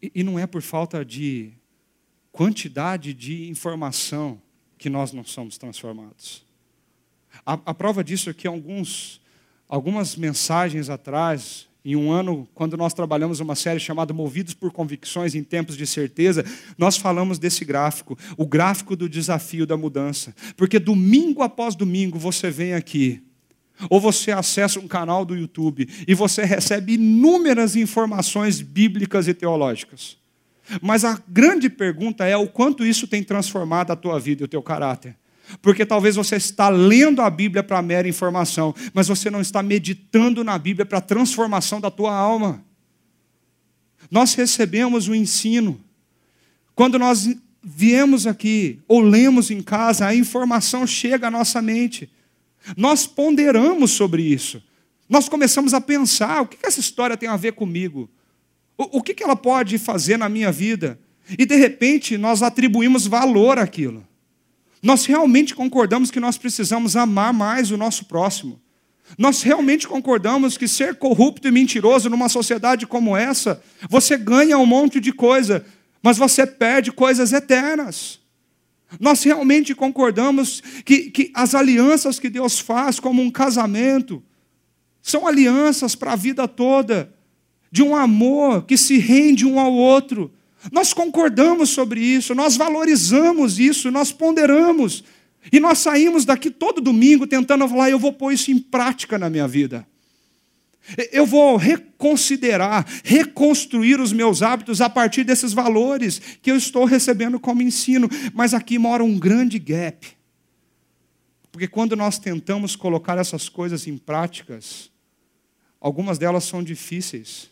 E, 0.02 0.12
e 0.16 0.24
não 0.24 0.38
é 0.40 0.46
por 0.46 0.62
falta 0.62 1.04
de 1.04 1.52
quantidade 2.32 3.14
de 3.14 3.50
informação 3.50 4.42
que 4.78 4.90
nós 4.90 5.12
não 5.12 5.24
somos 5.24 5.58
transformados. 5.58 6.46
A, 7.46 7.54
a 7.54 7.74
prova 7.74 8.04
disso 8.04 8.30
é 8.30 8.34
que 8.34 8.48
alguns, 8.48 9.20
algumas 9.68 10.16
mensagens 10.16 10.90
atrás, 10.90 11.68
em 11.84 11.96
um 11.96 12.12
ano, 12.12 12.48
quando 12.54 12.78
nós 12.78 12.94
trabalhamos 12.94 13.40
uma 13.40 13.56
série 13.56 13.80
chamada 13.80 14.14
Movidos 14.14 14.54
por 14.54 14.72
Convicções 14.72 15.34
em 15.34 15.44
Tempos 15.44 15.76
de 15.76 15.88
Certeza, 15.88 16.46
nós 16.78 16.98
falamos 16.98 17.40
desse 17.40 17.66
gráfico, 17.66 18.18
o 18.38 18.46
gráfico 18.46 18.96
do 18.96 19.10
desafio 19.10 19.66
da 19.66 19.76
mudança. 19.76 20.36
Porque 20.56 20.78
domingo 20.78 21.42
após 21.42 21.76
domingo 21.76 22.20
você 22.20 22.52
vem 22.52 22.74
aqui, 22.74 23.24
ou 23.90 24.00
você 24.00 24.32
acessa 24.32 24.80
um 24.80 24.88
canal 24.88 25.24
do 25.24 25.36
YouTube 25.36 25.88
e 26.08 26.14
você 26.16 26.44
recebe 26.44 26.94
inúmeras 26.94 27.76
informações 27.76 28.62
bíblicas 28.62 29.28
e 29.28 29.34
teológicas. 29.34 30.18
Mas 30.82 31.06
a 31.06 31.22
grande 31.28 31.70
pergunta 31.70 32.26
é 32.26 32.36
o 32.36 32.48
quanto 32.48 32.86
isso 32.86 33.08
tem 33.08 33.24
transformado 33.24 33.92
a 33.92 33.96
tua 33.96 34.20
vida 34.20 34.44
e 34.44 34.46
o 34.46 34.48
teu 34.48 34.62
caráter. 34.62 35.16
Porque 35.62 35.86
talvez 35.86 36.16
você 36.16 36.36
está 36.36 36.70
lendo 36.70 37.22
a 37.22 37.30
Bíblia 37.30 37.64
para 37.64 37.82
mera 37.82 38.08
informação, 38.08 38.74
mas 38.94 39.08
você 39.08 39.32
não 39.32 39.42
está 39.42 39.64
meditando 39.64 40.44
na 40.44 40.58
Bíblia 40.58 40.86
para 40.86 41.00
a 41.00 41.02
transformação 41.02 41.82
da 41.82 41.90
tua 41.90 42.14
alma. 42.14 42.64
Nós 44.12 44.36
recebemos 44.36 45.08
o 45.08 45.16
ensino. 45.16 45.80
Quando 46.76 47.00
nós 47.00 47.30
viemos 47.64 48.28
aqui 48.28 48.80
ou 48.88 49.02
lemos 49.02 49.50
em 49.50 49.62
casa, 49.62 50.06
a 50.06 50.16
informação 50.16 50.86
chega 50.86 51.28
à 51.28 51.32
nossa 51.32 51.62
mente. 51.62 52.10
Nós 52.76 53.06
ponderamos 53.08 53.92
sobre 53.92 54.22
isso. 54.22 54.62
Nós 55.08 55.28
começamos 55.28 55.74
a 55.74 55.82
pensar: 55.82 56.42
o 56.42 56.48
que 56.48 56.58
essa 56.64 56.80
história 56.80 57.18
tem 57.18 57.28
a 57.28 57.38
ver 57.38 57.54
comigo? 57.54 58.10
O 58.78 59.02
que 59.02 59.22
ela 59.22 59.36
pode 59.36 59.78
fazer 59.78 60.18
na 60.18 60.30
minha 60.30 60.52
vida? 60.52 61.00
E 61.38 61.46
de 61.46 61.56
repente 61.56 62.18
nós 62.18 62.42
atribuímos 62.42 63.06
valor 63.06 63.60
àquilo. 63.60 64.08
Nós 64.82 65.06
realmente 65.06 65.54
concordamos 65.54 66.10
que 66.10 66.20
nós 66.20 66.38
precisamos 66.38 66.96
amar 66.96 67.34
mais 67.34 67.72
o 67.72 67.78
nosso 67.78 68.06
próximo. 68.06 68.62
Nós 69.18 69.42
realmente 69.42 69.88
concordamos 69.88 70.58
que 70.58 70.68
ser 70.68 70.96
corrupto 70.96 71.48
e 71.48 71.52
mentiroso 71.52 72.10
numa 72.10 72.30
sociedade 72.30 72.86
como 72.86 73.18
essa, 73.18 73.62
você 73.90 74.16
ganha 74.16 74.58
um 74.58 74.66
monte 74.66 75.00
de 75.00 75.12
coisa, 75.12 75.66
mas 76.02 76.18
você 76.18 76.46
perde 76.46 76.92
coisas 76.92 77.34
eternas. 77.34 78.19
Nós 79.00 79.24
realmente 79.24 79.76
concordamos 79.76 80.64
que, 80.86 81.12
que 81.12 81.32
as 81.34 81.54
alianças 81.54 82.20
que 82.20 82.30
Deus 82.30 82.60
faz, 82.60 83.00
como 83.00 83.22
um 83.22 83.30
casamento, 83.30 84.24
são 85.02 85.28
alianças 85.28 85.96
para 85.96 86.14
a 86.14 86.16
vida 86.16 86.48
toda, 86.48 87.14
de 87.72 87.84
um 87.84 87.96
amor 87.96 88.64
que 88.64 88.78
se 88.78 88.98
rende 88.98 89.46
um 89.46 89.60
ao 89.60 89.74
outro, 89.74 90.32
nós 90.72 90.94
concordamos 90.94 91.70
sobre 91.70 92.02
isso, 92.02 92.36
nós 92.36 92.58
valorizamos 92.58 93.60
isso, 93.60 93.92
nós 93.92 94.12
ponderamos. 94.12 95.04
E 95.52 95.60
nós 95.60 95.80
saímos 95.80 96.26
daqui 96.26 96.52
todo 96.52 96.82
domingo 96.82 97.26
tentando 97.26 97.68
falar, 97.68 97.90
eu 97.90 98.00
vou 98.00 98.12
pôr 98.12 98.34
isso 98.34 98.52
em 98.52 98.60
prática 98.60 99.18
na 99.18 99.30
minha 99.30 99.48
vida. 99.48 99.88
Eu 101.12 101.26
vou 101.26 101.58
reconsiderar, 101.58 102.86
reconstruir 103.04 104.00
os 104.00 104.12
meus 104.12 104.42
hábitos 104.42 104.82
a 104.82 104.90
partir 104.90 105.24
desses 105.24 105.54
valores 105.54 106.20
que 106.42 106.52
eu 106.52 106.56
estou 106.56 106.86
recebendo 106.86 107.40
como 107.40 107.62
ensino. 107.62 108.10
Mas 108.34 108.54
aqui 108.54 108.78
mora 108.78 109.04
um 109.04 109.18
grande 109.18 109.60
gap. 109.60 110.08
Porque 111.52 111.68
quando 111.68 111.96
nós 111.96 112.18
tentamos 112.18 112.76
colocar 112.76 113.18
essas 113.18 113.50
coisas 113.50 113.88
em 113.88 113.98
práticas, 113.98 114.92
algumas 115.80 116.18
delas 116.18 116.44
são 116.44 116.64
difíceis. 116.64 117.50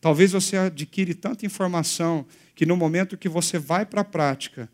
Talvez 0.00 0.32
você 0.32 0.56
adquire 0.56 1.14
tanta 1.14 1.46
informação 1.46 2.26
que 2.54 2.66
no 2.66 2.76
momento 2.76 3.16
que 3.16 3.28
você 3.28 3.58
vai 3.58 3.86
para 3.86 4.00
a 4.02 4.04
prática, 4.04 4.68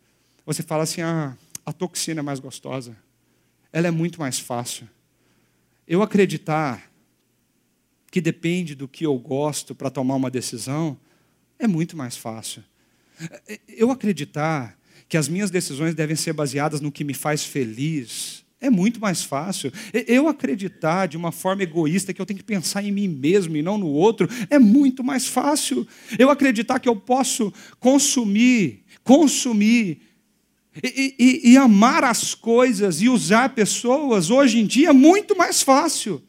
você 0.45 0.61
fala 0.61 0.83
assim: 0.83 1.01
ah, 1.01 1.35
a 1.65 1.73
toxina 1.73 2.19
é 2.19 2.23
mais 2.23 2.39
gostosa, 2.39 2.95
ela 3.71 3.87
é 3.87 3.91
muito 3.91 4.19
mais 4.19 4.39
fácil. 4.39 4.87
Eu 5.87 6.01
acreditar 6.01 6.91
que 8.15 8.21
depende 8.21 8.75
do 8.75 8.87
que 8.87 9.05
eu 9.05 9.19
gosto 9.19 9.75
para 9.75 9.89
tomar 9.89 10.15
uma 10.15 10.31
decisão 10.31 10.97
é 11.59 11.67
muito 11.67 11.97
mais 11.97 12.15
fácil. 12.15 12.63
Eu 13.67 13.91
acreditar 13.91 14.79
que 15.09 15.17
as 15.17 15.27
minhas 15.27 15.51
decisões 15.51 15.93
devem 15.93 16.15
ser 16.15 16.31
baseadas 16.31 16.79
no 16.79 16.93
que 16.93 17.03
me 17.03 17.13
faz 17.13 17.43
feliz 17.43 18.45
É 18.61 18.69
muito 18.69 19.01
mais 19.01 19.21
fácil. 19.21 19.69
Eu 20.07 20.29
acreditar 20.29 21.07
de 21.07 21.17
uma 21.17 21.29
forma 21.29 21.63
egoísta 21.63 22.13
que 22.13 22.21
eu 22.21 22.25
tenho 22.25 22.39
que 22.39 22.45
pensar 22.45 22.81
em 22.85 22.89
mim 22.89 23.09
mesmo 23.09 23.57
e 23.57 23.61
não 23.61 23.77
no 23.77 23.87
outro, 23.87 24.29
é 24.49 24.57
muito 24.57 25.03
mais 25.03 25.27
fácil. 25.27 25.85
Eu 26.17 26.29
acreditar 26.29 26.79
que 26.79 26.87
eu 26.87 26.95
posso 26.95 27.51
consumir, 27.81 28.85
consumir 29.03 29.99
e, 30.81 31.15
e, 31.19 31.51
e 31.51 31.57
amar 31.57 32.05
as 32.05 32.33
coisas 32.33 33.01
e 33.01 33.09
usar 33.09 33.49
pessoas, 33.49 34.29
hoje 34.29 34.59
em 34.59 34.65
dia, 34.65 34.91
é 34.91 34.93
muito 34.93 35.35
mais 35.35 35.61
fácil. 35.61 36.23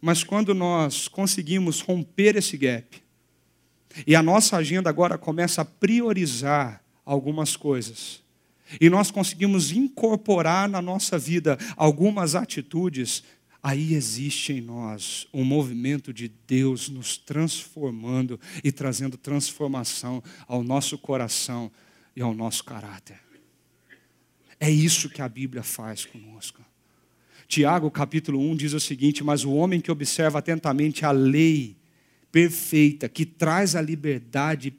Mas 0.00 0.24
quando 0.24 0.54
nós 0.54 1.08
conseguimos 1.08 1.80
romper 1.80 2.36
esse 2.36 2.56
gap, 2.56 3.02
e 4.06 4.14
a 4.14 4.22
nossa 4.22 4.56
agenda 4.56 4.88
agora 4.88 5.18
começa 5.18 5.62
a 5.62 5.64
priorizar 5.64 6.82
algumas 7.04 7.56
coisas, 7.56 8.22
e 8.80 8.88
nós 8.88 9.10
conseguimos 9.10 9.72
incorporar 9.72 10.68
na 10.68 10.80
nossa 10.80 11.18
vida 11.18 11.58
algumas 11.76 12.34
atitudes, 12.34 13.24
aí 13.62 13.94
existe 13.94 14.52
em 14.52 14.60
nós 14.60 15.26
um 15.34 15.44
movimento 15.44 16.14
de 16.14 16.28
Deus 16.46 16.88
nos 16.88 17.18
transformando 17.18 18.38
e 18.62 18.70
trazendo 18.70 19.16
transformação 19.16 20.22
ao 20.46 20.62
nosso 20.62 20.96
coração 20.96 21.70
e 22.14 22.22
ao 22.22 22.32
nosso 22.32 22.64
caráter. 22.64 23.20
É 24.58 24.70
isso 24.70 25.08
que 25.08 25.22
a 25.22 25.28
Bíblia 25.28 25.62
faz 25.62 26.04
conosco. 26.04 26.62
Tiago, 27.50 27.90
capítulo 27.90 28.38
1, 28.38 28.54
diz 28.54 28.74
o 28.74 28.78
seguinte: 28.78 29.24
Mas 29.24 29.44
o 29.44 29.50
homem 29.50 29.80
que 29.80 29.90
observa 29.90 30.38
atentamente 30.38 31.04
a 31.04 31.10
lei 31.10 31.76
perfeita, 32.30 33.08
que 33.08 33.26
traz 33.26 33.74
a 33.74 33.82
liberdade, 33.82 34.72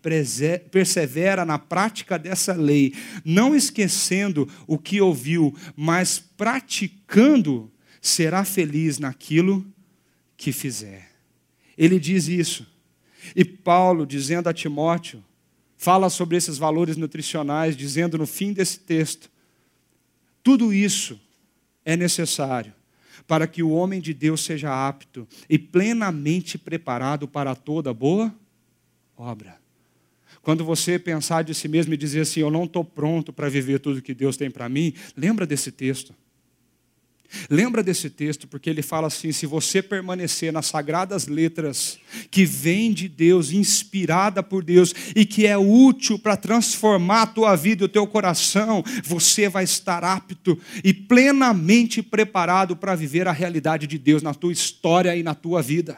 persevera 0.71 1.43
na 1.43 1.59
prática 1.59 2.17
dessa 2.17 2.53
lei, 2.53 2.93
não 3.25 3.53
esquecendo 3.53 4.47
o 4.65 4.77
que 4.77 5.01
ouviu, 5.01 5.53
mas 5.75 6.17
praticando, 6.17 7.69
será 8.01 8.45
feliz 8.45 8.97
naquilo 8.99 9.69
que 10.37 10.53
fizer. 10.53 11.11
Ele 11.77 11.99
diz 11.99 12.29
isso. 12.29 12.65
E 13.35 13.43
Paulo, 13.43 14.05
dizendo 14.05 14.47
a 14.47 14.53
Timóteo, 14.53 15.21
fala 15.75 16.09
sobre 16.09 16.37
esses 16.37 16.57
valores 16.57 16.95
nutricionais, 16.95 17.75
dizendo 17.75 18.17
no 18.17 18.25
fim 18.25 18.53
desse 18.53 18.79
texto: 18.79 19.29
tudo 20.41 20.71
isso 20.71 21.19
é 21.85 21.95
necessário 21.95 22.73
para 23.27 23.47
que 23.47 23.61
o 23.61 23.69
homem 23.69 24.01
de 24.01 24.13
Deus 24.13 24.43
seja 24.43 24.87
apto 24.87 25.27
e 25.49 25.57
plenamente 25.57 26.57
preparado 26.57 27.27
para 27.27 27.55
toda 27.55 27.93
boa 27.93 28.33
obra. 29.15 29.59
Quando 30.41 30.65
você 30.65 30.97
pensar 30.97 31.43
de 31.43 31.53
si 31.53 31.67
mesmo 31.67 31.93
e 31.93 31.97
dizer 31.97 32.21
assim, 32.21 32.39
eu 32.39 32.49
não 32.49 32.63
estou 32.63 32.83
pronto 32.83 33.31
para 33.31 33.47
viver 33.47 33.79
tudo 33.79 34.01
que 34.01 34.13
Deus 34.13 34.37
tem 34.37 34.49
para 34.49 34.67
mim, 34.67 34.93
lembra 35.15 35.45
desse 35.45 35.71
texto. 35.71 36.15
Lembra 37.49 37.81
desse 37.81 38.09
texto, 38.09 38.47
porque 38.47 38.69
ele 38.69 38.81
fala 38.81 39.07
assim: 39.07 39.31
se 39.31 39.45
você 39.45 39.81
permanecer 39.81 40.51
nas 40.51 40.65
sagradas 40.65 41.27
letras 41.27 41.97
que 42.29 42.45
vem 42.45 42.91
de 42.91 43.07
Deus, 43.07 43.51
inspirada 43.51 44.43
por 44.43 44.63
Deus 44.63 44.93
e 45.15 45.25
que 45.25 45.47
é 45.47 45.57
útil 45.57 46.19
para 46.19 46.35
transformar 46.35 47.23
a 47.23 47.27
tua 47.27 47.55
vida 47.55 47.83
e 47.83 47.85
o 47.85 47.89
teu 47.89 48.05
coração, 48.05 48.83
você 49.03 49.47
vai 49.47 49.63
estar 49.63 50.03
apto 50.03 50.59
e 50.83 50.93
plenamente 50.93 52.03
preparado 52.03 52.75
para 52.75 52.95
viver 52.95 53.27
a 53.27 53.31
realidade 53.31 53.87
de 53.87 53.97
Deus 53.97 54.21
na 54.21 54.33
tua 54.33 54.51
história 54.51 55.15
e 55.15 55.23
na 55.23 55.33
tua 55.33 55.61
vida. 55.61 55.97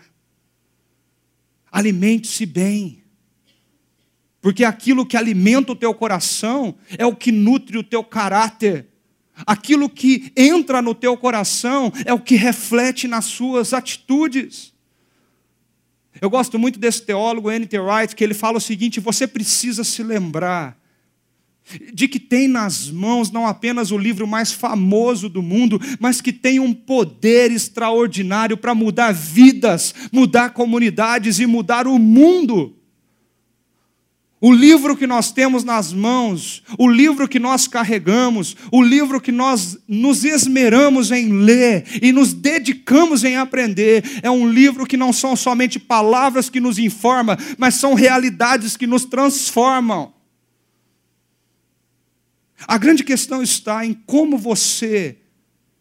Alimente-se 1.71 2.45
bem. 2.45 3.01
Porque 4.39 4.65
aquilo 4.65 5.05
que 5.05 5.17
alimenta 5.17 5.71
o 5.71 5.75
teu 5.75 5.93
coração 5.93 6.75
é 6.97 7.05
o 7.05 7.15
que 7.15 7.31
nutre 7.31 7.77
o 7.77 7.83
teu 7.83 8.03
caráter 8.03 8.92
Aquilo 9.45 9.89
que 9.89 10.31
entra 10.35 10.81
no 10.81 10.93
teu 10.93 11.17
coração 11.17 11.91
é 12.05 12.13
o 12.13 12.19
que 12.19 12.35
reflete 12.35 13.07
nas 13.07 13.25
suas 13.25 13.73
atitudes. 13.73 14.73
Eu 16.21 16.29
gosto 16.29 16.59
muito 16.59 16.79
desse 16.79 17.01
teólogo 17.01 17.51
N.T. 17.51 17.79
Wright, 17.79 18.15
que 18.15 18.23
ele 18.23 18.33
fala 18.33 18.57
o 18.57 18.61
seguinte: 18.61 18.99
você 18.99 19.25
precisa 19.25 19.83
se 19.83 20.03
lembrar 20.03 20.77
de 21.93 22.07
que 22.07 22.19
tem 22.19 22.47
nas 22.47 22.89
mãos 22.89 23.31
não 23.31 23.47
apenas 23.47 23.91
o 23.91 23.97
livro 23.97 24.27
mais 24.27 24.51
famoso 24.51 25.29
do 25.29 25.41
mundo, 25.41 25.79
mas 25.99 26.19
que 26.21 26.33
tem 26.33 26.59
um 26.59 26.73
poder 26.73 27.51
extraordinário 27.51 28.57
para 28.57 28.75
mudar 28.75 29.13
vidas, 29.13 29.95
mudar 30.11 30.49
comunidades 30.51 31.39
e 31.39 31.45
mudar 31.45 31.87
o 31.87 31.97
mundo. 31.97 32.77
O 34.45 34.51
livro 34.51 34.97
que 34.97 35.07
nós 35.07 35.31
temos 35.31 35.63
nas 35.63 35.93
mãos, 35.93 36.63
o 36.77 36.85
livro 36.85 37.29
que 37.29 37.39
nós 37.39 37.65
carregamos, 37.65 38.57
o 38.73 38.83
livro 38.83 39.21
que 39.21 39.31
nós 39.31 39.77
nos 39.87 40.25
esmeramos 40.25 41.11
em 41.11 41.31
ler 41.31 41.85
e 42.03 42.11
nos 42.11 42.33
dedicamos 42.33 43.23
em 43.23 43.37
aprender, 43.37 44.03
é 44.21 44.29
um 44.29 44.45
livro 44.45 44.85
que 44.85 44.97
não 44.97 45.13
são 45.13 45.33
somente 45.33 45.79
palavras 45.79 46.49
que 46.49 46.59
nos 46.59 46.77
informam, 46.77 47.37
mas 47.57 47.75
são 47.75 47.93
realidades 47.93 48.75
que 48.75 48.85
nos 48.85 49.05
transformam. 49.05 50.13
A 52.67 52.77
grande 52.77 53.05
questão 53.05 53.41
está 53.41 53.85
em 53.85 53.93
como 53.93 54.37
você 54.37 55.19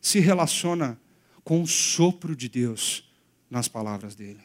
se 0.00 0.20
relaciona 0.20 1.00
com 1.42 1.62
o 1.62 1.66
sopro 1.66 2.36
de 2.36 2.48
Deus 2.48 3.10
nas 3.50 3.66
palavras 3.66 4.14
dele. 4.14 4.41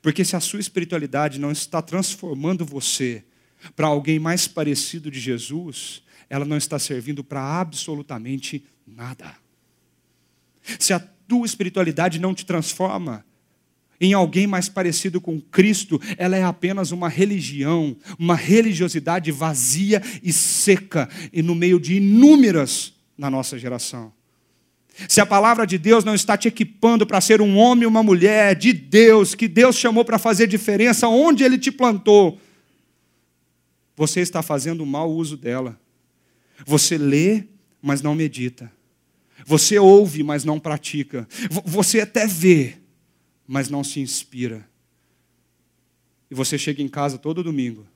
Porque 0.00 0.24
se 0.24 0.36
a 0.36 0.40
sua 0.40 0.60
espiritualidade 0.60 1.38
não 1.38 1.50
está 1.50 1.82
transformando 1.82 2.64
você 2.64 3.24
para 3.76 3.86
alguém 3.86 4.18
mais 4.18 4.48
parecido 4.48 5.10
de 5.10 5.20
Jesus, 5.20 6.02
ela 6.28 6.44
não 6.44 6.56
está 6.56 6.78
servindo 6.78 7.22
para 7.22 7.42
absolutamente 7.42 8.64
nada. 8.86 9.34
Se 10.78 10.92
a 10.92 11.00
tua 11.00 11.46
espiritualidade 11.46 12.18
não 12.18 12.34
te 12.34 12.46
transforma 12.46 13.24
em 14.00 14.12
alguém 14.12 14.48
mais 14.48 14.68
parecido 14.68 15.20
com 15.20 15.40
Cristo, 15.40 16.00
ela 16.16 16.36
é 16.36 16.42
apenas 16.42 16.90
uma 16.90 17.08
religião, 17.08 17.96
uma 18.18 18.34
religiosidade 18.34 19.30
vazia 19.30 20.02
e 20.22 20.32
seca, 20.32 21.08
e 21.32 21.40
no 21.40 21.54
meio 21.54 21.78
de 21.78 21.94
inúmeras 21.94 22.94
na 23.16 23.30
nossa 23.30 23.56
geração. 23.56 24.12
Se 25.08 25.20
a 25.20 25.26
palavra 25.26 25.66
de 25.66 25.78
Deus 25.78 26.04
não 26.04 26.14
está 26.14 26.36
te 26.36 26.48
equipando 26.48 27.06
para 27.06 27.20
ser 27.20 27.40
um 27.40 27.56
homem 27.56 27.84
ou 27.84 27.90
uma 27.90 28.02
mulher 28.02 28.54
de 28.54 28.72
Deus, 28.72 29.34
que 29.34 29.48
Deus 29.48 29.76
chamou 29.76 30.04
para 30.04 30.18
fazer 30.18 30.46
diferença 30.46 31.08
onde 31.08 31.44
Ele 31.44 31.58
te 31.58 31.72
plantou, 31.72 32.38
você 33.96 34.20
está 34.20 34.42
fazendo 34.42 34.84
mau 34.84 35.10
uso 35.10 35.36
dela. 35.36 35.78
Você 36.64 36.96
lê, 36.96 37.44
mas 37.80 38.02
não 38.02 38.14
medita. 38.14 38.72
Você 39.44 39.78
ouve, 39.78 40.22
mas 40.22 40.44
não 40.44 40.60
pratica. 40.60 41.26
Você 41.64 42.00
até 42.00 42.26
vê, 42.26 42.76
mas 43.46 43.68
não 43.68 43.82
se 43.82 44.00
inspira. 44.00 44.68
E 46.30 46.34
você 46.34 46.56
chega 46.56 46.82
em 46.82 46.88
casa 46.88 47.18
todo 47.18 47.42
domingo, 47.42 47.86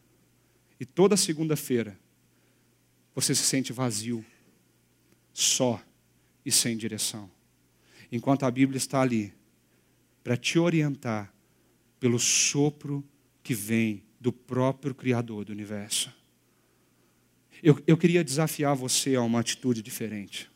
e 0.78 0.84
toda 0.84 1.16
segunda-feira, 1.16 1.98
você 3.14 3.34
se 3.34 3.42
sente 3.42 3.72
vazio, 3.72 4.22
só 5.32 5.80
e 6.46 6.52
sem 6.52 6.76
direção. 6.76 7.28
Enquanto 8.10 8.44
a 8.44 8.50
Bíblia 8.50 8.78
está 8.78 9.02
ali 9.02 9.34
para 10.22 10.36
te 10.36 10.60
orientar 10.60 11.34
pelo 11.98 12.20
sopro 12.20 13.04
que 13.42 13.52
vem 13.52 14.04
do 14.20 14.32
próprio 14.32 14.94
Criador 14.94 15.44
do 15.44 15.52
universo. 15.52 16.14
Eu, 17.62 17.82
eu 17.86 17.96
queria 17.96 18.22
desafiar 18.22 18.76
você 18.76 19.16
a 19.16 19.22
uma 19.22 19.40
atitude 19.40 19.82
diferente. 19.82 20.48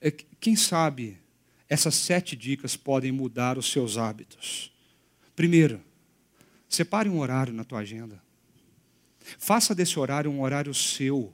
É, 0.00 0.10
quem 0.10 0.56
sabe 0.56 1.18
essas 1.68 1.94
sete 1.94 2.34
dicas 2.34 2.76
podem 2.76 3.12
mudar 3.12 3.56
os 3.56 3.70
seus 3.70 3.96
hábitos. 3.96 4.72
Primeiro, 5.36 5.80
separe 6.68 7.08
um 7.08 7.18
horário 7.18 7.52
na 7.52 7.62
tua 7.62 7.80
agenda. 7.80 8.20
Faça 9.38 9.74
desse 9.74 9.98
horário 9.98 10.30
um 10.30 10.42
horário 10.42 10.74
seu 10.74 11.32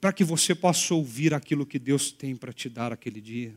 para 0.00 0.12
que 0.12 0.24
você 0.24 0.54
possa 0.54 0.94
ouvir 0.94 1.32
aquilo 1.32 1.66
que 1.66 1.78
Deus 1.78 2.10
tem 2.10 2.34
para 2.34 2.52
te 2.52 2.68
dar 2.68 2.92
aquele 2.92 3.20
dia. 3.20 3.54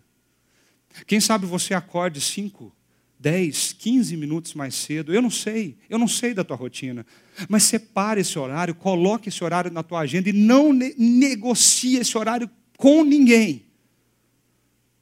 Quem 1.07 1.19
sabe 1.19 1.45
você 1.45 1.73
acorde 1.73 2.21
5, 2.21 2.71
10, 3.19 3.73
15 3.73 4.17
minutos 4.17 4.53
mais 4.53 4.75
cedo, 4.75 5.13
eu 5.13 5.21
não 5.21 5.31
sei, 5.31 5.77
eu 5.89 5.97
não 5.97 6.07
sei 6.07 6.33
da 6.33 6.43
tua 6.43 6.55
rotina, 6.55 7.05
mas 7.49 7.63
separe 7.63 8.21
esse 8.21 8.37
horário, 8.37 8.75
coloque 8.75 9.29
esse 9.29 9.43
horário 9.43 9.71
na 9.71 9.81
tua 9.81 10.01
agenda 10.01 10.29
e 10.29 10.33
não 10.33 10.71
ne 10.71 10.93
negocie 10.97 11.97
esse 11.97 12.17
horário 12.17 12.49
com 12.77 13.03
ninguém. 13.03 13.65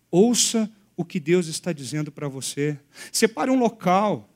Ouça 0.09 0.71
o 0.95 1.03
que 1.03 1.19
Deus 1.19 1.47
está 1.47 1.73
dizendo 1.73 2.11
para 2.11 2.27
você. 2.27 2.79
Separe 3.11 3.49
um 3.49 3.57
local. 3.57 4.29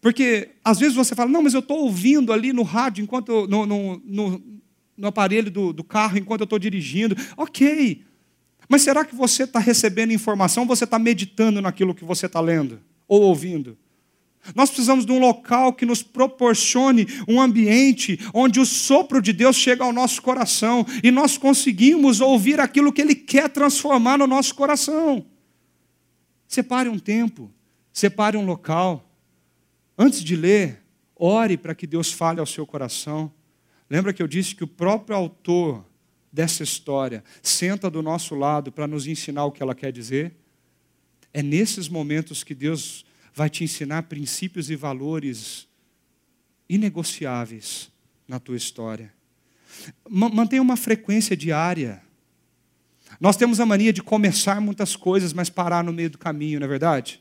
Porque 0.00 0.50
às 0.64 0.78
vezes 0.78 0.94
você 0.94 1.14
fala, 1.14 1.30
não, 1.30 1.42
mas 1.42 1.54
eu 1.54 1.60
estou 1.60 1.80
ouvindo 1.80 2.32
ali 2.32 2.52
no 2.52 2.62
rádio, 2.62 3.02
enquanto 3.02 3.46
no, 3.46 3.66
no, 3.66 4.02
no, 4.04 4.51
no 4.96 5.08
aparelho 5.08 5.50
do, 5.50 5.72
do 5.72 5.84
carro 5.84 6.18
enquanto 6.18 6.40
eu 6.40 6.44
estou 6.44 6.58
dirigindo. 6.58 7.16
Ok. 7.36 8.04
Mas 8.68 8.82
será 8.82 9.04
que 9.04 9.14
você 9.14 9.44
está 9.44 9.58
recebendo 9.58 10.12
informação, 10.12 10.66
você 10.66 10.84
está 10.84 10.98
meditando 10.98 11.60
naquilo 11.60 11.94
que 11.94 12.04
você 12.04 12.26
está 12.26 12.40
lendo 12.40 12.80
ou 13.06 13.22
ouvindo? 13.22 13.76
Nós 14.56 14.70
precisamos 14.70 15.06
de 15.06 15.12
um 15.12 15.20
local 15.20 15.72
que 15.72 15.86
nos 15.86 16.02
proporcione 16.02 17.06
um 17.28 17.40
ambiente 17.40 18.18
onde 18.34 18.58
o 18.58 18.66
sopro 18.66 19.22
de 19.22 19.32
Deus 19.32 19.54
chega 19.56 19.84
ao 19.84 19.92
nosso 19.92 20.20
coração 20.20 20.84
e 21.02 21.12
nós 21.12 21.38
conseguimos 21.38 22.20
ouvir 22.20 22.58
aquilo 22.58 22.92
que 22.92 23.00
Ele 23.00 23.14
quer 23.14 23.48
transformar 23.48 24.18
no 24.18 24.26
nosso 24.26 24.54
coração. 24.54 25.24
Separe 26.48 26.88
um 26.88 26.98
tempo, 26.98 27.50
separe 27.92 28.36
um 28.36 28.44
local. 28.44 29.08
Antes 29.96 30.24
de 30.24 30.34
ler, 30.34 30.82
ore 31.14 31.56
para 31.56 31.74
que 31.74 31.86
Deus 31.86 32.12
fale 32.12 32.40
ao 32.40 32.46
seu 32.46 32.66
coração. 32.66 33.32
Lembra 33.92 34.14
que 34.14 34.22
eu 34.22 34.26
disse 34.26 34.54
que 34.54 34.64
o 34.64 34.66
próprio 34.66 35.14
autor 35.14 35.84
dessa 36.32 36.62
história 36.62 37.22
senta 37.42 37.90
do 37.90 38.00
nosso 38.00 38.34
lado 38.34 38.72
para 38.72 38.86
nos 38.86 39.06
ensinar 39.06 39.44
o 39.44 39.52
que 39.52 39.62
ela 39.62 39.74
quer 39.74 39.92
dizer? 39.92 40.34
É 41.30 41.42
nesses 41.42 41.90
momentos 41.90 42.42
que 42.42 42.54
Deus 42.54 43.04
vai 43.34 43.50
te 43.50 43.64
ensinar 43.64 44.04
princípios 44.04 44.70
e 44.70 44.76
valores 44.76 45.68
inegociáveis 46.70 47.92
na 48.26 48.40
tua 48.40 48.56
história. 48.56 49.12
Mantenha 50.08 50.62
uma 50.62 50.78
frequência 50.78 51.36
diária. 51.36 52.02
Nós 53.20 53.36
temos 53.36 53.60
a 53.60 53.66
mania 53.66 53.92
de 53.92 54.02
começar 54.02 54.58
muitas 54.58 54.96
coisas, 54.96 55.34
mas 55.34 55.50
parar 55.50 55.84
no 55.84 55.92
meio 55.92 56.08
do 56.08 56.16
caminho, 56.16 56.58
não 56.58 56.64
é 56.64 56.70
verdade? 56.70 57.20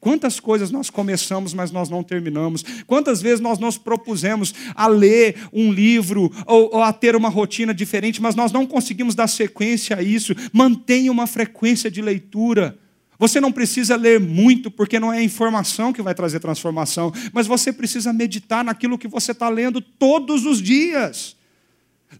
Quantas 0.00 0.38
coisas 0.38 0.70
nós 0.70 0.90
começamos, 0.90 1.52
mas 1.52 1.72
nós 1.72 1.88
não 1.90 2.04
terminamos? 2.04 2.64
Quantas 2.86 3.20
vezes 3.20 3.40
nós 3.40 3.58
nos 3.58 3.76
propusemos 3.76 4.54
a 4.74 4.86
ler 4.86 5.36
um 5.52 5.72
livro 5.72 6.30
ou, 6.46 6.76
ou, 6.76 6.82
a 6.82 6.92
ter 6.92 7.16
uma 7.16 7.28
rotina 7.28 7.74
diferente, 7.74 8.22
mas 8.22 8.36
nós 8.36 8.52
não 8.52 8.64
conseguimos 8.64 9.16
dar 9.16 9.26
sequência 9.26 9.96
a 9.96 10.02
isso? 10.02 10.34
Mantenha 10.52 11.10
uma 11.10 11.26
frequência 11.26 11.90
de 11.90 12.00
leitura. 12.00 12.78
Você 13.18 13.40
não 13.40 13.50
precisa 13.50 13.96
ler 13.96 14.20
muito, 14.20 14.70
porque 14.70 15.00
não 15.00 15.12
é 15.12 15.18
a 15.18 15.22
informação 15.22 15.92
que 15.92 16.00
vai 16.00 16.14
trazer 16.14 16.38
transformação, 16.38 17.12
mas 17.32 17.48
você 17.48 17.72
precisa 17.72 18.12
meditar 18.12 18.64
naquilo 18.64 18.96
que 18.96 19.08
você 19.08 19.32
está 19.32 19.48
lendo 19.48 19.80
todos 19.80 20.46
os 20.46 20.62
dias. 20.62 21.36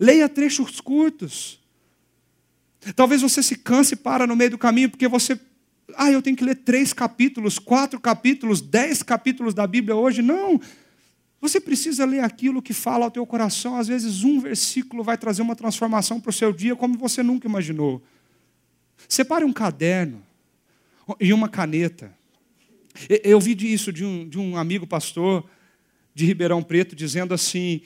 Leia 0.00 0.28
trechos 0.28 0.80
curtos. 0.80 1.60
Talvez 2.96 3.22
você 3.22 3.42
se 3.42 3.54
canse 3.56 3.94
e 3.94 3.96
para 3.96 4.26
no 4.26 4.34
meio 4.34 4.50
do 4.50 4.58
caminho, 4.58 4.90
porque 4.90 5.06
você. 5.06 5.38
Ah, 5.94 6.10
eu 6.10 6.20
tenho 6.20 6.36
que 6.36 6.44
ler 6.44 6.56
três 6.56 6.92
capítulos, 6.92 7.58
quatro 7.58 7.98
capítulos, 7.98 8.60
dez 8.60 9.02
capítulos 9.02 9.54
da 9.54 9.66
Bíblia 9.66 9.96
hoje. 9.96 10.22
Não. 10.22 10.60
Você 11.40 11.60
precisa 11.60 12.04
ler 12.04 12.20
aquilo 12.20 12.60
que 12.60 12.72
fala 12.72 13.04
ao 13.04 13.10
teu 13.10 13.24
coração. 13.24 13.76
Às 13.76 13.88
vezes, 13.88 14.24
um 14.24 14.40
versículo 14.40 15.04
vai 15.04 15.16
trazer 15.16 15.42
uma 15.42 15.56
transformação 15.56 16.20
para 16.20 16.30
o 16.30 16.32
seu 16.32 16.52
dia 16.52 16.74
como 16.74 16.98
você 16.98 17.22
nunca 17.22 17.46
imaginou. 17.46 18.02
Separe 19.08 19.44
um 19.44 19.52
caderno 19.52 20.22
e 21.20 21.32
uma 21.32 21.48
caneta. 21.48 22.12
Eu 23.22 23.38
vi 23.40 23.56
isso 23.72 23.92
de 23.92 24.04
um, 24.04 24.28
de 24.28 24.38
um 24.38 24.56
amigo 24.56 24.86
pastor 24.86 25.48
de 26.14 26.26
Ribeirão 26.26 26.62
Preto 26.62 26.96
dizendo 26.96 27.32
assim 27.32 27.80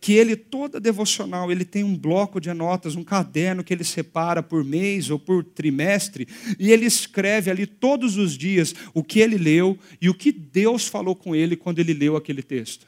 que 0.00 0.12
ele 0.12 0.36
toda 0.36 0.78
devocional 0.78 1.50
ele 1.50 1.64
tem 1.64 1.82
um 1.82 1.96
bloco 1.96 2.40
de 2.40 2.52
notas, 2.52 2.94
um 2.94 3.02
caderno 3.02 3.64
que 3.64 3.72
ele 3.72 3.84
separa 3.84 4.42
por 4.42 4.64
mês 4.64 5.10
ou 5.10 5.18
por 5.18 5.42
trimestre 5.42 6.28
e 6.58 6.70
ele 6.70 6.86
escreve 6.86 7.50
ali 7.50 7.66
todos 7.66 8.16
os 8.16 8.36
dias 8.36 8.74
o 8.92 9.02
que 9.02 9.20
ele 9.20 9.36
leu 9.36 9.78
e 10.00 10.08
o 10.08 10.14
que 10.14 10.30
Deus 10.30 10.86
falou 10.86 11.16
com 11.16 11.34
ele 11.34 11.56
quando 11.56 11.80
ele 11.80 11.92
leu 11.92 12.16
aquele 12.16 12.42
texto. 12.42 12.86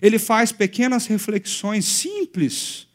Ele 0.00 0.18
faz 0.18 0.52
pequenas 0.52 1.06
reflexões 1.06 1.84
simples. 1.84 2.86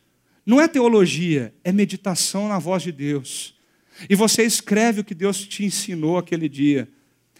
Não 0.46 0.60
é 0.60 0.68
teologia, 0.68 1.54
é 1.64 1.72
meditação 1.72 2.48
na 2.48 2.60
voz 2.60 2.84
de 2.84 2.92
Deus. 2.92 3.54
E 4.10 4.16
você 4.16 4.44
escreve 4.44 5.02
o 5.02 5.04
que 5.04 5.14
Deus 5.14 5.46
te 5.46 5.66
ensinou 5.66 6.18
aquele 6.18 6.48
dia. 6.48 6.88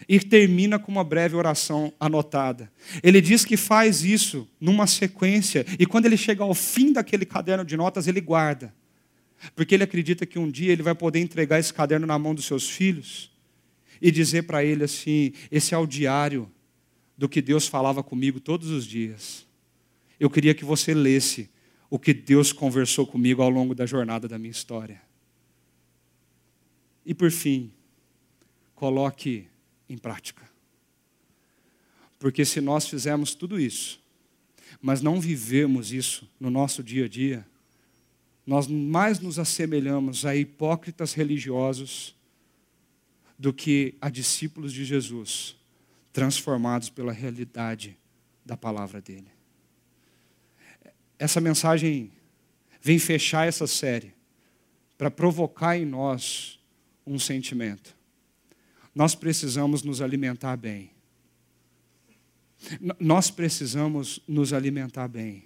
E 0.08 0.18
termina 0.18 0.78
com 0.78 0.90
uma 0.90 1.04
breve 1.04 1.36
oração 1.36 1.92
anotada. 2.00 2.70
Ele 3.02 3.20
diz 3.20 3.44
que 3.44 3.56
faz 3.56 4.02
isso 4.02 4.48
numa 4.60 4.86
sequência. 4.86 5.64
E 5.78 5.86
quando 5.86 6.06
ele 6.06 6.16
chega 6.16 6.42
ao 6.42 6.54
fim 6.54 6.92
daquele 6.92 7.24
caderno 7.24 7.64
de 7.64 7.76
notas, 7.76 8.06
ele 8.06 8.20
guarda. 8.20 8.74
Porque 9.54 9.74
ele 9.74 9.84
acredita 9.84 10.26
que 10.26 10.38
um 10.38 10.50
dia 10.50 10.72
ele 10.72 10.82
vai 10.82 10.94
poder 10.94 11.20
entregar 11.20 11.58
esse 11.58 11.72
caderno 11.72 12.06
na 12.06 12.18
mão 12.18 12.34
dos 12.34 12.44
seus 12.44 12.68
filhos 12.68 13.30
e 14.00 14.10
dizer 14.10 14.42
para 14.42 14.64
ele 14.64 14.84
assim: 14.84 15.32
esse 15.50 15.74
é 15.74 15.78
o 15.78 15.86
diário 15.86 16.50
do 17.16 17.28
que 17.28 17.42
Deus 17.42 17.66
falava 17.66 18.02
comigo 18.02 18.40
todos 18.40 18.70
os 18.70 18.86
dias. 18.86 19.46
Eu 20.18 20.30
queria 20.30 20.54
que 20.54 20.64
você 20.64 20.94
lesse 20.94 21.50
o 21.88 21.98
que 21.98 22.14
Deus 22.14 22.52
conversou 22.52 23.06
comigo 23.06 23.42
ao 23.42 23.50
longo 23.50 23.74
da 23.74 23.84
jornada 23.84 24.28
da 24.28 24.38
minha 24.38 24.50
história. 24.50 25.02
E 27.04 27.12
por 27.12 27.30
fim, 27.30 27.72
coloque 28.74 29.48
em 29.90 29.98
prática. 29.98 30.48
Porque 32.18 32.44
se 32.44 32.60
nós 32.60 32.86
fizermos 32.86 33.34
tudo 33.34 33.58
isso, 33.58 34.00
mas 34.80 35.02
não 35.02 35.20
vivemos 35.20 35.92
isso 35.92 36.30
no 36.38 36.50
nosso 36.50 36.82
dia 36.82 37.06
a 37.06 37.08
dia, 37.08 37.46
nós 38.46 38.66
mais 38.66 39.18
nos 39.18 39.38
assemelhamos 39.38 40.24
a 40.24 40.34
hipócritas 40.34 41.12
religiosos 41.12 42.14
do 43.38 43.52
que 43.52 43.94
a 44.00 44.08
discípulos 44.08 44.72
de 44.72 44.84
Jesus, 44.84 45.56
transformados 46.12 46.88
pela 46.88 47.12
realidade 47.12 47.98
da 48.44 48.56
palavra 48.56 49.00
dele. 49.00 49.28
Essa 51.18 51.40
mensagem 51.40 52.12
vem 52.80 52.98
fechar 52.98 53.46
essa 53.46 53.66
série 53.66 54.14
para 54.96 55.10
provocar 55.10 55.76
em 55.76 55.84
nós 55.84 56.58
um 57.06 57.18
sentimento. 57.18 57.96
Nós 58.94 59.14
precisamos 59.14 59.82
nos 59.82 60.00
alimentar 60.00 60.56
bem. 60.56 60.90
Nós 62.98 63.30
precisamos 63.30 64.20
nos 64.26 64.52
alimentar 64.52 65.08
bem. 65.08 65.44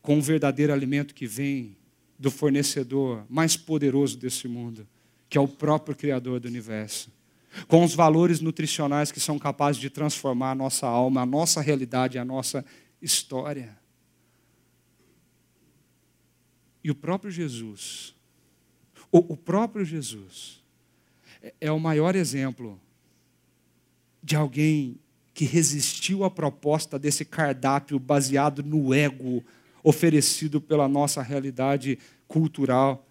Com 0.00 0.18
o 0.18 0.22
verdadeiro 0.22 0.72
alimento 0.72 1.14
que 1.14 1.26
vem 1.26 1.76
do 2.18 2.30
fornecedor 2.30 3.24
mais 3.28 3.56
poderoso 3.56 4.16
desse 4.16 4.48
mundo, 4.48 4.86
que 5.28 5.36
é 5.36 5.40
o 5.40 5.48
próprio 5.48 5.94
Criador 5.94 6.40
do 6.40 6.48
universo. 6.48 7.10
Com 7.66 7.84
os 7.84 7.94
valores 7.94 8.40
nutricionais 8.40 9.10
que 9.10 9.20
são 9.20 9.38
capazes 9.38 9.80
de 9.80 9.90
transformar 9.90 10.52
a 10.52 10.54
nossa 10.54 10.86
alma, 10.86 11.22
a 11.22 11.26
nossa 11.26 11.60
realidade, 11.60 12.18
a 12.18 12.24
nossa 12.24 12.64
história. 13.02 13.76
E 16.82 16.90
o 16.90 16.94
próprio 16.94 17.30
Jesus 17.30 18.14
o, 19.10 19.18
o 19.32 19.36
próprio 19.36 19.84
Jesus 19.84 20.57
é, 21.42 21.54
é 21.60 21.72
o 21.72 21.78
maior 21.78 22.16
exemplo 22.16 22.80
de 24.22 24.36
alguém 24.36 24.98
que 25.32 25.44
resistiu 25.44 26.24
à 26.24 26.30
proposta 26.30 26.98
desse 26.98 27.24
cardápio 27.24 27.98
baseado 27.98 28.62
no 28.62 28.92
ego 28.92 29.44
oferecido 29.82 30.60
pela 30.60 30.88
nossa 30.88 31.22
realidade 31.22 31.98
cultural. 32.26 33.06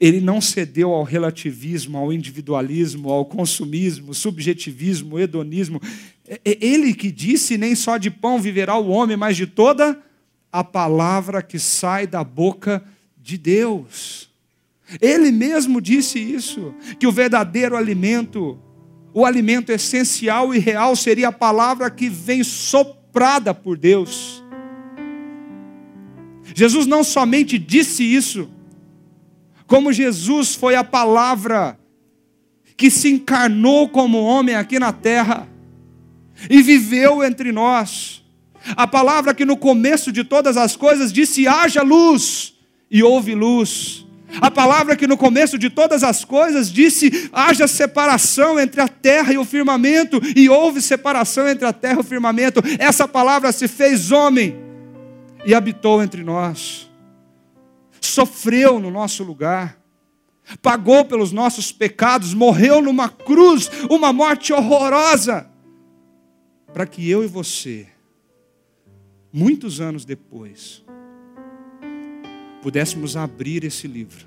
Ele 0.00 0.20
não 0.20 0.40
cedeu 0.40 0.90
ao 0.90 1.04
relativismo, 1.04 1.96
ao 1.96 2.12
individualismo, 2.12 3.10
ao 3.10 3.24
consumismo, 3.24 4.12
subjetivismo, 4.14 5.18
hedonismo. 5.18 5.80
É, 6.26 6.40
é 6.44 6.64
ele 6.64 6.92
que 6.92 7.12
disse: 7.12 7.56
nem 7.56 7.74
só 7.74 7.98
de 7.98 8.10
pão 8.10 8.40
viverá 8.40 8.76
o 8.76 8.88
homem, 8.88 9.16
mas 9.16 9.36
de 9.36 9.46
toda 9.46 10.02
a 10.50 10.64
palavra 10.64 11.42
que 11.42 11.58
sai 11.58 12.06
da 12.06 12.24
boca 12.24 12.82
de 13.16 13.38
Deus. 13.38 14.30
Ele 15.00 15.30
mesmo 15.30 15.80
disse 15.80 16.18
isso, 16.18 16.74
que 16.98 17.06
o 17.06 17.12
verdadeiro 17.12 17.76
alimento, 17.76 18.58
o 19.12 19.24
alimento 19.24 19.70
essencial 19.70 20.54
e 20.54 20.58
real 20.58 20.94
seria 20.96 21.28
a 21.28 21.32
palavra 21.32 21.90
que 21.90 22.08
vem 22.08 22.42
soprada 22.44 23.54
por 23.54 23.76
Deus. 23.76 24.42
Jesus 26.54 26.86
não 26.86 27.02
somente 27.02 27.58
disse 27.58 28.02
isso, 28.02 28.50
como 29.66 29.92
Jesus 29.92 30.54
foi 30.54 30.74
a 30.74 30.84
palavra 30.84 31.78
que 32.76 32.90
se 32.90 33.08
encarnou 33.08 33.88
como 33.88 34.22
homem 34.22 34.54
aqui 34.54 34.78
na 34.78 34.92
terra 34.92 35.48
e 36.50 36.60
viveu 36.62 37.24
entre 37.24 37.52
nós. 37.52 38.22
A 38.76 38.86
palavra 38.86 39.34
que 39.34 39.44
no 39.44 39.56
começo 39.56 40.10
de 40.10 40.24
todas 40.24 40.56
as 40.56 40.74
coisas 40.76 41.12
disse: 41.12 41.46
haja 41.46 41.82
luz, 41.82 42.54
e 42.90 43.02
houve 43.02 43.34
luz. 43.34 44.03
A 44.40 44.50
palavra 44.50 44.96
que 44.96 45.06
no 45.06 45.16
começo 45.16 45.58
de 45.58 45.70
todas 45.70 46.02
as 46.02 46.24
coisas 46.24 46.70
disse: 46.70 47.30
haja 47.32 47.66
separação 47.66 48.58
entre 48.58 48.80
a 48.80 48.88
terra 48.88 49.32
e 49.32 49.38
o 49.38 49.44
firmamento, 49.44 50.20
e 50.36 50.48
houve 50.48 50.80
separação 50.80 51.48
entre 51.48 51.66
a 51.66 51.72
terra 51.72 51.96
e 51.96 52.00
o 52.00 52.04
firmamento. 52.04 52.60
Essa 52.78 53.06
palavra 53.06 53.52
se 53.52 53.68
fez 53.68 54.10
homem 54.10 54.56
e 55.44 55.54
habitou 55.54 56.02
entre 56.02 56.22
nós, 56.22 56.90
sofreu 58.00 58.78
no 58.78 58.90
nosso 58.90 59.22
lugar, 59.22 59.78
pagou 60.62 61.04
pelos 61.04 61.32
nossos 61.32 61.72
pecados, 61.72 62.34
morreu 62.34 62.82
numa 62.82 63.08
cruz, 63.08 63.70
uma 63.90 64.12
morte 64.12 64.52
horrorosa, 64.52 65.50
para 66.72 66.86
que 66.86 67.08
eu 67.08 67.22
e 67.22 67.26
você, 67.26 67.86
muitos 69.32 69.80
anos 69.80 70.04
depois, 70.04 70.84
pudéssemos 72.64 73.14
abrir 73.14 73.62
esse 73.62 73.86
livro 73.86 74.26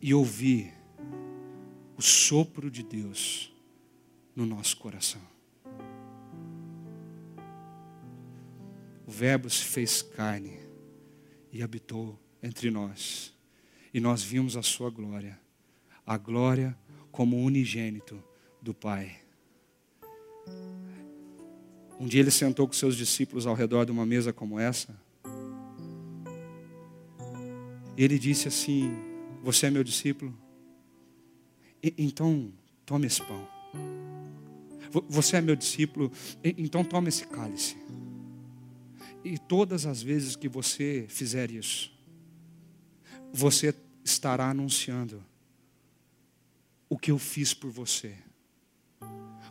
e 0.00 0.14
ouvir 0.14 0.72
o 1.96 2.00
sopro 2.00 2.70
de 2.70 2.84
Deus 2.84 3.52
no 4.36 4.46
nosso 4.46 4.76
coração. 4.76 5.20
O 9.04 9.10
Verbo 9.10 9.50
se 9.50 9.64
fez 9.64 10.02
carne 10.02 10.56
e 11.50 11.64
habitou 11.64 12.16
entre 12.40 12.70
nós, 12.70 13.34
e 13.92 13.98
nós 13.98 14.22
vimos 14.22 14.56
a 14.56 14.62
Sua 14.62 14.88
glória, 14.88 15.36
a 16.06 16.16
glória 16.16 16.78
como 17.10 17.42
unigênito 17.42 18.22
do 18.62 18.72
Pai. 18.72 19.18
Um 21.98 22.06
dia 22.06 22.20
ele 22.20 22.30
sentou 22.30 22.68
com 22.68 22.72
seus 22.72 22.96
discípulos 22.96 23.48
ao 23.48 23.56
redor 23.56 23.84
de 23.84 23.90
uma 23.90 24.06
mesa 24.06 24.32
como 24.32 24.60
essa. 24.60 24.96
Ele 27.96 28.18
disse 28.18 28.48
assim: 28.48 28.90
Você 29.42 29.66
é 29.66 29.70
meu 29.70 29.84
discípulo? 29.84 30.36
E, 31.82 31.94
então 31.98 32.52
tome 32.86 33.06
esse 33.06 33.22
pão. 33.22 33.46
Você 35.08 35.36
é 35.36 35.40
meu 35.40 35.56
discípulo? 35.56 36.10
E, 36.42 36.54
então 36.58 36.84
tome 36.84 37.08
esse 37.08 37.26
cálice. 37.26 37.76
E 39.24 39.38
todas 39.38 39.86
as 39.86 40.02
vezes 40.02 40.34
que 40.34 40.48
você 40.48 41.06
fizer 41.08 41.50
isso, 41.50 41.92
você 43.32 43.74
estará 44.04 44.50
anunciando 44.50 45.24
o 46.88 46.98
que 46.98 47.10
eu 47.10 47.18
fiz 47.18 47.54
por 47.54 47.70
você, 47.70 48.14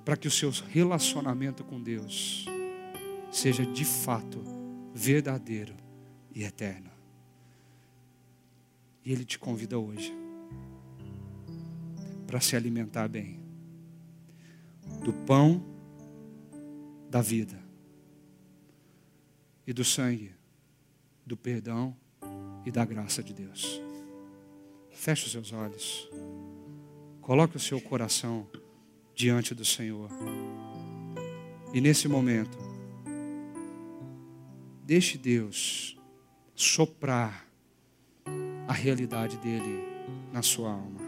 para 0.04 0.18
que 0.18 0.28
o 0.28 0.32
seu 0.32 0.52
relacionamento 0.52 1.64
com 1.64 1.82
Deus 1.82 2.46
seja 3.32 3.66
de 3.66 3.86
fato 3.86 4.44
verdadeiro 4.94 5.76
e 6.36 6.44
eterno. 6.44 6.92
E 9.04 9.12
Ele 9.12 9.26
te 9.26 9.40
convida 9.40 9.78
hoje 9.78 10.14
para 12.28 12.40
se 12.40 12.56
alimentar 12.56 13.08
bem 13.08 13.40
do 15.04 15.12
pão 15.12 15.64
da 17.10 17.22
vida 17.22 17.60
e 19.68 19.74
do 19.74 19.84
sangue, 19.84 20.34
do 21.26 21.36
perdão 21.36 21.96
e 22.66 22.72
da 22.72 22.86
graça 22.86 23.22
de 23.22 23.34
Deus. 23.34 23.82
Feche 24.92 25.26
os 25.26 25.32
seus 25.32 25.52
olhos. 25.52 26.10
Coloque 27.22 27.58
o 27.58 27.60
seu 27.60 27.82
coração 27.82 28.48
diante 29.16 29.54
do 29.54 29.66
Senhor. 29.66 30.10
E 31.74 31.82
nesse 31.82 32.08
momento, 32.08 32.58
deixe 34.84 35.18
Deus 35.18 35.98
soprar 36.56 37.51
a 38.72 38.74
realidade 38.74 39.36
dele 39.36 39.86
na 40.32 40.42
sua 40.42 40.72
alma. 40.72 41.01